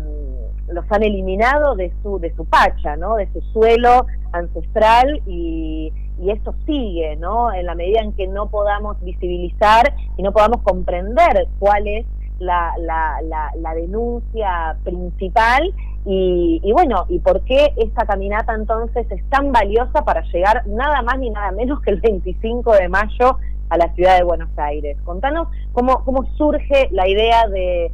los 0.69 0.85
han 0.89 1.03
eliminado 1.03 1.75
de 1.75 1.91
su 2.01 2.17
de 2.19 2.33
su 2.33 2.45
pacha, 2.45 2.95
¿no? 2.95 3.15
De 3.15 3.29
su 3.33 3.41
suelo 3.51 4.07
ancestral 4.31 5.21
y, 5.27 5.91
y 6.17 6.31
esto 6.31 6.55
sigue, 6.65 7.17
¿no? 7.17 7.53
En 7.53 7.65
la 7.65 7.75
medida 7.75 8.01
en 8.01 8.13
que 8.13 8.27
no 8.27 8.47
podamos 8.49 8.99
visibilizar 9.01 9.93
y 10.15 10.23
no 10.23 10.31
podamos 10.31 10.61
comprender 10.61 11.47
cuál 11.59 11.87
es 11.87 12.05
la, 12.39 12.73
la, 12.79 13.19
la, 13.55 13.73
denuncia 13.75 14.77
principal 14.83 15.73
y, 16.05 16.59
y, 16.63 16.71
bueno, 16.73 17.05
y 17.09 17.19
por 17.19 17.41
qué 17.41 17.73
esta 17.77 18.05
caminata 18.05 18.53
entonces 18.53 19.09
es 19.09 19.29
tan 19.29 19.51
valiosa 19.51 20.03
para 20.03 20.21
llegar 20.31 20.67
nada 20.67 21.01
más 21.01 21.17
ni 21.19 21.29
nada 21.29 21.51
menos 21.51 21.81
que 21.81 21.91
el 21.91 22.01
25 22.01 22.73
de 22.73 22.89
mayo 22.89 23.37
a 23.69 23.77
la 23.77 23.93
ciudad 23.93 24.17
de 24.17 24.23
Buenos 24.23 24.49
Aires. 24.57 24.97
Contanos 25.03 25.47
cómo, 25.71 26.03
cómo 26.03 26.25
surge 26.35 26.89
la 26.91 27.07
idea 27.07 27.47
de, 27.47 27.91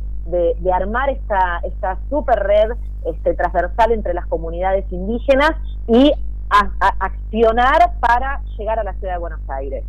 armar 0.71 1.09
esta, 1.09 1.59
esta 1.63 1.97
super 2.09 2.39
red 2.39 2.71
este, 3.05 3.33
transversal 3.33 3.91
entre 3.91 4.13
las 4.13 4.25
comunidades 4.27 4.85
indígenas 4.91 5.51
y 5.87 6.11
accionar 6.99 7.93
para 7.99 8.41
llegar 8.57 8.79
a 8.79 8.83
la 8.83 8.93
ciudad 8.93 9.13
de 9.13 9.19
Buenos 9.19 9.41
Aires. 9.49 9.83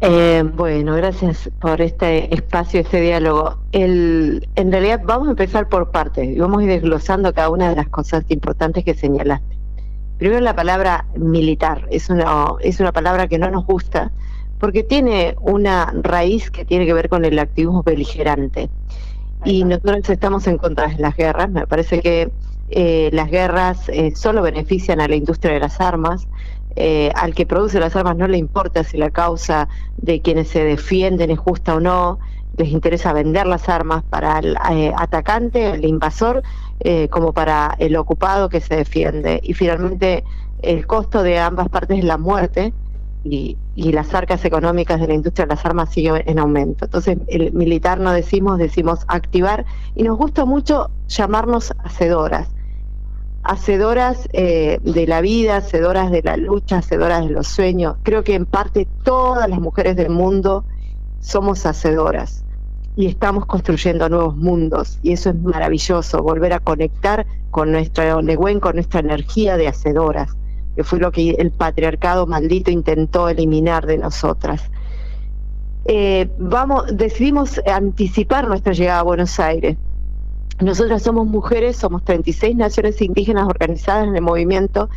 Eh, 0.00 0.42
bueno, 0.54 0.94
gracias 0.96 1.48
por 1.60 1.80
este 1.80 2.34
espacio, 2.34 2.80
este 2.80 3.00
diálogo. 3.00 3.58
El, 3.72 4.46
en 4.54 4.72
realidad 4.72 5.00
vamos 5.04 5.28
a 5.28 5.30
empezar 5.30 5.68
por 5.68 5.90
partes 5.90 6.28
y 6.28 6.38
vamos 6.38 6.60
a 6.60 6.64
ir 6.64 6.70
desglosando 6.70 7.32
cada 7.32 7.48
una 7.48 7.70
de 7.70 7.76
las 7.76 7.88
cosas 7.88 8.24
importantes 8.28 8.84
que 8.84 8.94
señalaste. 8.94 9.56
Primero 10.18 10.40
la 10.40 10.54
palabra 10.54 11.06
militar, 11.16 11.86
es 11.90 12.10
una, 12.10 12.26
es 12.60 12.80
una 12.80 12.92
palabra 12.92 13.28
que 13.28 13.38
no 13.38 13.50
nos 13.50 13.64
gusta 13.66 14.12
porque 14.58 14.82
tiene 14.82 15.36
una 15.40 15.92
raíz 16.02 16.50
que 16.50 16.64
tiene 16.64 16.86
que 16.86 16.92
ver 16.92 17.08
con 17.08 17.24
el 17.24 17.38
activismo 17.38 17.82
beligerante. 17.82 18.70
Y 19.44 19.64
nosotros 19.64 20.08
estamos 20.08 20.46
en 20.46 20.58
contra 20.58 20.88
de 20.88 20.98
las 20.98 21.16
guerras, 21.16 21.50
me 21.50 21.66
parece 21.66 22.00
que 22.00 22.30
eh, 22.70 23.10
las 23.12 23.30
guerras 23.30 23.88
eh, 23.88 24.14
solo 24.16 24.42
benefician 24.42 25.00
a 25.00 25.08
la 25.08 25.16
industria 25.16 25.54
de 25.54 25.60
las 25.60 25.80
armas, 25.80 26.26
eh, 26.76 27.12
al 27.14 27.34
que 27.34 27.46
produce 27.46 27.78
las 27.78 27.94
armas 27.94 28.16
no 28.16 28.26
le 28.26 28.36
importa 28.36 28.82
si 28.82 28.96
la 28.96 29.10
causa 29.10 29.68
de 29.96 30.20
quienes 30.20 30.48
se 30.48 30.64
defienden 30.64 31.30
es 31.30 31.38
justa 31.38 31.76
o 31.76 31.80
no, 31.80 32.18
les 32.56 32.68
interesa 32.68 33.12
vender 33.12 33.46
las 33.46 33.68
armas 33.68 34.02
para 34.04 34.38
el 34.38 34.56
eh, 34.70 34.92
atacante, 34.96 35.70
el 35.70 35.84
invasor, 35.84 36.42
eh, 36.80 37.08
como 37.08 37.32
para 37.32 37.74
el 37.78 37.96
ocupado 37.96 38.48
que 38.48 38.60
se 38.60 38.76
defiende. 38.76 39.40
Y 39.42 39.54
finalmente 39.54 40.24
el 40.62 40.86
costo 40.86 41.22
de 41.22 41.38
ambas 41.38 41.68
partes 41.68 41.98
es 41.98 42.04
la 42.04 42.18
muerte 42.18 42.72
y, 43.24 43.56
y 43.74 43.92
las 43.92 44.14
arcas 44.14 44.44
económicas 44.44 45.00
de 45.00 45.08
la 45.08 45.14
industria 45.14 45.46
de 45.46 45.54
las 45.54 45.64
armas 45.64 45.90
siguen 45.90 46.22
en 46.26 46.38
aumento. 46.38 46.84
Entonces 46.84 47.18
el 47.28 47.52
militar 47.52 48.00
no 48.00 48.12
decimos, 48.12 48.58
decimos 48.58 49.00
activar 49.08 49.64
y 49.94 50.02
nos 50.02 50.16
gusta 50.16 50.44
mucho 50.44 50.90
llamarnos 51.08 51.72
hacedoras 51.84 52.53
hacedoras 53.44 54.26
eh, 54.32 54.78
de 54.82 55.06
la 55.06 55.20
vida, 55.20 55.58
hacedoras 55.58 56.10
de 56.10 56.22
la 56.22 56.36
lucha, 56.36 56.78
hacedoras 56.78 57.26
de 57.26 57.30
los 57.30 57.46
sueños. 57.46 57.96
Creo 58.02 58.24
que 58.24 58.34
en 58.34 58.46
parte 58.46 58.88
todas 59.04 59.48
las 59.48 59.60
mujeres 59.60 59.96
del 59.96 60.08
mundo 60.08 60.64
somos 61.20 61.66
hacedoras 61.66 62.42
y 62.96 63.06
estamos 63.06 63.44
construyendo 63.44 64.08
nuevos 64.08 64.36
mundos 64.36 64.98
y 65.02 65.12
eso 65.12 65.30
es 65.30 65.36
maravilloso, 65.36 66.22
volver 66.22 66.54
a 66.54 66.60
conectar 66.60 67.26
con 67.50 67.70
nuestra 67.70 68.16
Onegüen, 68.16 68.60
con 68.60 68.76
nuestra 68.76 69.00
energía 69.00 69.56
de 69.58 69.68
hacedoras, 69.68 70.30
que 70.74 70.82
fue 70.82 70.98
lo 70.98 71.12
que 71.12 71.32
el 71.32 71.50
patriarcado 71.50 72.26
maldito 72.26 72.70
intentó 72.70 73.28
eliminar 73.28 73.86
de 73.86 73.98
nosotras. 73.98 74.70
Eh, 75.84 76.30
vamos, 76.38 76.96
decidimos 76.96 77.60
anticipar 77.66 78.48
nuestra 78.48 78.72
llegada 78.72 79.00
a 79.00 79.02
Buenos 79.02 79.38
Aires 79.38 79.76
nosotras 80.60 81.02
somos 81.02 81.26
mujeres, 81.26 81.76
somos 81.76 82.04
36 82.04 82.56
naciones 82.56 83.00
indígenas 83.02 83.46
organizadas 83.46 84.06
en 84.08 84.16
el 84.16 84.22
movimiento, 84.22 84.88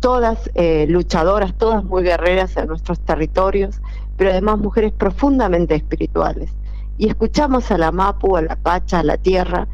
todas 0.00 0.50
eh, 0.54 0.86
luchadoras, 0.88 1.54
todas 1.56 1.84
muy 1.84 2.02
guerreras 2.02 2.56
en 2.56 2.68
nuestros 2.68 3.00
territorios, 3.00 3.80
pero 4.16 4.30
además 4.30 4.58
mujeres 4.58 4.92
profundamente 4.92 5.74
espirituales. 5.74 6.50
Y 6.96 7.08
escuchamos 7.08 7.70
a 7.70 7.78
la 7.78 7.92
Mapu, 7.92 8.36
a 8.36 8.42
la 8.42 8.56
Pacha, 8.56 9.00
a 9.00 9.02
la 9.02 9.16
Tierra, 9.16 9.66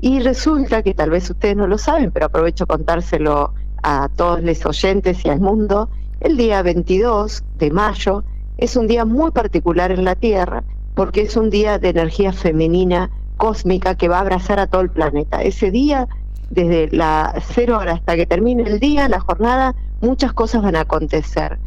y 0.00 0.20
resulta 0.20 0.82
que 0.82 0.92
tal 0.92 1.10
vez 1.10 1.30
ustedes 1.30 1.56
no 1.56 1.66
lo 1.66 1.78
saben, 1.78 2.10
pero 2.10 2.26
aprovecho 2.26 2.66
contárselo 2.66 3.54
a 3.82 4.08
todos 4.16 4.42
los 4.42 4.66
oyentes 4.66 5.24
y 5.24 5.28
al 5.28 5.40
mundo, 5.40 5.88
el 6.20 6.36
día 6.36 6.62
22 6.62 7.42
de 7.56 7.70
mayo 7.70 8.24
es 8.56 8.76
un 8.76 8.86
día 8.86 9.04
muy 9.04 9.30
particular 9.30 9.90
en 9.92 10.04
la 10.04 10.14
Tierra 10.14 10.62
porque 10.94 11.22
es 11.22 11.36
un 11.36 11.50
día 11.50 11.78
de 11.78 11.88
energía 11.90 12.32
femenina 12.32 13.10
cósmica 13.36 13.94
que 13.94 14.08
va 14.08 14.18
a 14.18 14.20
abrazar 14.20 14.58
a 14.60 14.66
todo 14.66 14.82
el 14.82 14.90
planeta. 14.90 15.42
Ese 15.42 15.70
día, 15.70 16.08
desde 16.50 16.88
la 16.90 17.34
cero 17.48 17.78
hora 17.80 17.92
hasta 17.92 18.16
que 18.16 18.26
termine 18.26 18.62
el 18.64 18.80
día, 18.80 19.08
la 19.08 19.20
jornada, 19.20 19.74
muchas 20.00 20.32
cosas 20.32 20.62
van 20.62 20.76
a 20.76 20.80
acontecer. 20.80 21.58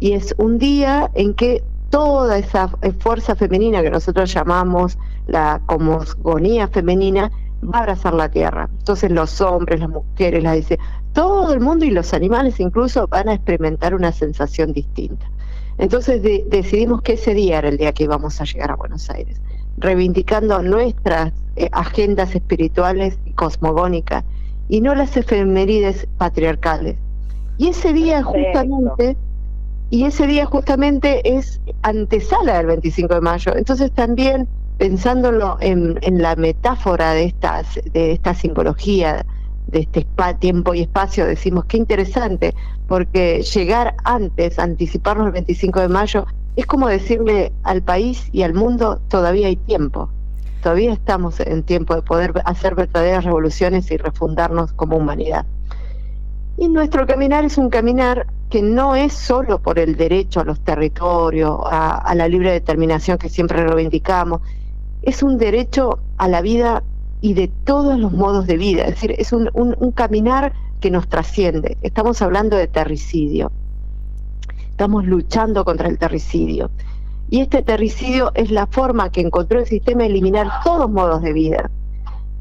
Y 0.00 0.12
es 0.12 0.34
un 0.38 0.58
día 0.58 1.10
en 1.14 1.34
que 1.34 1.62
toda 1.90 2.38
esa 2.38 2.70
fuerza 3.00 3.36
femenina 3.36 3.82
que 3.82 3.90
nosotros 3.90 4.32
llamamos 4.32 4.98
la 5.26 5.60
cosmogonía 5.66 6.66
femenina 6.68 7.30
va 7.62 7.78
a 7.78 7.82
abrazar 7.82 8.14
la 8.14 8.28
tierra. 8.30 8.68
Entonces 8.78 9.10
los 9.10 9.40
hombres, 9.40 9.80
las 9.80 9.88
mujeres, 9.88 10.42
las 10.42 10.56
dice, 10.56 10.78
todo 11.12 11.52
el 11.52 11.60
mundo 11.60 11.84
y 11.84 11.90
los 11.90 12.14
animales 12.14 12.58
incluso 12.60 13.06
van 13.06 13.28
a 13.28 13.34
experimentar 13.34 13.94
una 13.94 14.10
sensación 14.12 14.72
distinta. 14.72 15.30
Entonces 15.78 16.22
decidimos 16.22 17.02
que 17.02 17.14
ese 17.14 17.34
día 17.34 17.58
era 17.58 17.68
el 17.68 17.76
día 17.76 17.92
que 17.92 18.04
íbamos 18.04 18.40
a 18.40 18.44
llegar 18.44 18.70
a 18.70 18.76
Buenos 18.76 19.08
Aires, 19.10 19.40
reivindicando 19.78 20.62
nuestras 20.62 21.32
eh, 21.56 21.68
agendas 21.72 22.34
espirituales 22.34 23.18
y 23.24 23.32
cosmogónicas 23.32 24.24
y 24.68 24.80
no 24.80 24.94
las 24.94 25.16
efemérides 25.16 26.06
patriarcales. 26.18 26.96
Y 27.58 27.68
ese 27.68 27.92
día 27.92 28.22
justamente 28.22 29.16
y 29.90 30.04
ese 30.04 30.26
día 30.26 30.46
justamente 30.46 31.36
es 31.36 31.60
antesala 31.82 32.56
del 32.56 32.66
25 32.66 33.14
de 33.14 33.20
mayo. 33.20 33.54
Entonces 33.54 33.92
también 33.92 34.48
pensándolo 34.78 35.58
en, 35.60 35.98
la 36.20 36.34
metáfora 36.34 37.12
de, 37.12 37.26
estas, 37.26 37.78
de 37.92 38.12
esta 38.12 38.34
simbología, 38.34 39.24
de 39.68 39.80
este 39.80 40.06
tiempo 40.40 40.74
y 40.74 40.80
espacio, 40.80 41.26
decimos 41.26 41.66
qué 41.66 41.76
interesante, 41.76 42.54
porque 42.88 43.42
llegar 43.42 43.94
antes, 44.04 44.58
anticiparnos 44.58 45.26
el 45.26 45.32
25 45.34 45.80
de 45.80 45.88
mayo, 45.88 46.26
es 46.56 46.66
como 46.66 46.88
decirle 46.88 47.52
al 47.62 47.82
país 47.82 48.28
y 48.32 48.42
al 48.42 48.54
mundo, 48.54 49.00
todavía 49.08 49.48
hay 49.48 49.56
tiempo, 49.56 50.10
todavía 50.62 50.92
estamos 50.92 51.40
en 51.40 51.62
tiempo 51.62 51.94
de 51.94 52.02
poder 52.02 52.32
hacer 52.44 52.74
verdaderas 52.74 53.24
revoluciones 53.24 53.90
y 53.90 53.96
refundarnos 53.96 54.72
como 54.72 54.96
humanidad. 54.96 55.46
Y 56.56 56.68
nuestro 56.68 57.06
caminar 57.06 57.44
es 57.44 57.56
un 57.56 57.70
caminar 57.70 58.26
que 58.50 58.60
no 58.60 58.94
es 58.94 59.14
solo 59.14 59.62
por 59.62 59.78
el 59.78 59.96
derecho 59.96 60.40
a 60.40 60.44
los 60.44 60.60
territorios, 60.60 61.58
a, 61.64 62.14
la 62.14 62.28
libre 62.28 62.52
determinación 62.52 63.16
que 63.16 63.30
siempre 63.30 63.64
reivindicamos, 63.66 64.42
es 65.00 65.22
un 65.22 65.38
derecho 65.38 66.00
a 66.18 66.28
la 66.28 66.42
vida 66.42 66.82
y 67.22 67.32
de 67.32 67.48
todos 67.48 67.98
los 67.98 68.12
modos 68.12 68.46
de 68.46 68.58
vida, 68.58 68.82
es 68.82 68.90
decir, 68.90 69.14
es 69.16 69.32
un, 69.32 69.48
caminar 69.94 70.52
que 70.80 70.90
nos 70.90 71.08
trasciende. 71.08 71.78
Estamos 71.80 72.20
hablando 72.20 72.56
de 72.56 72.66
terricidio, 72.66 73.50
estamos 74.72 75.04
luchando 75.06 75.64
contra 75.64 75.88
el 75.88 75.98
terricidio. 75.98 76.70
Y 77.30 77.40
este 77.40 77.62
terricidio 77.62 78.32
es 78.34 78.50
la 78.50 78.66
forma 78.66 79.10
que 79.10 79.20
encontró 79.20 79.60
el 79.60 79.66
sistema 79.66 80.02
de 80.02 80.08
eliminar 80.08 80.48
todos 80.64 80.90
modos 80.90 81.22
de 81.22 81.32
vida. 81.32 81.70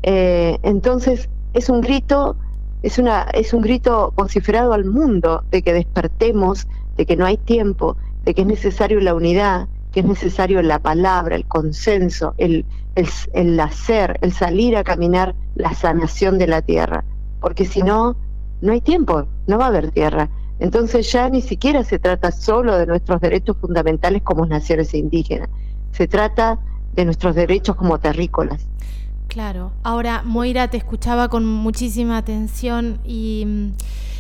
Eh, 0.04 0.58
entonces, 0.64 1.30
es 1.54 1.70
un 1.70 1.82
grito 1.82 2.36
es, 2.82 2.98
una, 2.98 3.28
es 3.34 3.54
un 3.54 3.62
grito 3.62 4.14
vociferado 4.16 4.74
al 4.74 4.86
mundo 4.86 5.44
de 5.52 5.62
que 5.62 5.74
despertemos, 5.74 6.68
de 6.98 7.06
que 7.06 7.16
no 7.16 7.26
hay 7.26 7.38
tiempo, 7.38 7.96
de 8.24 8.34
que 8.34 8.42
es 8.42 8.48
necesario 8.48 9.00
la 9.00 9.14
unidad, 9.14 9.68
que 9.92 10.00
es 10.00 10.06
necesario 10.06 10.62
la 10.62 10.80
palabra, 10.80 11.36
el 11.36 11.46
consenso, 11.46 12.34
el, 12.38 12.66
el, 12.96 13.08
el 13.34 13.60
hacer, 13.60 14.18
el 14.22 14.34
salir 14.34 14.76
a 14.78 14.84
caminar 14.84 15.36
la 15.56 15.74
sanación 15.74 16.38
de 16.38 16.48
la 16.48 16.62
tierra. 16.62 17.04
Porque 17.40 17.66
si 17.66 17.84
no, 17.84 18.16
no 18.62 18.72
hay 18.72 18.82
tiempo, 18.82 19.28
no 19.48 19.58
va 19.58 19.66
a 19.66 19.68
haber 19.68 19.92
tierra. 19.92 20.30
Entonces 20.62 21.12
ya 21.12 21.28
ni 21.28 21.42
siquiera 21.42 21.84
se 21.84 21.98
trata 21.98 22.32
solo 22.32 22.78
de 22.78 22.86
nuestros 22.86 23.20
derechos 23.20 23.58
fundamentales 23.60 24.22
como 24.22 24.46
naciones 24.46 24.94
indígenas, 24.94 25.50
se 25.92 26.08
trata 26.08 26.60
de 26.94 27.04
nuestros 27.04 27.34
derechos 27.34 27.76
como 27.76 28.00
terrícolas. 28.00 28.68
Claro. 29.28 29.72
Ahora, 29.82 30.22
Moira, 30.24 30.68
te 30.68 30.78
escuchaba 30.78 31.30
con 31.30 31.46
muchísima 31.46 32.18
atención 32.18 33.00
y 33.04 33.44
mm, 33.48 33.68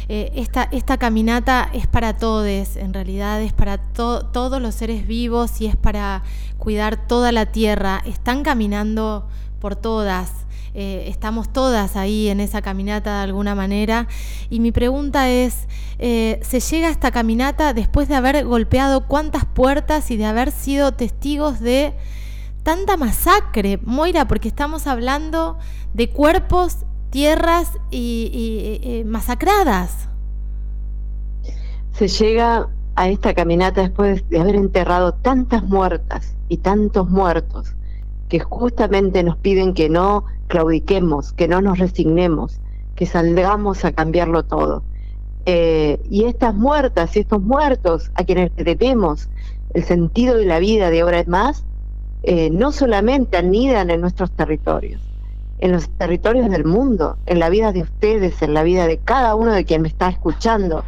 eh, 0.09 0.31
esta, 0.33 0.63
esta 0.71 0.97
caminata 0.97 1.69
es 1.73 1.85
para 1.85 2.17
todos, 2.17 2.75
en 2.75 2.91
realidad 2.91 3.39
es 3.43 3.53
para 3.53 3.77
todos 3.77 4.59
los 4.59 4.73
seres 4.73 5.05
vivos 5.05 5.61
y 5.61 5.67
es 5.67 5.75
para 5.75 6.23
cuidar 6.57 7.07
toda 7.07 7.31
la 7.31 7.45
tierra. 7.45 8.01
Están 8.03 8.41
caminando 8.41 9.27
por 9.59 9.75
todas. 9.75 10.31
Eh, 10.73 11.05
estamos 11.07 11.51
todas 11.51 11.97
ahí 11.97 12.29
en 12.29 12.39
esa 12.39 12.61
caminata 12.61 13.17
de 13.17 13.23
alguna 13.23 13.55
manera. 13.55 14.07
Y 14.49 14.59
mi 14.59 14.71
pregunta 14.71 15.29
es, 15.29 15.67
eh, 15.99 16.39
¿se 16.43 16.59
llega 16.59 16.87
a 16.87 16.91
esta 16.91 17.11
caminata 17.11 17.73
después 17.73 18.07
de 18.07 18.15
haber 18.15 18.45
golpeado 18.45 19.07
cuántas 19.07 19.45
puertas 19.45 20.11
y 20.11 20.17
de 20.17 20.25
haber 20.25 20.51
sido 20.51 20.93
testigos 20.93 21.59
de 21.59 21.93
tanta 22.63 22.95
masacre, 22.95 23.79
Moira, 23.83 24.27
porque 24.27 24.47
estamos 24.47 24.87
hablando 24.87 25.57
de 25.93 26.09
cuerpos, 26.09 26.85
tierras 27.09 27.71
y, 27.89 29.03
masacradas. 29.05 30.07
Se 31.93 32.07
llega 32.07 32.69
a 32.95 33.09
esta 33.09 33.33
caminata 33.33 33.81
después 33.81 34.27
de 34.29 34.39
haber 34.39 34.55
enterrado 34.55 35.13
tantas 35.13 35.63
muertas 35.63 36.35
y 36.49 36.57
tantos 36.57 37.09
muertos 37.09 37.73
que 38.31 38.39
justamente 38.39 39.23
nos 39.23 39.35
piden 39.35 39.73
que 39.73 39.89
no 39.89 40.23
claudiquemos, 40.47 41.33
que 41.33 41.49
no 41.49 41.59
nos 41.59 41.79
resignemos, 41.79 42.61
que 42.95 43.05
salgamos 43.05 43.83
a 43.83 43.91
cambiarlo 43.91 44.43
todo. 44.43 44.83
Eh, 45.45 45.99
y 46.09 46.23
estas 46.23 46.55
muertas 46.55 47.13
y 47.17 47.19
estos 47.19 47.41
muertos 47.41 48.09
a 48.15 48.23
quienes 48.23 48.55
debemos 48.55 49.27
el 49.73 49.83
sentido 49.83 50.37
de 50.37 50.45
la 50.45 50.59
vida 50.59 50.89
de 50.89 51.01
ahora 51.01 51.19
en 51.19 51.29
más, 51.29 51.65
eh, 52.23 52.49
no 52.51 52.71
solamente 52.71 53.35
anidan 53.35 53.89
en 53.89 53.99
nuestros 53.99 54.31
territorios, 54.31 55.01
en 55.57 55.73
los 55.73 55.89
territorios 55.89 56.49
del 56.49 56.63
mundo, 56.63 57.17
en 57.25 57.37
la 57.37 57.49
vida 57.49 57.73
de 57.73 57.81
ustedes, 57.81 58.41
en 58.41 58.53
la 58.53 58.63
vida 58.63 58.87
de 58.87 58.97
cada 58.97 59.35
uno 59.35 59.51
de 59.51 59.65
quien 59.65 59.81
me 59.81 59.89
está 59.89 60.07
escuchando. 60.07 60.85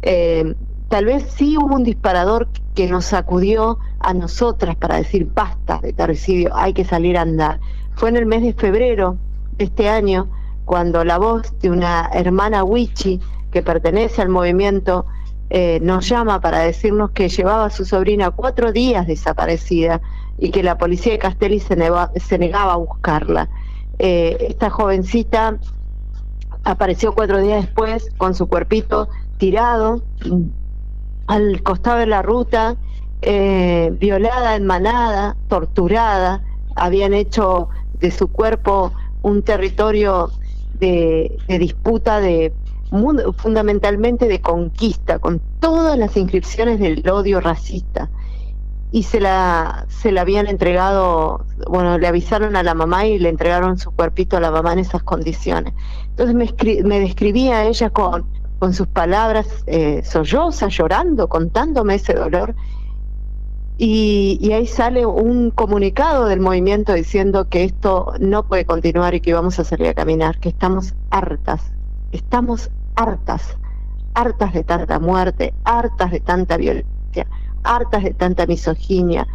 Eh, 0.00 0.54
tal 0.88 1.06
vez 1.06 1.24
sí 1.36 1.56
hubo 1.56 1.74
un 1.74 1.84
disparador 1.84 2.48
que 2.74 2.88
nos 2.88 3.06
sacudió 3.06 3.78
a 4.00 4.14
nosotras 4.14 4.76
para 4.76 4.96
decir 4.96 5.28
basta 5.32 5.80
de 5.82 5.92
terricidio, 5.92 6.54
hay 6.54 6.72
que 6.72 6.84
salir 6.84 7.16
a 7.18 7.22
andar. 7.22 7.60
Fue 7.94 8.08
en 8.08 8.16
el 8.16 8.26
mes 8.26 8.42
de 8.42 8.52
febrero 8.52 9.16
de 9.56 9.64
este 9.64 9.88
año 9.88 10.28
cuando 10.64 11.04
la 11.04 11.18
voz 11.18 11.58
de 11.60 11.70
una 11.70 12.10
hermana 12.12 12.64
Wichi 12.64 13.20
que 13.50 13.62
pertenece 13.62 14.20
al 14.20 14.28
movimiento 14.28 15.06
eh, 15.48 15.78
nos 15.80 16.08
llama 16.08 16.40
para 16.40 16.58
decirnos 16.58 17.12
que 17.12 17.28
llevaba 17.28 17.66
a 17.66 17.70
su 17.70 17.84
sobrina 17.84 18.30
cuatro 18.32 18.72
días 18.72 19.06
desaparecida 19.06 20.00
y 20.38 20.50
que 20.50 20.62
la 20.62 20.76
policía 20.76 21.12
de 21.12 21.18
Castelli 21.18 21.60
se, 21.60 21.76
negaba 22.38 22.72
a 22.72 22.76
buscarla. 22.76 23.48
Eh, 23.98 24.36
esta 24.50 24.70
jovencita 24.70 25.56
apareció 26.64 27.14
cuatro 27.14 27.40
días 27.40 27.64
después 27.64 28.10
con 28.18 28.34
su 28.34 28.48
cuerpito 28.48 29.08
tirado 29.38 30.02
al 31.26 31.62
costado 31.62 31.98
de 31.98 32.06
la 32.06 32.22
ruta, 32.22 32.76
eh, 33.22 33.90
violada 33.98 34.56
en 34.56 34.66
manada, 34.66 35.36
torturada, 35.48 36.42
habían 36.76 37.14
hecho 37.14 37.68
de 37.98 38.10
su 38.10 38.28
cuerpo 38.28 38.92
un 39.22 39.42
territorio 39.42 40.30
de, 40.78 41.36
disputa 41.48 42.20
de 42.20 42.52
fundamentalmente 43.38 44.28
de 44.28 44.40
conquista, 44.40 45.18
con 45.18 45.40
todas 45.60 45.98
las 45.98 46.16
inscripciones 46.16 46.78
del 46.78 47.08
odio 47.08 47.40
racista 47.40 48.10
y 48.92 49.02
se 49.02 49.20
la, 49.20 49.86
se 49.88 50.12
la 50.12 50.20
habían 50.20 50.46
entregado, 50.46 51.44
bueno, 51.68 51.98
le 51.98 52.06
avisaron 52.06 52.54
a 52.54 52.62
la 52.62 52.74
mamá 52.74 53.06
y 53.06 53.18
le 53.18 53.28
entregaron 53.28 53.78
su 53.78 53.90
cuerpito 53.90 54.36
a 54.36 54.40
la 54.40 54.50
mamá 54.50 54.72
en 54.72 54.78
esas 54.78 55.02
condiciones. 55.02 55.74
Entonces 56.10 56.34
me, 56.34 56.82
me 56.84 57.00
describía 57.00 57.64
ella 57.64 57.90
con, 57.90 58.24
con 58.58 58.74
sus 58.74 58.86
palabras 58.86 59.46
eh, 59.66 60.02
llorando, 60.68 61.28
contándome 61.28 61.96
ese 61.96 62.14
dolor. 62.14 62.54
Y, 63.78 64.38
y, 64.40 64.52
ahí 64.52 64.66
sale 64.66 65.04
un 65.04 65.50
comunicado 65.50 66.24
del 66.24 66.40
movimiento 66.40 66.94
diciendo 66.94 67.46
que 67.46 67.64
esto 67.64 68.14
no 68.20 68.42
puede 68.42 68.64
continuar 68.64 69.14
y 69.14 69.20
que 69.20 69.34
vamos 69.34 69.58
a 69.58 69.64
salir 69.64 69.88
a 69.88 69.94
caminar, 69.94 70.40
que 70.40 70.48
estamos 70.48 70.94
hartas, 71.10 71.60
estamos 72.10 72.70
hartas, 72.94 73.58
hartas 74.14 74.54
de 74.54 74.64
tanta 74.64 74.98
muerte, 74.98 75.52
hartas 75.64 76.10
de 76.10 76.20
tanta 76.20 76.56
violencia 76.56 76.96
hartas 77.66 78.04
de 78.04 78.14
tanta 78.14 78.46
misoginia, 78.46 79.26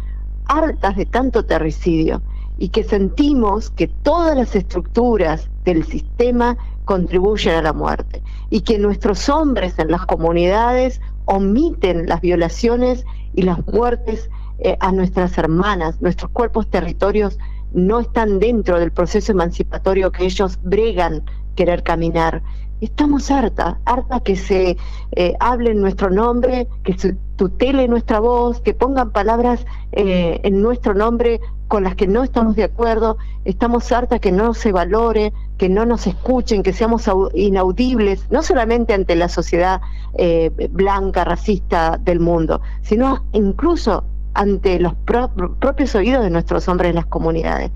hartas 0.46 0.96
de 0.96 1.06
tanto 1.06 1.44
terricidio 1.44 2.22
y 2.62 2.68
que 2.68 2.84
sentimos 2.84 3.70
que 3.70 3.88
todas 3.88 4.36
las 4.36 4.54
estructuras 4.54 5.48
del 5.64 5.84
sistema 5.84 6.56
contribuyen 6.84 7.56
a 7.56 7.62
la 7.62 7.72
muerte 7.72 8.22
y 8.50 8.60
que 8.60 8.78
nuestros 8.78 9.28
hombres 9.28 9.80
en 9.80 9.90
las 9.90 10.06
comunidades 10.06 11.00
omiten 11.24 12.06
las 12.06 12.20
violaciones 12.20 13.04
y 13.34 13.42
las 13.42 13.66
muertes 13.66 14.30
eh, 14.60 14.76
a 14.78 14.92
nuestras 14.92 15.36
hermanas, 15.38 16.00
nuestros 16.00 16.30
cuerpos 16.30 16.70
territorios 16.70 17.36
no 17.72 17.98
están 17.98 18.38
dentro 18.38 18.78
del 18.78 18.92
proceso 18.92 19.32
emancipatorio 19.32 20.12
que 20.12 20.24
ellos 20.26 20.56
bregan 20.62 21.24
querer 21.56 21.82
caminar. 21.82 22.44
Estamos 22.80 23.28
harta, 23.32 23.80
harta 23.86 24.20
que 24.20 24.36
se 24.36 24.76
eh, 25.16 25.34
hable 25.40 25.72
en 25.72 25.80
nuestro 25.80 26.10
nombre, 26.10 26.68
que 26.84 26.96
se 26.96 27.16
tutele 27.34 27.88
nuestra 27.88 28.20
voz, 28.20 28.60
que 28.60 28.72
pongan 28.72 29.10
palabras 29.10 29.66
eh, 29.90 30.38
en 30.44 30.62
nuestro 30.62 30.94
nombre 30.94 31.40
con 31.72 31.84
las 31.84 31.96
que 31.96 32.06
no 32.06 32.22
estamos 32.22 32.54
de 32.54 32.64
acuerdo. 32.64 33.16
Estamos 33.46 33.90
harta 33.92 34.18
que 34.18 34.30
no 34.30 34.52
se 34.52 34.72
valore, 34.72 35.32
que 35.56 35.70
no 35.70 35.86
nos 35.86 36.06
escuchen, 36.06 36.62
que 36.62 36.74
seamos 36.74 37.10
inaudibles, 37.32 38.26
no 38.30 38.42
solamente 38.42 38.92
ante 38.92 39.16
la 39.16 39.30
sociedad 39.30 39.80
eh, 40.18 40.50
blanca, 40.70 41.24
racista 41.24 41.98
del 41.98 42.20
mundo, 42.20 42.60
sino 42.82 43.24
incluso 43.32 44.04
ante 44.34 44.78
los 44.80 44.92
propios 44.96 45.94
oídos 45.94 46.22
de 46.22 46.28
nuestros 46.28 46.68
hombres 46.68 46.90
en 46.90 46.96
las 46.96 47.06
comunidades. 47.06 47.70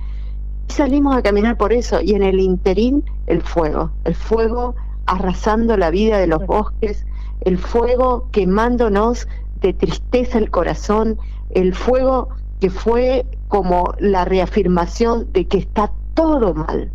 salimos 0.68 1.16
a 1.16 1.22
caminar 1.22 1.56
por 1.56 1.72
eso 1.72 2.02
y 2.02 2.12
en 2.12 2.22
el 2.22 2.38
interín 2.38 3.02
el 3.26 3.40
fuego, 3.40 3.92
el 4.04 4.14
fuego 4.14 4.74
arrasando 5.06 5.74
la 5.78 5.88
vida 5.88 6.18
de 6.18 6.26
los 6.26 6.44
bosques, 6.44 7.06
el 7.46 7.56
fuego 7.56 8.28
quemándonos 8.30 9.26
de 9.62 9.72
tristeza 9.72 10.36
el 10.36 10.50
corazón, 10.50 11.18
el 11.48 11.74
fuego 11.74 12.28
que 12.60 12.70
fue 12.70 13.26
como 13.48 13.94
la 13.98 14.24
reafirmación 14.24 15.32
de 15.32 15.46
que 15.46 15.58
está 15.58 15.90
todo 16.14 16.54
mal, 16.54 16.90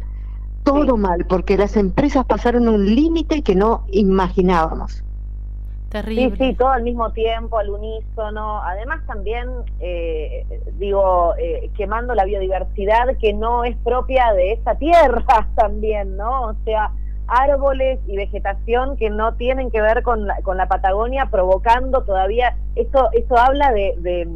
todo 0.64 0.97
mal, 0.97 1.26
porque 1.26 1.57
las 1.57 1.78
empresas 1.78 2.26
pasaron 2.26 2.68
un 2.68 2.95
límite 2.95 3.41
que 3.43 3.55
no 3.55 3.86
imaginábamos. 3.91 5.03
Terrible. 5.89 6.38
Sí, 6.38 6.51
sí, 6.51 6.55
todo 6.55 6.70
al 6.70 6.84
mismo 6.84 7.12
tiempo, 7.12 7.57
al 7.57 7.70
unísono. 7.70 8.64
Además 8.64 9.05
también, 9.05 9.49
eh, 9.82 10.45
digo, 10.78 11.34
eh, 11.38 11.70
quemando 11.76 12.16
la 12.16 12.24
biodiversidad 12.24 13.18
que 13.20 13.34
no 13.34 13.66
es 13.66 13.76
propia 13.78 14.32
de 14.34 14.53
esa 14.53 14.76
tierra 14.76 15.49
también, 15.55 16.16
¿no? 16.16 16.43
O 16.43 16.55
sea, 16.64 16.91
árboles 17.28 17.99
y 18.07 18.16
vegetación 18.16 18.95
que 18.97 19.09
no 19.09 19.36
tienen 19.36 19.70
que 19.70 19.82
ver 19.82 20.01
con 20.01 20.28
la, 20.28 20.41
con 20.43 20.57
la 20.57 20.68
Patagonia, 20.68 21.28
provocando 21.30 22.03
todavía, 22.03 22.55
eso, 22.76 23.09
eso 23.12 23.38
habla 23.38 23.72
de, 23.72 23.95
de 23.97 24.28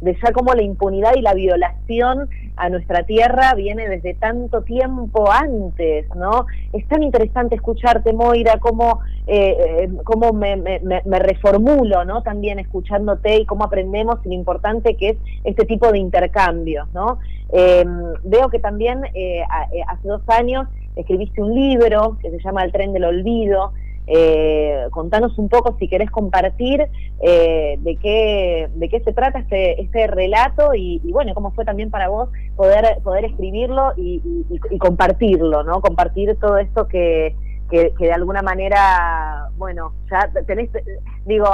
de 0.00 0.16
ya 0.22 0.32
como 0.32 0.52
la 0.54 0.62
impunidad 0.62 1.12
y 1.16 1.22
la 1.22 1.34
violación 1.34 2.28
a 2.56 2.68
nuestra 2.68 3.02
tierra 3.04 3.54
viene 3.54 3.88
desde 3.88 4.14
tanto 4.14 4.62
tiempo 4.62 5.30
antes, 5.30 6.06
¿no? 6.14 6.46
Es 6.72 6.86
tan 6.88 7.02
interesante 7.02 7.54
escucharte, 7.54 8.12
Moira, 8.12 8.58
cómo, 8.58 9.00
eh, 9.26 9.56
eh 9.58 9.90
cómo 10.04 10.32
me, 10.32 10.56
me, 10.56 10.80
me, 10.80 11.18
reformulo, 11.18 12.04
¿no? 12.04 12.22
También 12.22 12.58
escuchándote 12.58 13.40
y 13.40 13.46
cómo 13.46 13.64
aprendemos 13.64 14.24
lo 14.24 14.32
importante 14.32 14.94
que 14.94 15.10
es 15.10 15.16
este 15.44 15.66
tipo 15.66 15.92
de 15.92 15.98
intercambios, 15.98 16.88
¿no? 16.94 17.18
Em, 17.50 18.14
veo 18.24 18.48
que 18.48 18.58
también 18.58 19.04
eh, 19.14 19.40
eh, 19.40 19.82
hace 19.86 20.08
dos 20.08 20.22
años 20.28 20.66
escribiste 20.96 21.42
un 21.42 21.54
libro 21.54 22.16
que 22.20 22.30
se 22.30 22.40
llama 22.40 22.64
El 22.64 22.72
tren 22.72 22.92
del 22.92 23.04
olvido, 23.04 23.72
eh, 24.06 24.86
contanos 24.90 25.36
un 25.38 25.48
poco 25.48 25.76
si 25.78 25.88
querés 25.88 26.10
compartir 26.10 26.86
eh, 27.20 27.76
de 27.78 27.96
qué 27.96 28.68
de 28.74 28.88
qué 28.88 29.00
se 29.00 29.12
trata 29.12 29.40
este 29.40 29.82
este 29.82 30.06
relato 30.06 30.74
y, 30.74 31.00
bueno 31.12 31.34
cómo 31.34 31.50
fue 31.52 31.64
también 31.64 31.90
para 31.90 32.08
vos 32.08 32.28
poder 32.56 32.98
poder 33.02 33.24
escribirlo 33.24 33.92
y, 33.96 34.22
compartirlo 34.78 35.64
no 35.64 35.80
compartir 35.80 36.36
todo 36.38 36.58
esto 36.58 36.86
que, 36.86 37.34
que, 37.70 37.92
de 37.98 38.12
alguna 38.12 38.42
manera, 38.42 39.48
bueno, 39.56 39.92
ya 40.10 40.30
tenés, 40.46 40.70
digo, 41.24 41.46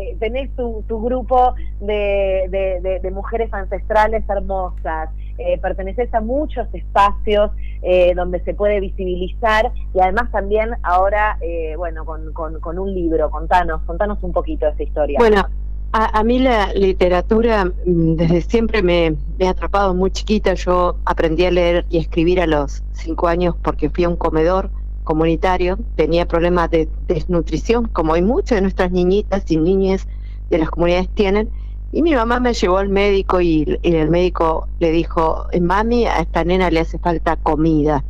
eh, 0.00 0.16
tenés 0.20 0.54
tu, 0.56 0.84
tu 0.86 1.02
grupo 1.02 1.54
de, 1.80 2.98
de, 3.02 3.10
mujeres 3.10 3.52
ancestrales 3.52 4.24
hermosas, 4.28 5.10
eh, 5.38 5.58
perteneces 5.58 6.12
a 6.12 6.20
muchos 6.20 6.66
espacios 6.72 7.50
eh, 7.82 8.12
donde 8.14 8.42
se 8.44 8.54
puede 8.54 8.80
visibilizar 8.80 9.72
y 9.94 10.00
además 10.00 10.30
también 10.32 10.70
ahora, 10.82 11.38
eh, 11.40 11.74
bueno, 11.76 12.04
con, 12.04 12.32
con, 12.32 12.78
un 12.78 12.92
libro, 12.92 13.30
contanos, 13.30 13.82
contanos 13.82 14.18
un 14.22 14.32
poquito 14.32 14.66
de 14.66 14.72
esa 14.72 14.82
historia. 14.82 15.18
Bueno, 15.18 15.48
a, 15.92 16.22
mí 16.24 16.38
la 16.40 16.72
literatura 16.74 17.64
mm, 17.64 18.14
desde 18.16 18.40
siempre 18.42 18.82
me, 18.82 19.16
me, 19.38 19.46
ha 19.46 19.50
atrapado 19.50 19.94
muy 19.94 20.10
chiquita, 20.10 20.54
yo 20.54 20.96
aprendí 21.04 21.44
a 21.46 21.50
leer 21.50 21.86
y 21.88 21.98
escribir 21.98 22.40
a 22.40 22.46
los 22.46 22.82
cinco 22.92 23.28
años 23.28 23.54
porque 23.62 23.88
fui 23.90 24.04
a 24.04 24.08
un 24.08 24.16
comedor 24.16 24.70
comunitario, 25.04 25.78
tenía 25.96 26.26
problemas 26.26 26.70
de 26.70 26.88
desnutrición, 27.06 27.86
como 27.86 28.12
hay 28.14 28.22
muchas 28.22 28.56
de 28.56 28.62
nuestras 28.62 28.90
niñitas 28.90 29.50
y 29.50 29.56
niñas 29.56 30.06
de 30.50 30.58
las 30.58 30.68
comunidades 30.68 31.08
tienen, 31.14 31.48
y 31.90 32.02
mi 32.02 32.14
mamá 32.14 32.38
me 32.38 32.52
llevó 32.52 32.78
al 32.78 32.90
médico 32.90 33.40
y, 33.40 33.78
el 33.82 34.10
médico 34.10 34.68
le 34.78 34.90
dijo, 34.90 35.46
mami, 35.60 36.06
a 36.06 36.18
esta 36.18 36.44
nena 36.44 36.70
le 36.70 36.80
hace 36.80 36.98
falta 36.98 37.36
comida. 37.36 38.04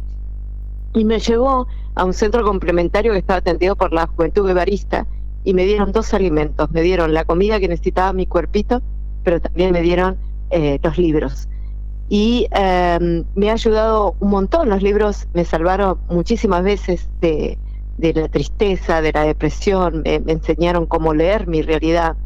Y 0.94 1.04
me 1.04 1.20
llevó 1.20 1.68
a 1.94 2.04
un 2.04 2.12
centro 2.12 2.42
complementario 2.44 3.12
que 3.12 3.18
estaba 3.18 3.38
atendido 3.38 3.76
por 3.76 3.92
la 3.92 4.06
Juventud 4.06 4.46
Guevarista 4.46 5.06
y 5.44 5.54
me 5.54 5.64
dieron 5.64 5.92
dos 5.92 6.12
alimentos. 6.12 6.70
Me 6.72 6.82
dieron 6.82 7.14
la 7.14 7.24
comida 7.24 7.60
que 7.60 7.68
necesitaba 7.68 8.12
mi 8.12 8.26
cuerpito, 8.26 8.82
pero 9.22 9.40
también 9.40 9.72
me 9.72 9.82
dieron 9.82 10.16
eh, 10.50 10.80
los 10.82 10.98
libros. 10.98 11.48
Y 12.08 12.48
em, 12.50 13.24
me 13.36 13.50
ha 13.50 13.52
ayudado 13.52 14.16
un 14.18 14.30
montón. 14.30 14.70
Los 14.70 14.82
libros 14.82 15.28
me 15.34 15.44
salvaron 15.44 15.98
muchísimas 16.08 16.64
veces 16.64 17.08
de, 17.20 17.58
la 17.98 18.28
tristeza, 18.28 19.02
de 19.02 19.12
la 19.12 19.22
depresión, 19.22 20.02
me 20.02 20.32
enseñaron 20.32 20.86
cómo 20.86 21.14
leer 21.14 21.46
mi 21.46 21.62
realidad 21.62 22.16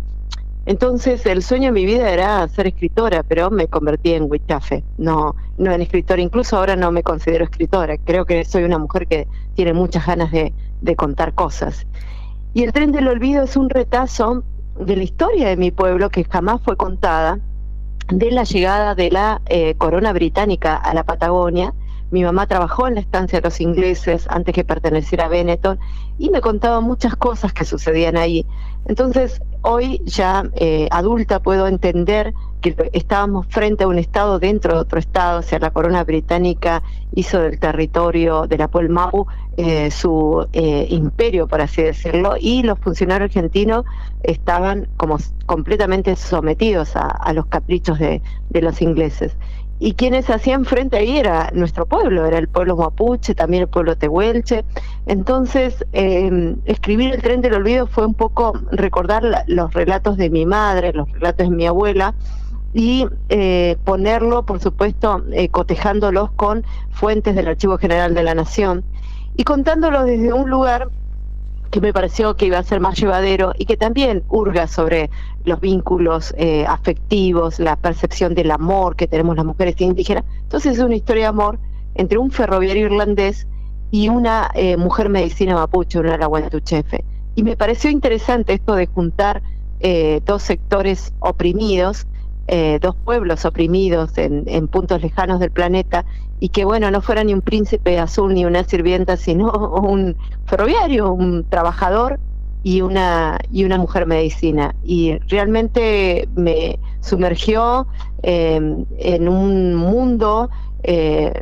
entonces 0.64 1.26
el 1.26 1.42
sueño 1.42 1.66
de 1.66 1.72
mi 1.72 1.84
vida 1.84 2.10
era 2.10 2.46
ser 2.48 2.68
escritora, 2.68 3.24
pero 3.24 3.50
me 3.50 3.66
convertí 3.66 4.12
en 4.12 4.30
huichafe, 4.30 4.84
no, 4.96 5.34
no 5.58 5.72
en 5.72 5.82
escritora. 5.82 6.22
Incluso 6.22 6.56
ahora 6.56 6.76
no 6.76 6.92
me 6.92 7.02
considero 7.02 7.44
escritora. 7.44 7.96
Creo 7.98 8.24
que 8.24 8.44
soy 8.44 8.62
una 8.62 8.78
mujer 8.78 9.08
que 9.08 9.26
tiene 9.54 9.72
muchas 9.72 10.06
ganas 10.06 10.30
de, 10.30 10.52
contar 10.96 11.34
cosas. 11.34 11.86
Y 12.54 12.62
el 12.62 12.72
tren 12.72 12.92
del 12.92 13.08
olvido 13.08 13.44
es 13.44 13.56
un 13.56 13.70
retazo 13.70 14.44
de 14.78 14.96
la 14.96 15.02
historia 15.02 15.48
de 15.48 15.56
mi 15.56 15.70
pueblo 15.70 16.10
que 16.10 16.24
jamás 16.24 16.60
fue 16.62 16.76
contada, 16.76 17.40
de 18.08 18.30
la 18.30 18.44
llegada 18.44 18.94
de 18.94 19.10
la 19.10 19.40
eh, 19.46 19.74
corona 19.76 20.12
británica 20.12 20.76
a 20.76 20.94
la 20.94 21.02
Patagonia. 21.02 21.72
Mi 22.12 22.22
mamá 22.22 22.46
trabajó 22.46 22.86
en 22.86 22.94
la 22.94 23.00
estancia 23.00 23.40
de 23.40 23.48
los 23.48 23.58
ingleses 23.62 24.26
antes 24.28 24.54
que 24.54 24.64
perteneciera 24.64 25.24
a 25.24 25.28
Benetton 25.28 25.78
y 26.18 26.28
me 26.28 26.42
contaba 26.42 26.82
muchas 26.82 27.16
cosas 27.16 27.54
que 27.54 27.64
sucedían 27.64 28.18
ahí. 28.18 28.44
Entonces, 28.84 29.40
hoy 29.62 30.02
ya 30.04 30.44
eh, 30.56 30.88
adulta 30.90 31.40
puedo 31.40 31.66
entender 31.66 32.34
que 32.60 32.90
estábamos 32.92 33.46
frente 33.48 33.84
a 33.84 33.88
un 33.88 33.98
Estado 33.98 34.38
dentro 34.38 34.74
de 34.74 34.80
otro 34.80 34.98
Estado, 34.98 35.40
o 35.40 35.42
sea, 35.42 35.58
la 35.58 35.70
corona 35.70 36.04
británica 36.04 36.82
hizo 37.14 37.40
del 37.40 37.58
territorio 37.58 38.46
de 38.46 38.58
la 38.58 38.68
Puelmau 38.68 39.26
eh, 39.56 39.90
su 39.90 40.46
eh, 40.52 40.86
imperio, 40.90 41.48
por 41.48 41.62
así 41.62 41.82
decirlo, 41.82 42.34
y 42.38 42.62
los 42.62 42.78
funcionarios 42.78 43.30
argentinos 43.30 43.86
estaban 44.22 44.86
como 44.98 45.16
completamente 45.46 46.14
sometidos 46.14 46.94
a, 46.94 47.32
los 47.32 47.46
caprichos 47.46 47.98
de 47.98 48.20
los 48.52 48.82
ingleses 48.82 49.34
y 49.83 49.95
quienes 49.95 50.30
hacían 50.30 50.64
frente 50.64 50.97
ahí 50.97 51.18
era 51.18 51.51
nuestro 51.55 51.87
pueblo, 51.87 52.24
era 52.24 52.39
el 52.39 52.47
pueblo 52.47 52.76
mapuche, 52.76 53.35
también 53.35 53.64
el 53.64 53.68
pueblo 53.68 53.97
tehuelche. 53.97 54.64
Entonces, 55.07 55.85
em, 55.93 56.59
escribir 56.66 57.12
El 57.14 57.20
tren 57.20 57.41
del 57.41 57.55
olvido 57.55 57.89
fue 57.89 58.07
un 58.07 58.14
poco 58.14 58.53
recordar 58.70 59.24
los 59.49 59.74
relatos 59.74 60.16
de 60.16 60.30
mi 60.30 60.47
madre, 60.47 60.93
los 60.93 61.11
relatos 61.11 61.51
de 61.51 61.57
mi 61.57 61.66
abuela, 61.66 62.14
y 62.72 63.09
eh, 63.28 63.76
ponerlo, 63.83 64.45
por 64.45 64.61
supuesto, 64.61 65.24
eh, 65.33 65.49
cotejándolos 65.49 66.30
con 66.37 66.64
fuentes 66.93 67.35
del 67.35 67.49
Archivo 67.49 67.76
General 67.76 68.14
de 68.14 68.22
la 68.22 68.37
Nación 68.37 68.85
y 69.37 69.43
contándolo 69.43 70.05
desde 70.05 70.33
un 70.33 70.49
lugar 70.49 70.91
que 71.72 71.80
me 71.80 71.92
pareció 71.94 72.36
que 72.36 72.44
iba 72.44 72.58
a 72.58 72.62
ser 72.62 72.80
más 72.80 72.98
llevadero 73.00 73.54
y 73.56 73.64
que 73.64 73.78
también 73.78 74.22
hurga 74.28 74.66
sobre 74.66 75.08
los 75.44 75.58
vínculos 75.58 76.34
eh, 76.36 76.66
afectivos, 76.68 77.58
la 77.58 77.76
percepción 77.76 78.34
del 78.34 78.50
amor 78.50 78.94
que 78.94 79.08
tenemos 79.08 79.36
las 79.36 79.46
mujeres 79.46 79.80
indígenas. 79.80 80.24
Entonces 80.42 80.76
es 80.76 80.84
una 80.84 80.94
historia 80.94 81.22
de 81.22 81.28
amor 81.28 81.58
entre 81.94 82.18
un 82.18 82.30
ferroviario 82.30 82.84
irlandés 82.84 83.46
y 83.90 84.10
una 84.10 84.50
eh, 84.54 84.76
mujer 84.76 85.08
medicina 85.08 85.54
mapuche, 85.54 85.98
una 85.98 86.18
chefe. 86.62 87.04
Y 87.36 87.42
me 87.42 87.56
pareció 87.56 87.88
interesante 87.90 88.52
esto 88.52 88.74
de 88.74 88.86
juntar 88.86 89.42
eh, 89.80 90.20
dos 90.26 90.42
sectores 90.42 91.14
oprimidos, 91.20 92.06
dos 92.80 92.94
pueblos 92.96 93.44
oprimidos 93.46 94.18
en, 94.18 94.44
en 94.46 94.68
puntos 94.68 95.00
lejanos 95.00 95.40
del 95.40 95.50
planeta 95.50 96.05
y 96.42 96.48
que 96.48 96.64
bueno, 96.64 96.90
no 96.90 97.00
fuera 97.00 97.22
ni 97.22 97.32
un 97.32 97.40
príncipe 97.40 98.00
azul 98.00 98.34
ni 98.34 98.44
una 98.44 98.64
sirvienta, 98.64 99.16
sino 99.16 99.53
un 99.80 100.16
ferroviario, 100.44 101.12
un 101.12 101.44
trabajador 101.48 102.18
y 102.64 102.80
una, 102.80 103.38
y 103.53 103.64
una 103.64 103.78
mujer 103.78 104.07
medicina. 104.07 104.74
Y 104.82 105.18
realmente 105.28 106.28
me 106.34 106.80
sumergió 107.00 107.86
em, 108.24 108.84
en 108.98 109.28
un 109.28 109.76
mundo 109.76 110.50
eh, 110.82 111.32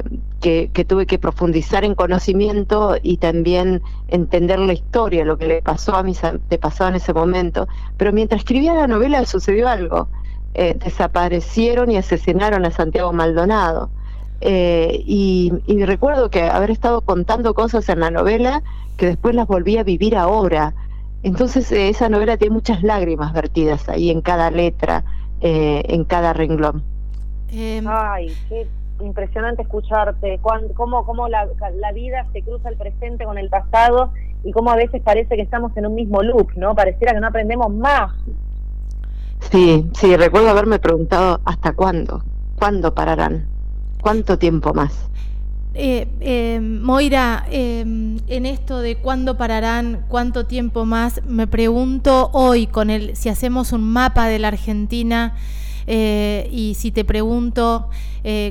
que, 0.40 0.68
tuve 0.86 1.06
que 1.06 1.18
profundizar 1.18 1.84
en 1.84 1.94
conocimiento 1.94 2.96
y 3.02 3.18
también 3.18 3.82
entender 4.08 4.58
la 4.58 4.72
historia, 4.74 5.24
lo 5.24 5.38
que 5.38 5.46
le 5.46 5.62
pasó 5.62 5.94
a 5.94 6.02
mis 6.02 6.22
antepasados 6.24 6.90
en 6.90 6.96
ese 6.96 7.14
momento. 7.14 7.68
Pero 7.96 8.12
mientras 8.12 8.40
escribía 8.40 8.74
la 8.74 8.86
novela 8.86 9.24
sucedió 9.24 9.68
algo. 9.68 10.08
Eh, 10.54 10.76
desaparecieron 10.82 11.90
y 11.90 11.96
asesinaron 11.96 12.66
a 12.66 12.72
Santiago 12.72 13.12
Maldonado 13.12 13.90
Eh, 14.40 15.02
y, 15.04 15.52
recuerdo 15.84 16.30
que 16.30 16.42
haber 16.42 16.70
estado 16.70 17.02
contando 17.02 17.52
cosas 17.52 17.88
en 17.90 18.00
la 18.00 18.10
novela 18.10 18.62
que 18.96 19.06
después 19.06 19.34
las 19.34 19.46
volví 19.46 19.76
a 19.76 19.82
vivir 19.84 20.16
ahora. 20.16 20.72
Entonces 21.22 21.70
eh, 21.72 21.90
esa 21.90 22.08
novela 22.08 22.38
tiene 22.38 22.54
muchas 22.54 22.82
lágrimas 22.82 23.32
vertidas 23.34 23.88
ahí 23.88 24.10
en 24.10 24.22
cada 24.22 24.50
letra, 24.50 25.04
eh, 25.42 25.82
en 25.88 26.04
cada 26.04 26.32
renglón. 26.32 26.82
Em, 27.52 27.86
Ay, 27.86 28.34
qué 28.48 28.66
impresionante 29.00 29.62
escucharte, 29.62 30.40
cómo, 30.74 31.04
cómo 31.04 31.28
la, 31.28 31.46
la, 31.74 31.92
vida 31.92 32.26
se 32.32 32.42
cruza 32.42 32.70
el 32.70 32.76
presente 32.76 33.24
con 33.24 33.36
el 33.36 33.50
pasado 33.50 34.12
y 34.44 34.52
cómo 34.52 34.70
a 34.70 34.76
veces 34.76 35.02
parece 35.02 35.36
que 35.36 35.42
estamos 35.42 35.76
en 35.76 35.86
un 35.86 35.94
mismo 35.94 36.22
loop, 36.22 36.52
¿no? 36.56 36.74
Pareciera 36.74 37.12
que 37.12 37.20
no 37.20 37.26
aprendemos 37.26 37.70
más. 37.74 38.12
Sí, 39.50 39.86
sí, 39.94 40.16
recuerdo 40.16 40.50
haberme 40.50 40.78
preguntado 40.78 41.40
hasta 41.44 41.72
cuándo, 41.72 42.22
cuándo 42.56 42.94
pararán, 42.94 43.46
cuánto 44.00 44.38
tiempo 44.38 44.72
más. 44.74 45.10
Eh, 45.72 46.08
eh, 46.20 46.60
Moira, 46.60 47.46
eh, 47.50 47.80
en 47.80 48.46
esto 48.46 48.80
de 48.80 48.96
cuándo 48.96 49.36
pararán, 49.36 50.04
cuánto 50.08 50.44
tiempo 50.44 50.84
más, 50.84 51.20
me 51.26 51.46
pregunto 51.46 52.30
hoy 52.32 52.66
con 52.66 52.90
el, 52.90 53.14
si 53.16 53.28
hacemos 53.28 53.72
un 53.72 53.84
mapa 53.84 54.26
de 54.26 54.40
la 54.40 54.48
Argentina 54.48 55.34
y 55.86 56.76
si 56.78 56.92
te 56.92 57.04
pregunto 57.04 57.90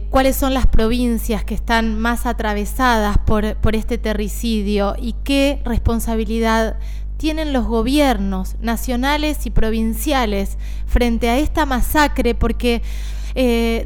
cuáles 0.10 0.36
son 0.36 0.54
las 0.54 0.68
provincias 0.68 1.46
que 1.46 1.54
están 1.54 1.98
más 1.98 2.26
atravesadas 2.26 3.18
por, 3.20 3.56
por 3.56 3.78
este 3.78 3.98
terricidio 3.98 4.96
y 5.00 5.16
qué 5.24 5.62
responsabilidad 5.64 6.76
tienen 7.20 7.54
los 7.54 7.66
gobiernos 7.66 8.56
nacionales 8.62 9.46
y 9.46 9.52
provinciales 9.52 10.58
frente 10.88 11.30
a 11.30 11.38
esta 11.38 11.68
masacre, 11.68 12.34
porque 12.34 12.82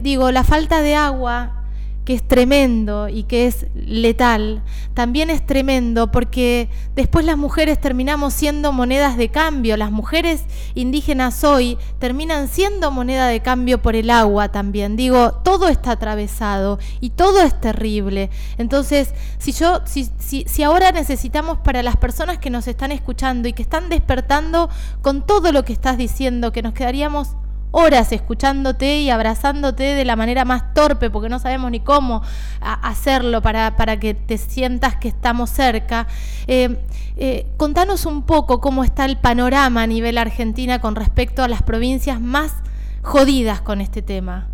digo, 0.01 0.31
la 0.31 0.45
falta 0.45 0.81
de 0.81 0.95
agua 0.95 1.62
que 2.05 2.13
es 2.13 2.27
tremendo 2.27 3.07
y 3.07 3.23
que 3.23 3.47
es 3.47 3.67
letal, 3.75 4.63
también 4.93 5.29
es 5.29 5.45
tremendo 5.45 6.11
porque 6.11 6.69
después 6.95 7.25
las 7.25 7.37
mujeres 7.37 7.79
terminamos 7.79 8.33
siendo 8.33 8.71
monedas 8.73 9.17
de 9.17 9.29
cambio, 9.29 9.77
las 9.77 9.91
mujeres 9.91 10.43
indígenas 10.75 11.43
hoy 11.43 11.77
terminan 11.99 12.47
siendo 12.47 12.91
moneda 12.91 13.27
de 13.27 13.41
cambio 13.41 13.81
por 13.81 13.95
el 13.95 14.09
agua 14.09 14.49
también. 14.49 14.95
Digo, 14.95 15.33
todo 15.43 15.69
está 15.69 15.91
atravesado 15.91 16.79
y 16.99 17.11
todo 17.11 17.41
es 17.41 17.59
terrible. 17.59 18.29
Entonces, 18.57 19.13
si 19.37 19.51
yo 19.51 19.81
si, 19.85 20.09
si, 20.19 20.45
si 20.47 20.63
ahora 20.63 20.91
necesitamos 20.91 21.59
para 21.59 21.83
las 21.83 21.97
personas 21.97 22.37
que 22.37 22.49
nos 22.49 22.67
están 22.67 22.91
escuchando 22.91 23.47
y 23.47 23.53
que 23.53 23.63
están 23.63 23.89
despertando 23.89 24.69
con 25.01 25.25
todo 25.25 25.51
lo 25.51 25.63
que 25.63 25.73
estás 25.73 25.97
diciendo, 25.97 26.51
que 26.51 26.61
nos 26.61 26.73
quedaríamos 26.73 27.35
horas 27.75 28.11
escuchándote 28.11 29.01
y 29.01 29.09
abrazándote 29.09 29.83
de 29.83 30.05
la 30.05 30.15
manera 30.15 30.45
más 30.45 30.73
torpe, 30.75 31.09
porque 31.09 31.27
no 31.27 31.39
sabemos 31.39 31.71
ni 31.71 31.79
cómo 31.79 32.21
hacerlo 32.61 33.41
para, 33.41 33.75
para 33.75 33.99
que 33.99 34.13
te 34.13 34.37
sientas 34.37 34.95
que 34.95 35.07
estamos 35.07 35.49
cerca. 35.49 36.07
Eh, 36.47 36.79
eh, 37.17 37.47
contanos 37.57 38.05
un 38.05 38.23
poco 38.23 38.61
cómo 38.61 38.83
está 38.83 39.05
el 39.05 39.17
panorama 39.17 39.81
a 39.81 39.87
nivel 39.87 40.19
Argentina 40.19 40.79
con 40.79 40.95
respecto 40.95 41.43
a 41.43 41.47
las 41.47 41.63
provincias 41.63 42.21
más 42.21 42.53
jodidas 43.01 43.61
con 43.61 43.81
este 43.81 44.03
tema. 44.03 44.47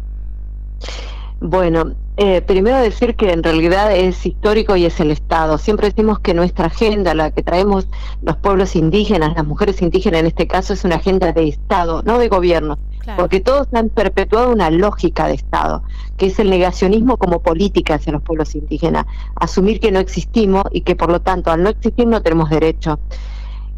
Bueno, 1.41 1.93
eh, 2.17 2.41
primero 2.41 2.77
decir 2.79 3.15
que 3.15 3.31
en 3.31 3.43
realidad 3.43 3.95
es 3.95 4.25
histórico 4.25 4.75
y 4.75 4.85
es 4.85 4.99
el 4.99 5.09
Estado. 5.09 5.57
Siempre 5.57 5.87
decimos 5.89 6.19
que 6.19 6.33
nuestra 6.33 6.65
agenda, 6.65 7.13
la 7.13 7.31
que 7.31 7.43
traemos 7.43 7.87
los 8.21 8.35
pueblos 8.35 8.75
indígenas, 8.75 9.35
las 9.35 9.45
mujeres 9.45 9.81
indígenas 9.81 10.19
en 10.19 10.27
este 10.27 10.45
caso, 10.45 10.73
es 10.73 10.83
una 10.83 10.95
agenda 10.95 11.31
de 11.31 11.47
Estado, 11.47 12.03
no 12.03 12.19
de 12.19 12.27
gobierno. 12.27 12.77
Porque 13.15 13.39
todos 13.39 13.67
han 13.73 13.89
perpetuado 13.89 14.51
una 14.51 14.69
lógica 14.69 15.27
de 15.27 15.33
Estado, 15.33 15.81
que 16.17 16.27
es 16.27 16.37
el 16.39 16.49
negacionismo 16.49 17.17
como 17.17 17.39
política 17.39 17.95
hacia 17.95 18.11
los 18.11 18.21
pueblos 18.21 18.53
indígenas. 18.53 19.05
Asumir 19.35 19.79
que 19.79 19.91
no 19.91 19.99
existimos 19.99 20.65
y 20.71 20.81
que 20.81 20.95
por 20.95 21.09
lo 21.09 21.21
tanto 21.21 21.49
al 21.49 21.63
no 21.63 21.69
existir 21.69 22.05
no 22.05 22.21
tenemos 22.21 22.49
derecho. 22.49 22.99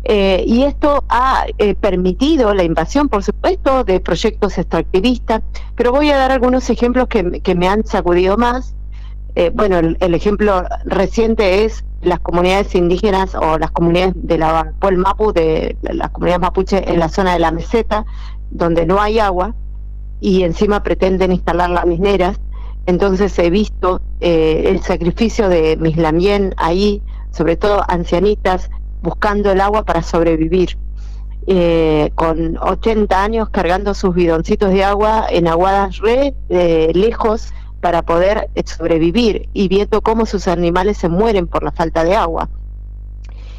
Eh, 0.03 0.43
y 0.47 0.63
esto 0.63 1.03
ha 1.09 1.45
eh, 1.57 1.75
permitido 1.75 2.53
la 2.53 2.63
invasión, 2.63 3.07
por 3.07 3.23
supuesto, 3.23 3.83
de 3.83 3.99
proyectos 3.99 4.57
extractivistas, 4.57 5.41
pero 5.75 5.91
voy 5.91 6.09
a 6.09 6.17
dar 6.17 6.31
algunos 6.31 6.69
ejemplos 6.69 7.07
que, 7.07 7.55
me 7.55 7.67
han 7.67 7.85
sacudido 7.85 8.37
más. 8.37 8.75
Eh, 9.35 9.51
bueno, 9.53 9.77
el, 9.77 10.13
ejemplo 10.13 10.63
reciente 10.85 11.63
es 11.63 11.85
las 12.01 12.19
comunidades 12.19 12.73
indígenas 12.73 13.35
o 13.35 13.57
las 13.59 13.71
comunidades 13.71 14.13
de 14.15 14.39
la 14.39 14.73
Puel 14.79 14.97
Mapu, 14.97 15.31
de 15.31 15.77
las 15.81 16.09
comunidades 16.09 16.41
mapuche 16.41 16.91
en 16.91 16.99
la 16.99 17.07
zona 17.07 17.33
de 17.33 17.39
la 17.39 17.51
meseta, 17.51 18.05
donde 18.49 18.85
no 18.85 18.99
hay 18.99 19.19
agua 19.19 19.55
y 20.19 20.43
encima 20.43 20.81
pretenden 20.83 21.31
instalar 21.31 21.69
las 21.69 21.85
mineras. 21.85 22.39
Entonces 22.87 23.37
he 23.37 23.51
visto 23.51 24.01
el 24.19 24.81
sacrificio 24.81 25.47
de 25.47 25.77
mis 25.77 25.95
lamien 25.97 26.55
ahí, 26.57 27.01
sobre 27.31 27.55
todo 27.55 27.83
ancianitas, 27.87 28.69
buscando 29.01 29.51
el 29.51 29.61
agua 29.61 29.83
para 29.83 30.01
sobrevivir. 30.01 30.77
Eh, 31.47 32.11
con 32.13 32.55
80 32.59 33.23
años 33.23 33.49
cargando 33.49 33.95
sus 33.95 34.13
bidoncitos 34.13 34.69
de 34.69 34.83
agua 34.83 35.25
en 35.27 35.47
aguadas 35.47 35.97
re 35.97 36.35
eh, 36.49 36.91
lejos 36.93 37.51
para 37.79 38.03
poder 38.03 38.47
eh, 38.53 38.61
sobrevivir 38.63 39.49
y 39.51 39.67
viendo 39.67 40.01
cómo 40.01 40.27
sus 40.27 40.47
animales 40.47 40.99
se 40.99 41.09
mueren 41.09 41.47
por 41.47 41.63
la 41.63 41.71
falta 41.71 42.03
de 42.03 42.15
agua. 42.15 42.47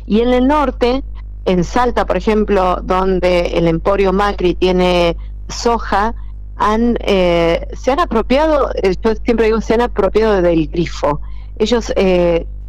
Y 0.06 0.20
en 0.20 0.28
el 0.28 0.46
norte, 0.46 1.02
en 1.44 1.64
Salta, 1.64 2.06
por 2.06 2.16
ejemplo, 2.16 2.76
donde 2.84 3.58
el 3.58 3.66
Emporio 3.66 4.12
Macri 4.12 4.54
tiene 4.54 5.16
soja, 5.48 6.14
han, 6.56 6.96
se 7.04 7.90
han 7.90 7.98
apropiado, 7.98 8.70
yo 9.02 9.14
siempre 9.24 9.46
digo, 9.46 9.60
se 9.60 9.74
han 9.74 9.80
apropiado 9.80 10.40
del 10.40 10.68
grifo. 10.68 11.20
Ellos 11.58 11.92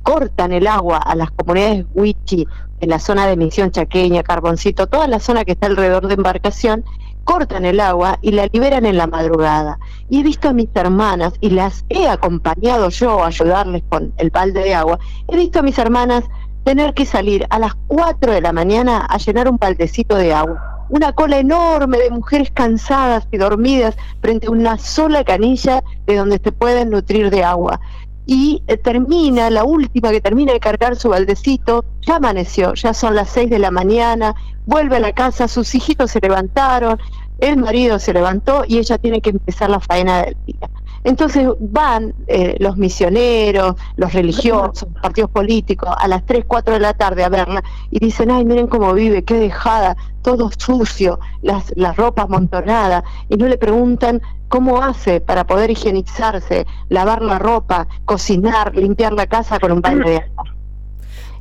cortan 0.03 0.51
el 0.51 0.67
agua 0.67 0.97
a 0.97 1.15
las 1.15 1.31
comunidades 1.31 1.85
Huichi 1.95 2.45
en 2.81 2.89
la 2.89 2.99
zona 2.99 3.25
de 3.25 3.37
Misión 3.37 3.71
Chaqueña, 3.71 4.23
Carboncito, 4.23 4.87
toda 4.87 5.07
la 5.07 5.19
zona 5.19 5.45
que 5.45 5.53
está 5.53 5.67
alrededor 5.67 6.07
de 6.07 6.15
embarcación, 6.15 6.83
cortan 7.23 7.63
el 7.63 7.79
agua 7.79 8.19
y 8.21 8.31
la 8.31 8.47
liberan 8.51 8.85
en 8.85 8.97
la 8.97 9.07
madrugada. 9.07 9.79
Y 10.09 10.19
he 10.19 10.23
visto 10.23 10.49
a 10.49 10.53
mis 10.53 10.67
hermanas, 10.73 11.33
y 11.39 11.51
las 11.51 11.85
he 11.87 12.07
acompañado 12.07 12.89
yo 12.89 13.23
a 13.23 13.27
ayudarles 13.27 13.83
con 13.87 14.13
el 14.17 14.29
balde 14.29 14.63
de 14.63 14.75
agua, 14.75 14.99
he 15.29 15.37
visto 15.37 15.59
a 15.59 15.63
mis 15.63 15.77
hermanas 15.77 16.25
tener 16.65 16.93
que 16.93 17.05
salir 17.05 17.45
a 17.49 17.59
las 17.59 17.73
4 17.87 18.33
de 18.33 18.41
la 18.41 18.51
mañana 18.51 19.05
a 19.05 19.17
llenar 19.17 19.49
un 19.49 19.57
baldecito 19.57 20.15
de 20.15 20.33
agua. 20.33 20.85
Una 20.89 21.13
cola 21.13 21.39
enorme 21.39 21.97
de 21.97 22.11
mujeres 22.11 22.51
cansadas 22.51 23.27
y 23.31 23.37
dormidas 23.37 23.95
frente 24.21 24.47
a 24.47 24.51
una 24.51 24.77
sola 24.77 25.23
canilla 25.23 25.81
de 26.05 26.17
donde 26.17 26.39
se 26.43 26.51
pueden 26.51 26.89
nutrir 26.89 27.29
de 27.29 27.43
agua 27.43 27.79
y 28.25 28.63
eh, 28.67 28.77
termina, 28.77 29.49
la 29.49 29.63
última 29.63 30.11
que 30.11 30.21
termina 30.21 30.53
de 30.53 30.59
cargar 30.59 30.95
su 30.95 31.09
baldecito, 31.09 31.83
ya 32.01 32.17
amaneció, 32.17 32.73
ya 32.73 32.93
son 32.93 33.15
las 33.15 33.29
seis 33.29 33.49
de 33.49 33.59
la 33.59 33.71
mañana, 33.71 34.35
vuelve 34.65 34.97
a 34.97 34.99
la 34.99 35.11
casa, 35.13 35.47
sus 35.47 35.73
hijitos 35.75 36.11
se 36.11 36.19
levantaron, 36.21 36.97
el 37.39 37.57
marido 37.57 37.99
se 37.99 38.13
levantó 38.13 38.63
y 38.67 38.77
ella 38.77 38.97
tiene 38.97 39.19
que 39.19 39.31
empezar 39.31 39.69
la 39.69 39.79
faena 39.79 40.23
del 40.23 40.37
día. 40.45 40.69
Entonces 41.03 41.47
van 41.59 42.13
eh, 42.27 42.55
los 42.59 42.77
misioneros, 42.77 43.75
los 43.97 44.13
religiosos, 44.13 44.87
partidos 45.01 45.29
políticos, 45.29 45.89
a 45.97 46.07
las 46.07 46.25
3, 46.25 46.45
4 46.47 46.75
de 46.75 46.79
la 46.79 46.93
tarde 46.93 47.23
a 47.23 47.29
verla 47.29 47.63
y 47.91 47.99
dicen, 47.99 48.31
ay, 48.31 48.45
miren 48.45 48.67
cómo 48.67 48.93
vive, 48.93 49.23
qué 49.23 49.35
dejada, 49.35 49.97
todo 50.21 50.49
sucio, 50.57 51.19
las, 51.41 51.73
las 51.75 51.95
ropas 51.97 52.25
amontonadas, 52.25 53.03
y 53.29 53.35
no 53.35 53.47
le 53.47 53.57
preguntan 53.57 54.21
cómo 54.47 54.81
hace 54.81 55.19
para 55.19 55.45
poder 55.45 55.71
higienizarse, 55.71 56.65
lavar 56.89 57.21
la 57.21 57.39
ropa, 57.39 57.87
cocinar, 58.05 58.75
limpiar 58.75 59.13
la 59.13 59.27
casa 59.27 59.59
con 59.59 59.71
un 59.71 59.81
baño 59.81 60.05
de 60.05 60.17
agua. 60.17 60.43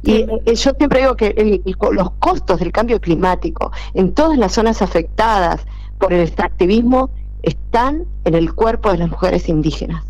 Y 0.05 0.23
eh, 0.23 0.57
yo 0.57 0.73
siempre 0.77 0.99
digo 0.99 1.15
que 1.15 1.63
los 1.93 2.11
costos 2.19 2.59
del 2.59 2.73
cambio 2.73 3.01
climático 3.01 3.71
en 3.95 4.13
todas 4.13 4.37
las 4.37 4.51
zonas 4.51 4.83
afectadas 4.83 5.65
por 5.99 6.13
el 6.13 6.23
extractivismo 6.23 7.11
están 7.43 8.05
en 8.25 8.35
el 8.35 8.55
cuerpo 8.55 8.91
de 8.93 8.99
las 8.99 9.11
mujeres 9.11 9.49
indígenas. 9.49 10.05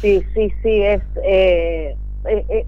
Sí, 0.00 0.22
sí, 0.34 0.52
sí, 0.62 0.82
es, 0.82 1.02
eh, 1.24 1.96
eh, 2.28 2.66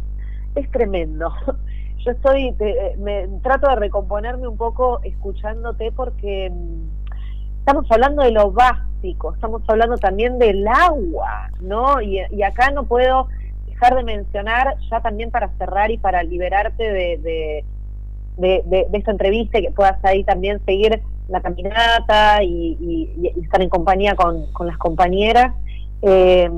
es 0.55 0.71
tremendo. 0.71 1.33
Yo 2.05 2.13
estoy, 2.13 2.55
me 2.99 3.29
trato 3.43 3.69
de 3.69 3.77
recomponerme 3.77 4.47
un 4.47 4.57
poco 4.57 5.01
escuchándote 5.03 5.93
porque 5.93 6.51
mm, 6.51 6.89
estamos 7.59 7.91
hablando 7.91 8.23
de 8.23 8.31
lo 8.31 8.53
básico, 8.53 9.35
estamos 9.35 9.63
hablando 9.67 9.97
también 9.97 10.39
del 10.39 10.67
agua, 10.69 11.51
¿no? 11.61 12.01
Y, 12.01 12.21
y 12.31 12.43
acá 12.43 12.71
no 12.71 12.85
puedo 12.85 13.29
dejar 13.79 13.95
de 13.95 14.05
mencionar, 14.05 14.77
ya 14.91 15.01
también 15.01 15.31
para 15.31 15.49
cerrar 15.59 15.91
y 15.91 15.99
para 15.99 16.23
liberarte 16.23 16.83
de, 16.83 17.65
de, 18.37 18.87
esta 18.93 19.11
entrevista 19.11 19.59
y 19.59 19.63
que 19.63 19.71
puedas 19.71 20.05
ahí 20.05 20.25
también 20.25 20.61
seguir 20.65 21.01
la 21.29 21.41
caminata 21.41 22.43
y, 22.43 23.33
estar 23.43 23.63
en 23.63 23.69
compañía 23.69 24.15
con, 24.15 24.47
las 24.67 24.79
compañeras. 24.79 25.55
Eh, 26.03 26.51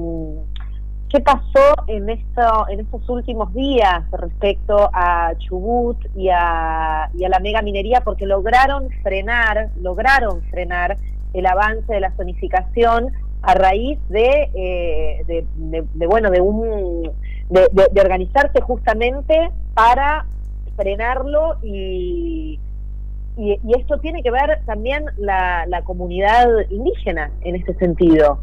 ¿Qué 1.08 1.18
pasó 1.18 1.74
en, 1.88 2.08
esto, 2.08 2.68
en 2.68 2.80
estos 2.80 3.08
últimos 3.08 3.52
días 3.52 4.08
respecto 4.12 4.88
a 4.92 5.32
Chubut 5.38 5.98
y 6.14 6.28
a, 6.28 7.10
y 7.18 7.24
a 7.24 7.28
la 7.28 7.40
mega 7.40 7.62
minería? 7.62 8.02
Porque 8.02 8.26
lograron 8.26 8.88
frenar, 9.02 9.70
lograron 9.80 10.40
frenar 10.50 10.96
el 11.32 11.46
avance 11.46 11.92
de 11.92 11.98
la 11.98 12.12
zonificación 12.12 13.12
a 13.42 13.54
raíz 13.54 13.98
de, 14.08 14.50
eh, 14.54 15.44
de, 15.56 16.06
bueno, 16.06 16.30
de 16.30 16.40
un 16.40 17.10
de, 17.48 18.00
organizarse 18.00 18.60
justamente 18.60 19.50
para 19.74 20.26
frenarlo 20.76 21.56
y, 21.62 22.60
y, 23.36 23.58
esto 23.78 23.98
tiene 23.98 24.22
que 24.22 24.30
ver 24.30 24.60
también 24.66 25.04
la, 25.16 25.64
la 25.66 25.82
comunidad 25.82 26.46
indígena 26.70 27.30
en 27.42 27.56
este 27.56 27.74
sentido. 27.74 28.40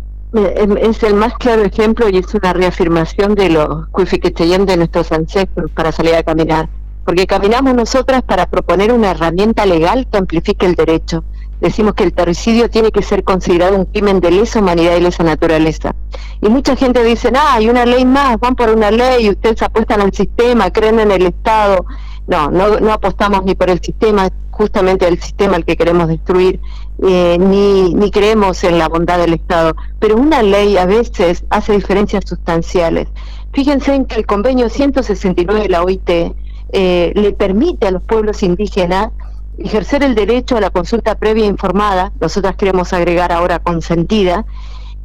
Es 0.81 1.03
el 1.03 1.13
más 1.13 1.33
claro 1.35 1.63
ejemplo 1.63 2.09
y 2.09 2.17
es 2.17 2.33
una 2.33 2.51
reafirmación 2.51 3.33
de 3.33 3.49
los 3.49 3.87
cuifiqueteyem 3.89 4.65
de 4.65 4.75
nuestros 4.75 5.11
ancestros 5.11 5.71
para 5.71 5.91
salir 5.91 6.15
a 6.15 6.23
caminar. 6.23 6.67
Porque 7.05 7.25
caminamos 7.25 7.73
nosotras 7.73 8.21
para 8.23 8.47
proponer 8.47 8.91
una 8.91 9.11
herramienta 9.11 9.65
legal 9.65 10.05
que 10.11 10.17
amplifique 10.17 10.65
el 10.65 10.75
derecho. 10.75 11.23
Decimos 11.61 11.93
que 11.93 12.03
el 12.03 12.13
terricidio 12.13 12.69
tiene 12.69 12.91
que 12.91 13.01
ser 13.01 13.23
considerado 13.23 13.77
un 13.77 13.85
crimen 13.85 14.19
de 14.19 14.29
lesa 14.29 14.59
humanidad 14.59 14.97
y 14.97 15.01
lesa 15.01 15.23
naturaleza. 15.23 15.95
Y 16.41 16.49
mucha 16.49 16.75
gente 16.75 17.03
dice, 17.03 17.31
ah, 17.33 17.53
hay 17.55 17.69
una 17.69 17.85
ley 17.85 18.05
más, 18.05 18.37
van 18.39 18.55
por 18.55 18.69
una 18.69 18.91
ley, 18.91 19.29
ustedes 19.29 19.61
apuestan 19.63 20.01
al 20.01 20.13
sistema, 20.13 20.69
creen 20.69 20.99
en 20.99 21.11
el 21.11 21.25
Estado. 21.27 21.85
No, 22.27 22.51
no, 22.51 22.79
no 22.79 22.91
apostamos 22.91 23.45
ni 23.45 23.55
por 23.55 23.69
el 23.69 23.79
sistema, 23.81 24.27
justamente 24.57 25.07
el 25.07 25.19
sistema 25.21 25.55
al 25.55 25.65
que 25.65 25.77
queremos 25.77 26.07
destruir, 26.07 26.59
eh, 27.07 27.37
ni, 27.39 27.93
ni 27.93 28.11
creemos 28.11 28.63
en 28.63 28.77
la 28.77 28.89
bondad 28.89 29.19
del 29.19 29.33
Estado. 29.33 29.75
Pero 29.99 30.15
una 30.15 30.41
ley 30.41 30.77
a 30.77 30.85
veces 30.85 31.43
hace 31.49 31.73
diferencias 31.73 32.23
sustanciales. 32.27 33.07
Fíjense 33.53 33.93
en 33.93 34.05
que 34.05 34.15
el 34.15 34.25
convenio 34.25 34.69
169 34.69 35.61
de 35.61 35.69
la 35.69 35.83
OIT 35.83 36.09
eh, 36.09 37.13
le 37.15 37.31
permite 37.33 37.87
a 37.87 37.91
los 37.91 38.03
pueblos 38.03 38.43
indígenas 38.43 39.11
ejercer 39.57 40.03
el 40.03 40.15
derecho 40.15 40.57
a 40.57 40.61
la 40.61 40.69
consulta 40.69 41.15
previa 41.15 41.45
informada, 41.45 42.11
nosotras 42.19 42.55
queremos 42.55 42.93
agregar 42.93 43.31
ahora 43.31 43.59
consentida, 43.59 44.45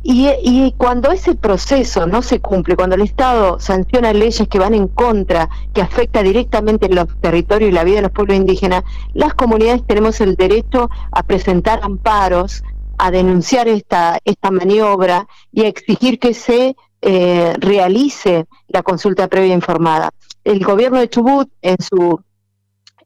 y, 0.04 0.74
cuando 0.76 1.12
ese 1.12 1.34
proceso 1.34 2.06
no 2.06 2.22
se 2.22 2.40
cumple, 2.40 2.74
cuando 2.74 2.96
el 2.96 3.02
Estado 3.02 3.60
sanciona 3.60 4.12
leyes 4.12 4.48
que 4.48 4.58
van 4.58 4.74
en 4.74 4.88
contra, 4.88 5.48
que 5.72 5.80
afecta 5.80 6.22
directamente 6.22 6.88
los 6.88 7.06
territorios 7.20 7.70
y 7.70 7.72
la 7.72 7.84
vida 7.84 7.96
de 7.96 8.02
los 8.02 8.10
pueblos 8.10 8.36
indígenas, 8.36 8.82
las 9.14 9.34
comunidades 9.34 9.86
tenemos 9.86 10.20
el 10.20 10.34
derecho 10.34 10.90
a 11.12 11.22
presentar 11.22 11.80
amparos, 11.82 12.62
a 12.98 13.10
denunciar 13.10 13.68
esta, 13.68 14.18
esta 14.24 14.50
maniobra 14.50 15.28
y 15.52 15.62
a 15.62 15.68
exigir 15.68 16.18
que 16.18 16.34
se 16.34 16.76
eh, 17.00 17.54
realice 17.58 18.46
la 18.68 18.82
consulta 18.82 19.28
previa 19.28 19.54
informada. 19.54 20.10
El 20.42 20.64
gobierno 20.64 20.98
de 20.98 21.08
Chubut, 21.08 21.48
en 21.62 21.76
su 21.80 22.20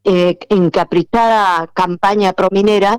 eh, 0.05 0.39
encaprichada 0.49 1.67
campaña 1.75 2.33
prominera, 2.33 2.99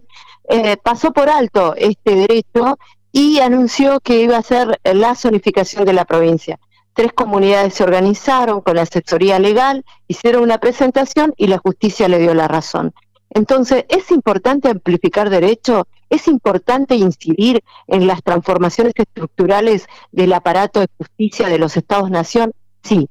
eh, 0.50 0.78
pasó 0.78 1.12
por 1.12 1.30
alto 1.30 1.76
este 1.76 2.16
derecho 2.16 2.78
y 3.18 3.40
anunció 3.40 4.00
que 4.00 4.22
iba 4.22 4.38
a 4.38 4.44
ser 4.44 4.80
la 4.84 5.16
zonificación 5.16 5.86
de 5.86 5.94
la 5.94 6.06
provincia. 6.06 6.60
Tres 6.94 7.14
comunidades 7.14 7.74
se 7.74 7.84
organizaron 7.84 8.62
con 8.62 8.76
la 8.76 8.84
asesoría 8.84 9.40
legal, 9.40 9.84
hicieron 10.08 10.44
una 10.44 10.60
presentación 10.60 11.34
y 11.36 11.48
la 11.48 11.58
justicia 11.58 12.08
le 12.08 12.20
dio 12.20 12.36
la 12.36 12.48
razón. 12.48 12.94
Entonces, 13.32 13.86
¿es 13.90 14.12
importante 14.12 14.70
amplificar 14.70 15.32
derechos? 15.32 15.86
¿Es 16.12 16.28
importante 16.28 16.94
incidir 16.94 17.64
en 17.88 18.06
las 18.06 18.22
transformaciones 18.22 18.94
estructurales 18.96 19.88
del 20.12 20.32
aparato 20.34 20.82
de 20.82 20.88
justicia 21.00 21.48
de 21.48 21.58
los 21.58 21.76
Estados-Nación? 21.76 22.52
Sí, 22.84 23.10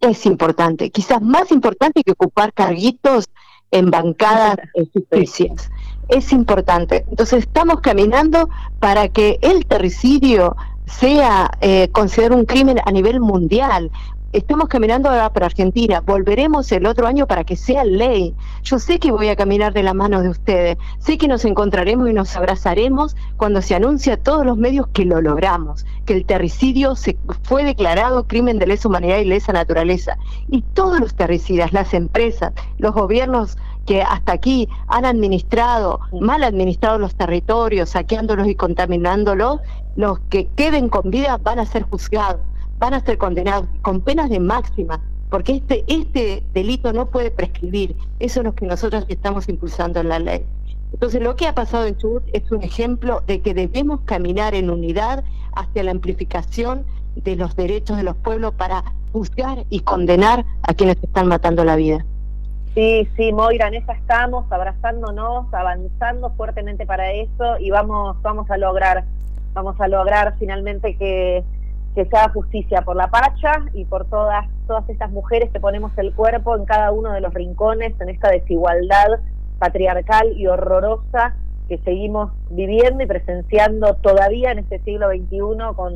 es 0.00 0.24
importante. 0.24 0.88
Quizás 0.88 1.20
más 1.20 1.52
importante 1.52 2.02
que 2.02 2.12
ocupar 2.12 2.54
carguitos 2.54 3.26
en 3.70 3.90
bancadas 3.90 4.56
ficticias 4.94 5.68
es 6.12 6.32
importante. 6.32 7.04
Entonces 7.08 7.40
estamos 7.40 7.80
caminando 7.80 8.48
para 8.78 9.08
que 9.08 9.38
el 9.42 9.66
terricidio 9.66 10.56
sea 10.86 11.50
eh, 11.60 11.88
considerado 11.92 12.38
un 12.38 12.44
crimen 12.44 12.78
a 12.84 12.90
nivel 12.92 13.20
mundial. 13.20 13.90
Estamos 14.32 14.68
caminando 14.68 15.10
ahora 15.10 15.30
para 15.30 15.44
Argentina, 15.44 16.00
volveremos 16.00 16.72
el 16.72 16.86
otro 16.86 17.06
año 17.06 17.26
para 17.26 17.44
que 17.44 17.54
sea 17.54 17.84
ley. 17.84 18.34
Yo 18.62 18.78
sé 18.78 18.98
que 18.98 19.12
voy 19.12 19.28
a 19.28 19.36
caminar 19.36 19.74
de 19.74 19.82
la 19.82 19.92
mano 19.92 20.22
de 20.22 20.30
ustedes, 20.30 20.78
sé 21.00 21.18
que 21.18 21.28
nos 21.28 21.44
encontraremos 21.44 22.08
y 22.08 22.14
nos 22.14 22.34
abrazaremos 22.34 23.14
cuando 23.36 23.60
se 23.60 23.74
anuncia 23.74 24.14
a 24.14 24.16
todos 24.16 24.46
los 24.46 24.56
medios 24.56 24.86
que 24.88 25.04
lo 25.04 25.20
logramos, 25.20 25.84
que 26.06 26.14
el 26.14 26.24
terricidio 26.24 26.96
se 26.96 27.18
fue 27.42 27.62
declarado 27.64 28.26
crimen 28.26 28.58
de 28.58 28.68
lesa 28.68 28.88
humanidad 28.88 29.18
y 29.18 29.26
lesa 29.26 29.52
naturaleza. 29.52 30.16
Y 30.48 30.62
todos 30.62 30.98
los 30.98 31.14
terricidas, 31.14 31.74
las 31.74 31.92
empresas, 31.92 32.54
los 32.78 32.94
gobiernos 32.94 33.58
que 33.86 34.02
hasta 34.02 34.32
aquí 34.32 34.68
han 34.88 35.04
administrado, 35.04 36.00
mal 36.20 36.44
administrado 36.44 36.98
los 36.98 37.14
territorios, 37.14 37.90
saqueándolos 37.90 38.46
y 38.48 38.54
contaminándolos, 38.54 39.60
los 39.96 40.18
que 40.30 40.46
queden 40.48 40.88
con 40.88 41.10
vida 41.10 41.38
van 41.38 41.58
a 41.58 41.66
ser 41.66 41.82
juzgados, 41.84 42.40
van 42.78 42.94
a 42.94 43.04
ser 43.04 43.18
condenados 43.18 43.66
con 43.82 44.00
penas 44.00 44.30
de 44.30 44.40
máxima, 44.40 45.00
porque 45.30 45.56
este, 45.56 45.84
este 45.88 46.42
delito 46.52 46.92
no 46.92 47.06
puede 47.06 47.30
prescribir. 47.30 47.96
Eso 48.18 48.40
es 48.40 48.44
lo 48.44 48.54
que 48.54 48.66
nosotros 48.66 49.04
estamos 49.08 49.48
impulsando 49.48 50.00
en 50.00 50.08
la 50.08 50.18
ley. 50.18 50.44
Entonces, 50.92 51.22
lo 51.22 51.36
que 51.36 51.46
ha 51.46 51.54
pasado 51.54 51.86
en 51.86 51.96
Chubut 51.96 52.22
es 52.32 52.50
un 52.52 52.62
ejemplo 52.62 53.22
de 53.26 53.40
que 53.40 53.54
debemos 53.54 54.00
caminar 54.04 54.54
en 54.54 54.68
unidad 54.68 55.24
hacia 55.54 55.84
la 55.84 55.90
amplificación 55.90 56.84
de 57.16 57.36
los 57.36 57.56
derechos 57.56 57.96
de 57.96 58.02
los 58.02 58.16
pueblos 58.16 58.54
para 58.54 58.84
juzgar 59.12 59.64
y 59.70 59.80
condenar 59.80 60.44
a 60.62 60.74
quienes 60.74 60.96
están 61.02 61.28
matando 61.28 61.64
la 61.64 61.76
vida. 61.76 62.04
Sí, 62.74 63.06
sí, 63.16 63.32
Moira, 63.32 63.68
en 63.68 63.74
esa 63.74 63.92
estamos, 63.92 64.50
abrazándonos, 64.50 65.52
avanzando 65.52 66.30
fuertemente 66.30 66.86
para 66.86 67.12
eso 67.12 67.58
y 67.58 67.70
vamos, 67.70 68.20
vamos 68.22 68.50
a 68.50 68.56
lograr, 68.56 69.04
vamos 69.52 69.78
a 69.78 69.88
lograr 69.88 70.34
finalmente 70.38 70.96
que, 70.96 71.44
que 71.94 72.06
se 72.06 72.16
haga 72.16 72.32
justicia 72.32 72.80
por 72.80 72.96
la 72.96 73.08
Pacha 73.08 73.52
y 73.74 73.84
por 73.84 74.06
todas, 74.06 74.48
todas 74.66 74.88
estas 74.88 75.10
mujeres 75.10 75.50
que 75.50 75.60
ponemos 75.60 75.92
el 75.98 76.14
cuerpo 76.14 76.56
en 76.56 76.64
cada 76.64 76.92
uno 76.92 77.12
de 77.12 77.20
los 77.20 77.34
rincones, 77.34 77.92
en 78.00 78.08
esta 78.08 78.30
desigualdad 78.30 79.20
patriarcal 79.58 80.32
y 80.34 80.46
horrorosa 80.46 81.36
que 81.68 81.76
seguimos 81.78 82.32
viviendo 82.50 83.04
y 83.04 83.06
presenciando 83.06 83.96
todavía 83.96 84.50
en 84.50 84.60
este 84.60 84.78
siglo 84.80 85.08
XXI 85.08 85.74
con 85.76 85.94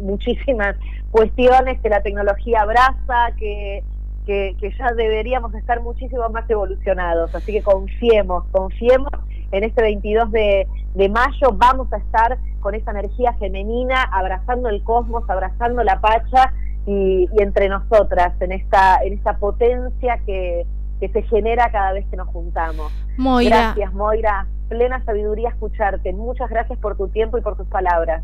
muchísimas 0.00 0.76
cuestiones 1.10 1.80
que 1.80 1.88
la 1.88 2.02
tecnología 2.02 2.62
abraza, 2.62 3.32
que 3.38 3.82
que, 4.28 4.74
ya 4.78 4.92
deberíamos 4.94 5.54
estar 5.54 5.80
muchísimo 5.80 6.28
más 6.28 6.48
evolucionados. 6.50 7.34
Así 7.34 7.52
que 7.52 7.62
confiemos, 7.62 8.44
confiemos 8.50 9.10
en 9.52 9.64
este 9.64 9.80
22 9.80 10.30
de, 10.30 10.68
mayo, 11.08 11.52
vamos 11.54 11.90
a 11.92 11.96
estar 11.96 12.38
con 12.60 12.74
esa 12.74 12.90
energía 12.90 13.32
femenina, 13.38 14.02
abrazando 14.02 14.68
el 14.68 14.82
cosmos, 14.84 15.24
abrazando 15.30 15.82
la 15.82 16.00
pacha 16.00 16.52
y, 16.86 17.26
entre 17.38 17.70
nosotras, 17.70 18.34
en 18.40 18.52
esta, 18.52 18.98
en 19.02 19.14
esta 19.14 19.38
potencia 19.38 20.20
que, 20.26 20.66
que 21.00 21.08
se 21.08 21.22
genera 21.22 21.70
cada 21.72 21.92
vez 21.92 22.04
que 22.10 22.16
nos 22.18 22.28
juntamos. 22.28 22.92
Moira. 23.16 23.72
Gracias, 23.74 23.94
Moira. 23.94 24.46
Plena 24.68 25.02
sabiduría 25.06 25.48
escucharte. 25.48 26.12
Muchas 26.12 26.50
gracias 26.50 26.78
por 26.78 26.98
tu 26.98 27.08
tiempo 27.08 27.38
y 27.38 27.40
por 27.40 27.56
tus 27.56 27.68
palabras. 27.68 28.22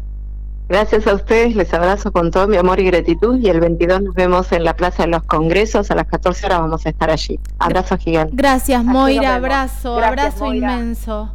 Gracias 0.66 1.06
a 1.06 1.12
ustedes, 1.12 1.54
les 1.56 1.74
abrazo 1.74 2.10
con 2.10 2.30
todo 2.30 2.48
mi 2.48 2.56
amor 2.56 2.80
y 2.80 2.84
gratitud 2.84 3.38
y 3.38 3.50
el 3.50 3.60
22 3.60 4.02
nos 4.02 4.14
vemos 4.14 4.50
en 4.50 4.64
la 4.64 4.74
Plaza 4.74 5.02
de 5.02 5.10
los 5.10 5.22
Congresos, 5.24 5.90
a 5.90 5.94
las 5.94 6.06
14 6.06 6.46
horas 6.46 6.60
vamos 6.60 6.86
a 6.86 6.88
estar 6.88 7.10
allí. 7.10 7.38
Abrazo 7.58 7.98
gigante. 7.98 8.32
Gracias 8.34 8.82
Moira, 8.82 9.34
abrazo, 9.34 9.98
abrazo 9.98 10.54
inmenso. 10.54 11.34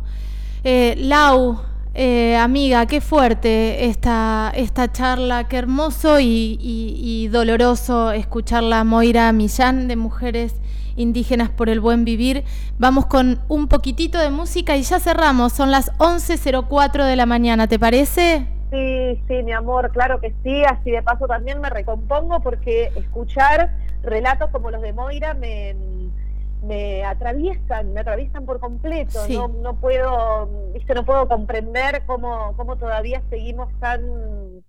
Eh, 0.63 0.95
Lau, 0.97 1.61
eh, 1.93 2.37
amiga, 2.37 2.87
qué 2.87 3.01
fuerte 3.01 3.85
esta, 3.85 4.51
esta 4.55 4.91
charla, 4.91 5.47
qué 5.47 5.57
hermoso 5.57 6.19
y, 6.19 7.29
doloroso 7.31 8.11
escucharla 8.11 8.83
Moira 8.83 9.31
Millán 9.31 9.87
de 9.87 9.95
Mujeres 9.95 10.55
Indígenas 10.95 11.51
por 11.51 11.69
el 11.69 11.79
Buen 11.79 12.03
Vivir. 12.03 12.45
Vamos 12.79 13.05
con 13.05 13.39
un 13.47 13.67
poquitito 13.67 14.17
de 14.17 14.31
música 14.31 14.75
y 14.75 14.81
ya 14.81 14.99
cerramos, 14.99 15.53
son 15.53 15.69
las 15.69 15.91
11.04 15.99 17.05
de 17.05 17.15
la 17.15 17.27
mañana, 17.27 17.67
¿te 17.67 17.77
parece? 17.77 18.47
Sí, 18.71 19.21
sí, 19.27 19.43
mi 19.43 19.51
amor, 19.51 19.91
claro 19.91 20.19
que 20.19 20.33
sí. 20.43 20.63
Así 20.63 20.91
de 20.91 21.01
paso 21.01 21.27
también 21.27 21.59
me 21.59 21.69
recompongo 21.69 22.41
porque 22.41 22.91
escuchar 22.95 23.71
relatos 24.03 24.49
como 24.51 24.71
los 24.71 24.81
de 24.81 24.93
Moira 24.93 25.33
me, 25.33 25.75
me 26.63 27.03
atraviesan, 27.03 27.93
me 27.93 28.01
atraviesan 28.01 28.45
por 28.45 28.59
completo. 28.59 29.27
No, 29.27 29.47
no 29.47 29.75
puedo, 29.75 30.71
viste, 30.73 30.93
no 30.93 31.05
puedo 31.05 31.27
comprender 31.27 32.03
cómo, 32.05 32.53
cómo 32.57 32.75
todavía 32.77 33.21
seguimos 33.29 33.71
tan 33.79 34.63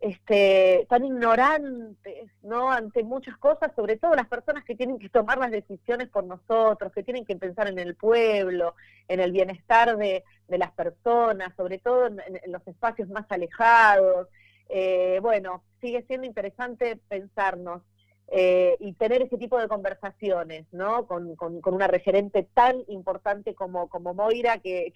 este, 0.00 0.86
tan 0.88 1.04
ignorantes, 1.04 2.30
¿no? 2.42 2.70
Ante 2.70 3.02
muchas 3.02 3.36
cosas, 3.38 3.72
sobre 3.74 3.96
todo 3.96 4.14
las 4.14 4.28
personas 4.28 4.64
que 4.64 4.76
tienen 4.76 4.98
que 4.98 5.08
tomar 5.08 5.38
las 5.38 5.50
decisiones 5.50 6.08
por 6.08 6.24
nosotros, 6.24 6.92
que 6.92 7.02
tienen 7.02 7.24
que 7.24 7.36
pensar 7.36 7.68
en 7.68 7.78
el 7.78 7.96
pueblo, 7.96 8.74
en 9.08 9.20
el 9.20 9.32
bienestar 9.32 9.96
de, 9.96 10.24
las 10.48 10.72
personas, 10.72 11.54
sobre 11.56 11.78
todo 11.78 12.06
en, 12.06 12.20
los 12.46 12.66
espacios 12.66 13.08
más 13.08 13.26
alejados. 13.30 14.28
Eh, 14.68 15.18
bueno, 15.20 15.62
sigue 15.80 16.02
siendo 16.02 16.26
interesante 16.26 16.98
pensarnos 17.08 17.82
eh, 18.30 18.76
y 18.80 18.92
tener 18.92 19.22
ese 19.22 19.38
tipo 19.38 19.58
de 19.58 19.68
conversaciones, 19.68 20.66
¿no? 20.70 21.06
Con, 21.06 21.34
una 21.64 21.86
referente 21.86 22.46
tan 22.52 22.76
importante 22.88 23.54
como, 23.54 23.88
como 23.88 24.12
Moira, 24.12 24.58
que, 24.58 24.92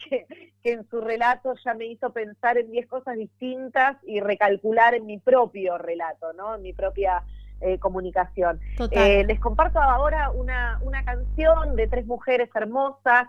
que, 0.63 0.73
en 0.73 0.87
su 0.91 1.01
relato 1.01 1.55
ya 1.65 1.73
me 1.73 1.87
hizo 1.87 2.13
pensar 2.13 2.59
en 2.59 2.71
diez 2.71 2.87
cosas 2.87 3.17
distintas 3.17 3.97
y 4.05 4.21
recalcular 4.21 4.95
en 4.95 5.07
mi 5.07 5.19
propio 5.19 5.79
relato, 5.79 6.35
¿no? 6.35 6.57
En 6.57 6.63
mi 6.63 6.75
propia 6.75 7.23
eh, 7.63 7.79
comunicación. 7.79 8.61
Eh, 8.91 9.25
les 9.25 9.41
comparto 9.41 9.81
ahora 9.81 10.31
una, 10.31 10.79
una 10.83 11.03
canción 11.03 11.75
de 11.75 11.87
tres 11.87 12.07
mujeres 12.07 12.51
hermosas, 12.55 13.29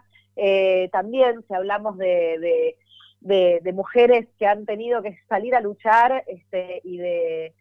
también 0.91 1.45
si 1.47 1.53
hablamos 1.53 1.97
de, 1.97 2.75
de, 3.21 3.73
mujeres 3.73 4.27
que 4.37 4.47
han 4.47 4.65
tenido 4.65 5.01
que 5.01 5.17
salir 5.29 5.55
a 5.55 5.61
luchar 5.61 6.23
este, 6.27 6.81
y 6.83 6.97
de 6.97 7.53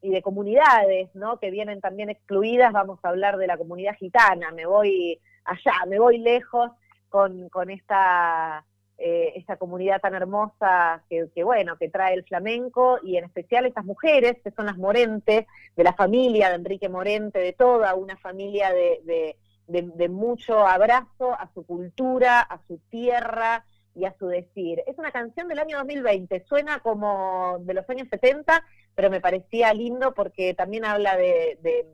y 0.00 0.10
de 0.10 0.22
comunidades, 0.22 1.14
¿no? 1.14 1.38
Que 1.38 1.50
vienen 1.50 1.80
también 1.80 2.10
excluidas, 2.10 2.72
vamos 2.72 2.98
a 3.02 3.08
hablar 3.08 3.36
de 3.36 3.46
la 3.46 3.56
comunidad 3.56 3.96
gitana, 3.96 4.52
me 4.52 4.66
voy 4.66 5.20
allá, 5.44 5.86
me 5.86 5.98
voy 5.98 6.18
lejos 6.18 6.70
con, 7.08 7.48
con 7.48 7.70
esta, 7.70 8.64
eh, 8.96 9.32
esta 9.36 9.56
comunidad 9.56 10.00
tan 10.00 10.14
hermosa 10.14 11.02
que, 11.08 11.42
bueno, 11.42 11.76
que 11.76 11.88
trae 11.88 12.14
el 12.14 12.24
flamenco 12.24 12.98
y 13.02 13.16
en 13.16 13.24
especial 13.24 13.66
estas 13.66 13.84
mujeres, 13.84 14.36
que 14.42 14.50
son 14.50 14.66
las 14.66 14.76
Morente, 14.76 15.46
de 15.76 15.84
la 15.84 15.94
familia 15.94 16.48
de 16.48 16.56
Enrique 16.56 16.88
Morente, 16.88 17.38
de 17.38 17.52
toda 17.52 17.94
una 17.94 18.16
familia 18.16 18.72
de, 18.72 19.36
de 19.66 20.08
mucho 20.08 20.66
abrazo 20.66 21.32
a 21.32 21.48
su 21.54 21.64
cultura, 21.64 22.40
a 22.40 22.60
su 22.66 22.78
tierra, 22.90 23.64
y 23.98 24.04
a 24.04 24.14
su 24.18 24.26
decir. 24.26 24.82
Es 24.86 24.96
una 24.98 25.10
canción 25.10 25.48
del 25.48 25.58
año 25.58 25.78
2020, 25.78 26.44
suena 26.48 26.80
como 26.80 27.58
de 27.60 27.74
los 27.74 27.88
años 27.90 28.08
70, 28.10 28.64
pero 28.94 29.10
me 29.10 29.20
parecía 29.20 29.74
lindo 29.74 30.14
porque 30.14 30.54
también 30.54 30.84
habla 30.84 31.16
de, 31.16 31.86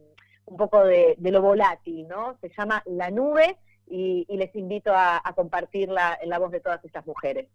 un 0.45 0.57
poco 0.57 0.85
de, 0.85 1.17
lo 1.19 1.41
volátil, 1.41 2.07
¿no? 2.07 2.37
Se 2.41 2.51
llama 2.57 2.83
La 2.87 3.11
Nube 3.11 3.57
y, 3.87 4.27
les 4.29 4.55
invito 4.55 4.93
a 4.95 5.33
compartirla 5.35 6.19
en 6.21 6.29
la 6.29 6.39
voz 6.39 6.51
de 6.51 6.61
todas 6.61 6.85
estas 6.85 7.07
mujeres. 7.07 7.49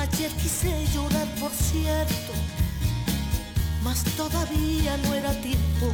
Ayer 0.00 0.30
quise 0.42 0.86
llorar, 0.94 1.28
por 1.38 1.50
cierto, 1.50 2.32
mas 3.82 4.02
todavía 4.16 4.96
no 4.96 5.12
era 5.12 5.32
tiempo. 5.42 5.92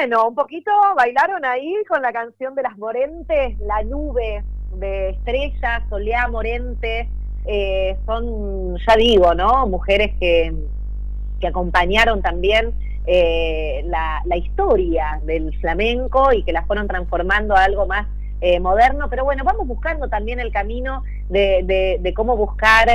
Bueno, 0.00 0.28
un 0.28 0.34
poquito 0.34 0.70
bailaron 0.96 1.44
ahí 1.44 1.74
con 1.86 2.00
la 2.00 2.10
canción 2.10 2.54
de 2.54 2.62
las 2.62 2.78
Morentes, 2.78 3.58
La 3.60 3.82
Nube, 3.82 4.42
de 4.76 5.10
Estrella, 5.10 5.82
Soleá 5.90 6.26
Morente. 6.26 7.06
Eh, 7.44 7.98
son, 8.06 8.78
ya 8.78 8.96
digo, 8.96 9.34
¿no? 9.34 9.66
Mujeres 9.66 10.14
que, 10.18 10.54
que 11.38 11.46
acompañaron 11.46 12.22
también 12.22 12.72
eh, 13.06 13.84
la, 13.84 14.36
historia 14.38 15.20
del 15.24 15.54
flamenco 15.60 16.32
y 16.32 16.44
que 16.44 16.52
la 16.54 16.64
fueron 16.64 16.88
transformando 16.88 17.54
a 17.54 17.64
algo 17.64 17.86
más 17.86 18.06
eh, 18.40 18.58
moderno. 18.58 19.10
Pero 19.10 19.24
bueno, 19.24 19.44
vamos 19.44 19.66
buscando 19.66 20.08
también 20.08 20.40
el 20.40 20.50
camino 20.50 21.02
de, 21.28 21.98
de 22.00 22.14
cómo 22.14 22.38
buscar 22.38 22.88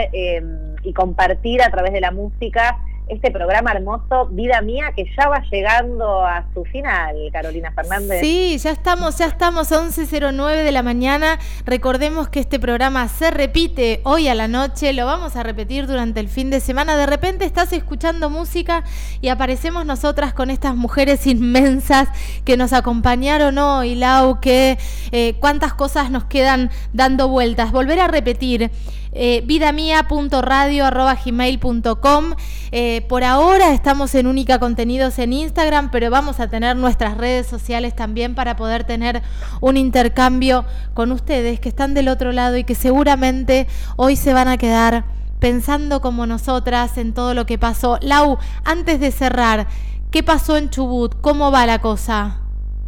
y 0.82 0.94
compartir 0.94 1.62
a 1.62 1.70
través 1.70 1.94
de 1.94 2.02
la 2.02 2.10
música 2.10 2.80
este 3.08 3.30
programa 3.30 3.72
hermoso, 3.72 4.28
Vida 4.32 4.62
Mía, 4.62 4.92
que 4.96 5.06
ya 5.18 5.30
va 5.30 5.44
llegando 5.52 6.26
a 6.26 6.46
su 6.54 6.64
final, 6.66 7.16
Carolina 7.32 7.72
Fernández. 7.72 8.22
Sí, 8.22 8.58
ya 8.58 8.72
estamos, 8.72 9.18
ya 9.18 9.28
estamos 9.28 9.72
a 9.72 9.82
11.09 9.82 10.64
de 10.64 10.72
la 10.72 10.82
mañana. 10.82 11.40
Recordemos 11.66 12.30
que 12.30 12.40
este 12.40 12.60
programa 12.60 13.08
se 13.08 13.30
repite 13.32 14.02
hoy 14.04 14.28
a 14.28 14.36
la 14.36 14.48
noche, 14.48 14.94
lo 14.94 15.06
vamos 15.06 15.36
a 15.36 15.44
repetir 15.44 15.88
durante 15.88 16.20
el 16.20 16.30
fin 16.30 16.50
de 16.50 16.60
semana. 16.60 16.98
De 16.98 17.06
repente 17.06 17.46
estás 17.46 17.74
escuchando 17.74 18.30
música 18.30 18.84
y 19.22 19.30
aparecemos 19.30 19.86
nosotras 19.86 20.34
con 20.34 20.50
estas 20.50 20.76
mujeres 20.76 21.28
inmensas 21.28 22.10
que 22.44 22.58
nos 22.58 22.74
acompañaron 22.74 23.58
hoy, 23.58 23.96
Lau, 23.96 24.40
que 24.40 24.78
eh, 25.12 25.36
cuántas 25.40 25.74
cosas 25.74 26.10
nos 26.10 26.26
quedan 26.26 26.72
dando 26.94 27.28
vueltas. 27.28 27.72
Volver 27.72 28.00
a 28.00 28.08
repetir 28.08 28.72
eh, 29.16 29.42
vidamia.radio.gmail.com. 29.46 32.36
Eh, 32.72 33.06
por 33.08 33.24
ahora 33.24 33.74
estamos 33.74 34.14
en 34.14 34.28
Única 34.28 34.60
Contenidos 34.60 35.18
en 35.20 35.32
Instagram, 35.34 35.90
pero 35.90 36.12
vamos 36.12 36.40
a 36.40 36.48
tener 36.50 36.76
nuestras 36.76 37.18
redes 37.18 37.48
sociales 37.48 37.96
también 37.96 38.36
para 38.36 38.58
poder 38.58 38.84
tener 38.84 39.24
un 39.62 39.78
intercambio 39.78 40.66
con 40.94 41.14
ustedes 41.14 41.60
que 41.60 41.70
están 41.70 41.94
del 41.94 42.10
otro 42.10 42.34
lado 42.34 42.58
y 42.58 42.66
que 42.66 42.76
seguramente 42.76 43.68
hoy 43.96 44.18
se 44.18 44.34
van 44.34 44.50
a 44.50 44.58
quedar 44.58 45.06
pensando 45.40 46.02
como 46.02 46.26
nosotras 46.26 46.98
en 46.98 47.14
todo 47.14 47.34
lo 47.34 47.46
que 47.46 47.58
pasó. 47.58 47.98
Lau, 48.02 48.38
antes 48.66 49.00
de 49.00 49.12
cerrar, 49.12 49.68
¿qué 50.12 50.24
pasó 50.24 50.58
en 50.58 50.70
Chubut? 50.70 51.16
¿Cómo 51.22 51.52
va 51.52 51.66
la 51.66 51.80
cosa? 51.80 52.45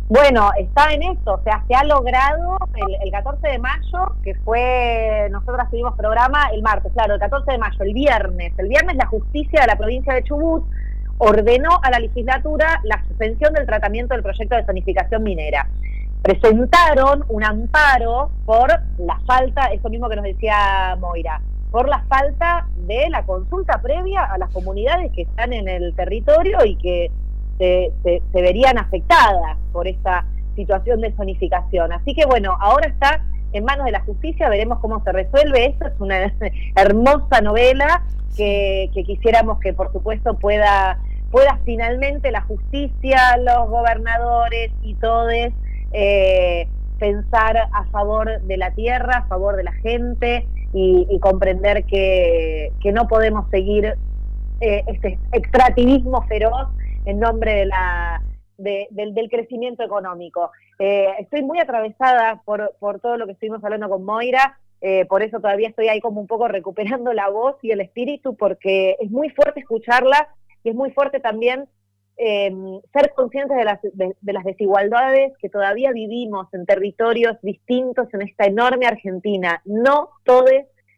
Bueno, 0.10 0.52
está 0.58 0.94
en 0.94 1.04
esto, 1.04 1.34
o 1.34 1.44
sea, 1.44 1.66
se 1.68 1.76
ha 1.76 1.84
logrado 1.84 2.58
el, 3.04 3.12
14 3.12 3.46
de 3.46 3.60
mayo, 3.60 4.16
que 4.24 4.36
fue, 4.36 5.28
nosotros 5.32 5.70
tuvimos 5.70 5.98
programa 5.98 6.48
el 6.54 6.62
martes, 6.62 6.94
claro, 6.94 7.16
el 7.16 7.20
14 7.20 7.52
de 7.52 7.58
mayo, 7.58 7.78
el 7.82 7.94
viernes, 7.94 8.54
el 8.58 8.70
viernes 8.70 8.96
la 8.96 9.08
justicia 9.08 9.60
de 9.60 9.68
la 9.68 9.76
provincia 9.76 10.14
de 10.14 10.24
Chubut 10.24 10.64
ordenó 11.18 11.72
a 11.84 11.92
la 11.92 12.00
legislatura 12.00 12.80
la 12.84 13.04
suspensión 13.06 13.54
del 13.54 13.66
tratamiento 13.66 14.14
del 14.14 14.24
proyecto 14.24 14.56
de 14.56 14.64
zonificación 14.64 15.24
minera. 15.24 15.68
Presentaron 16.22 17.26
un 17.28 17.44
amparo 17.44 18.32
por 18.46 18.70
la 19.00 19.20
falta, 19.26 19.66
eso 19.74 19.90
mismo 19.90 20.08
que 20.08 20.16
nos 20.16 20.24
decía 20.24 20.96
Moira, 21.02 21.42
por 21.70 21.90
la 21.90 22.00
falta 22.04 22.66
de 22.78 23.10
la 23.10 23.24
consulta 23.24 23.82
previa 23.82 24.24
a 24.24 24.38
las 24.38 24.52
comunidades 24.52 25.12
que 25.12 25.24
están 25.24 25.52
en 25.52 25.68
el 25.68 25.94
territorio 25.96 26.64
y 26.64 26.78
que 26.78 27.12
se, 27.58 27.92
se 28.04 28.42
verían 28.42 28.78
afectadas 28.78 29.58
por 29.72 29.88
esta 29.88 30.26
situación 30.56 31.02
de 31.02 31.12
zonificación. 31.14 31.94
Así 31.94 32.14
que 32.14 32.26
bueno, 32.26 32.58
ahora 32.60 32.88
está 32.88 33.24
en 33.54 33.64
manos 33.64 33.86
de 33.86 33.92
la 33.92 34.02
justicia, 34.02 34.50
veremos 34.50 34.80
cómo 34.80 35.02
se 35.04 35.12
resuelve 35.12 35.68
esto, 35.68 35.88
es 35.88 36.00
una 36.00 36.34
hermosa 36.76 37.42
novela 37.42 38.04
que, 38.36 38.90
quisiéramos 39.06 39.60
que 39.60 39.74
por 39.74 39.92
supuesto 39.92 40.36
pueda, 40.38 41.00
pueda 41.32 41.60
finalmente 41.66 42.32
la 42.32 42.42
justicia, 42.42 43.38
los 43.38 43.70
gobernadores 43.70 44.72
y 44.84 44.96
todos 44.96 45.32
eh, 45.94 46.68
pensar 47.00 47.58
a 47.58 47.86
favor 47.86 48.42
de 48.42 48.58
la 48.58 48.72
tierra, 48.72 49.20
a 49.20 49.28
favor 49.28 49.56
de 49.56 49.64
la 49.64 49.74
gente 49.74 50.48
y, 50.74 51.18
comprender 51.20 51.86
que, 51.86 52.72
no 52.94 53.08
podemos 53.08 53.50
seguir 53.50 53.96
eh, 54.62 54.84
este 54.88 55.20
extractivismo 55.34 56.22
feroz 56.24 56.68
en 57.08 57.20
nombre 57.22 57.54
de 57.54 57.66
la 57.66 58.22
del, 58.58 59.30
crecimiento 59.30 59.84
económico. 59.84 60.52
Eh, 60.78 61.08
estoy 61.20 61.42
muy 61.42 61.60
atravesada 61.60 62.42
por, 62.44 62.76
todo 63.02 63.18
lo 63.18 63.26
que 63.26 63.32
estuvimos 63.32 63.64
hablando 63.64 63.88
con 63.88 64.04
Moira, 64.04 64.60
eh, 64.82 65.06
por 65.06 65.24
eso 65.24 65.40
todavía 65.40 65.70
estoy 65.70 65.88
ahí 65.88 66.02
como 66.02 66.20
un 66.20 66.28
poco 66.28 66.48
recuperando 66.50 67.14
la 67.14 67.30
voz 67.30 67.56
y 67.62 67.72
el 67.72 67.80
espíritu, 67.80 68.36
porque 68.36 68.98
es 69.00 69.10
muy 69.10 69.30
fuerte 69.30 69.62
escucharla 69.62 70.28
y 70.64 70.70
es 70.70 70.76
muy 70.76 70.92
fuerte 70.92 71.22
también 71.22 71.70
eh, 72.18 72.52
ser 72.92 73.14
conscientes 73.16 73.56
de 73.56 73.64
las, 73.64 73.80
de, 73.82 74.34
las 74.34 74.44
desigualdades 74.44 75.32
que 75.40 75.50
todavía 75.50 75.94
vivimos 75.94 76.54
en 76.54 76.66
territorios 76.66 77.38
distintos 77.42 78.14
en 78.14 78.24
esta 78.24 78.46
enorme 78.46 78.86
Argentina. 78.86 79.62
No 79.64 80.10
todos 80.26 80.52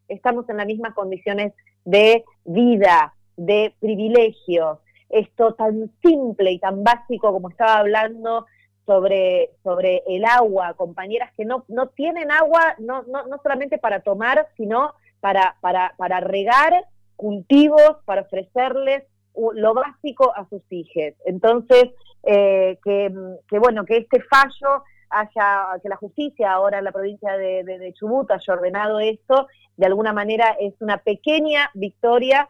estamos 0.07 0.49
en 0.49 0.57
las 0.57 0.65
mismas 0.65 0.95
condiciones 0.95 1.53
de 1.85 2.23
vida, 2.45 3.13
de 3.37 3.75
privilegios 3.79 4.79
esto 5.09 5.53
tan 5.55 5.91
simple 6.01 6.51
y 6.51 6.59
tan 6.59 6.83
básico 6.83 7.31
como 7.31 7.49
estaba 7.49 7.77
hablando 7.77 8.45
sobre, 8.85 9.51
sobre 9.63 10.03
el 10.07 10.25
agua, 10.25 10.73
compañeras 10.73 11.31
que 11.35 11.45
no, 11.45 11.65
no 11.67 11.87
tienen 11.89 12.31
agua 12.31 12.75
no, 12.79 13.03
no, 13.03 13.27
no 13.27 13.37
solamente 13.43 13.77
para 13.77 14.01
tomar, 14.01 14.47
sino 14.57 14.93
para, 15.19 15.57
para, 15.61 15.93
para 15.97 16.19
regar 16.19 16.85
cultivos, 17.15 17.97
para 18.05 18.21
ofrecerles 18.21 19.03
lo 19.35 19.73
básico 19.73 20.33
a 20.35 20.47
sus 20.49 20.61
hijos. 20.71 21.13
Entonces, 21.25 21.91
eh, 22.23 22.79
que, 22.83 23.13
que, 23.47 23.59
bueno, 23.59 23.85
que 23.85 23.97
este 23.97 24.21
fallo 24.23 24.83
haya, 25.09 25.79
que 25.81 25.89
la 25.89 25.95
justicia 25.95 26.51
ahora 26.51 26.79
en 26.79 26.85
la 26.85 26.91
provincia 26.91 27.37
de, 27.37 27.63
de, 27.63 27.79
de 27.79 27.93
Chubut 27.93 28.29
haya 28.31 28.53
ordenado 28.53 28.99
esto, 28.99 29.47
de 29.77 29.85
alguna 29.85 30.13
manera 30.13 30.55
es 30.59 30.73
una 30.81 30.97
pequeña 30.97 31.69
victoria 31.73 32.49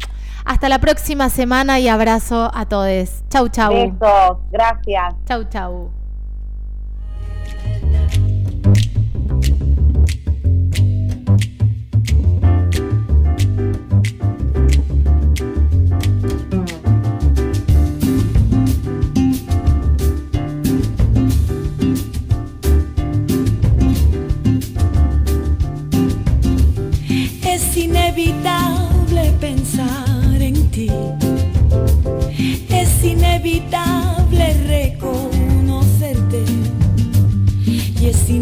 Hasta 0.45 0.69
la 0.69 0.79
próxima 0.79 1.31
semana 1.31 1.81
y 1.81 1.89
abrazo 1.89 2.51
a 2.53 2.67
todos. 2.67 3.25
Chau, 3.31 3.49
chau. 3.49 3.73
Besos, 3.73 4.37
gracias. 4.51 5.15
Chau, 5.25 5.45
chau. 5.45 5.91
Inevitable 27.77 29.33
pensar 29.41 30.41
en 30.41 30.71
ti. 30.71 30.89
Es 32.69 33.05
inevitable 33.05 33.94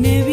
y 0.05 0.32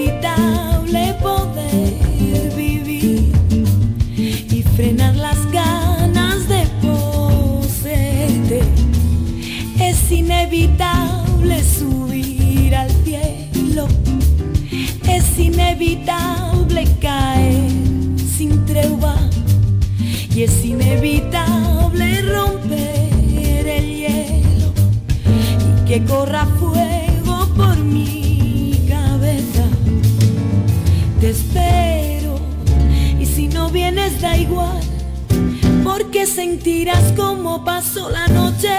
porque 35.84 36.26
sentirás 36.26 37.14
como 37.16 37.64
pasó 37.64 38.10
la 38.10 38.28
noche 38.28 38.70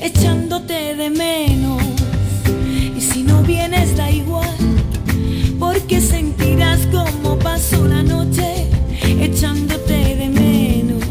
echándote 0.00 0.94
de 0.94 1.10
menos. 1.10 1.82
Y 2.96 3.00
si 3.00 3.22
no 3.22 3.42
vienes 3.42 3.96
da 3.96 4.10
igual, 4.10 4.56
porque 5.58 6.00
sentirás 6.00 6.80
como 6.86 7.38
pasó 7.38 7.86
la 7.86 8.02
noche 8.02 8.66
echándote 9.20 10.16
de 10.16 10.28
menos, 10.28 11.04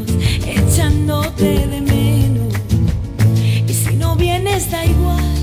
echándote 0.46 1.68
de 1.68 1.82
menos. 1.82 2.54
Y 3.68 3.74
si 3.74 3.96
no 3.96 4.16
vienes 4.16 4.72
da 4.72 4.86
igual, 4.86 5.34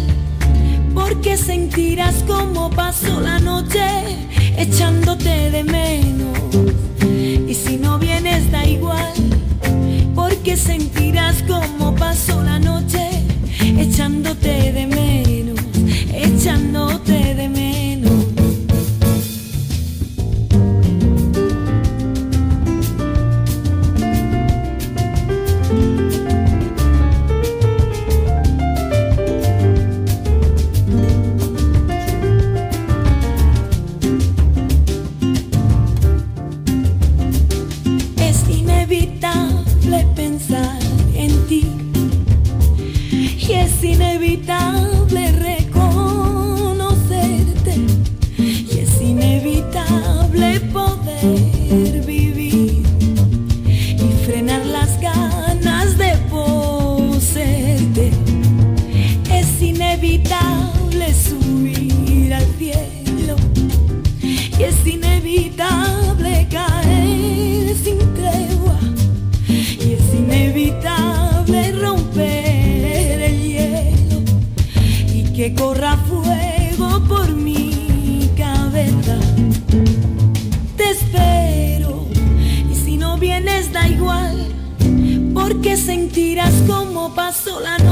porque 0.95 1.37
sentirás 1.37 2.25
como 2.27 2.71
pasó 2.71 3.21
la 3.21 3.39
noche 3.39 3.85
echándote 4.57 5.51
de 5.51 5.65
menos 5.65 6.10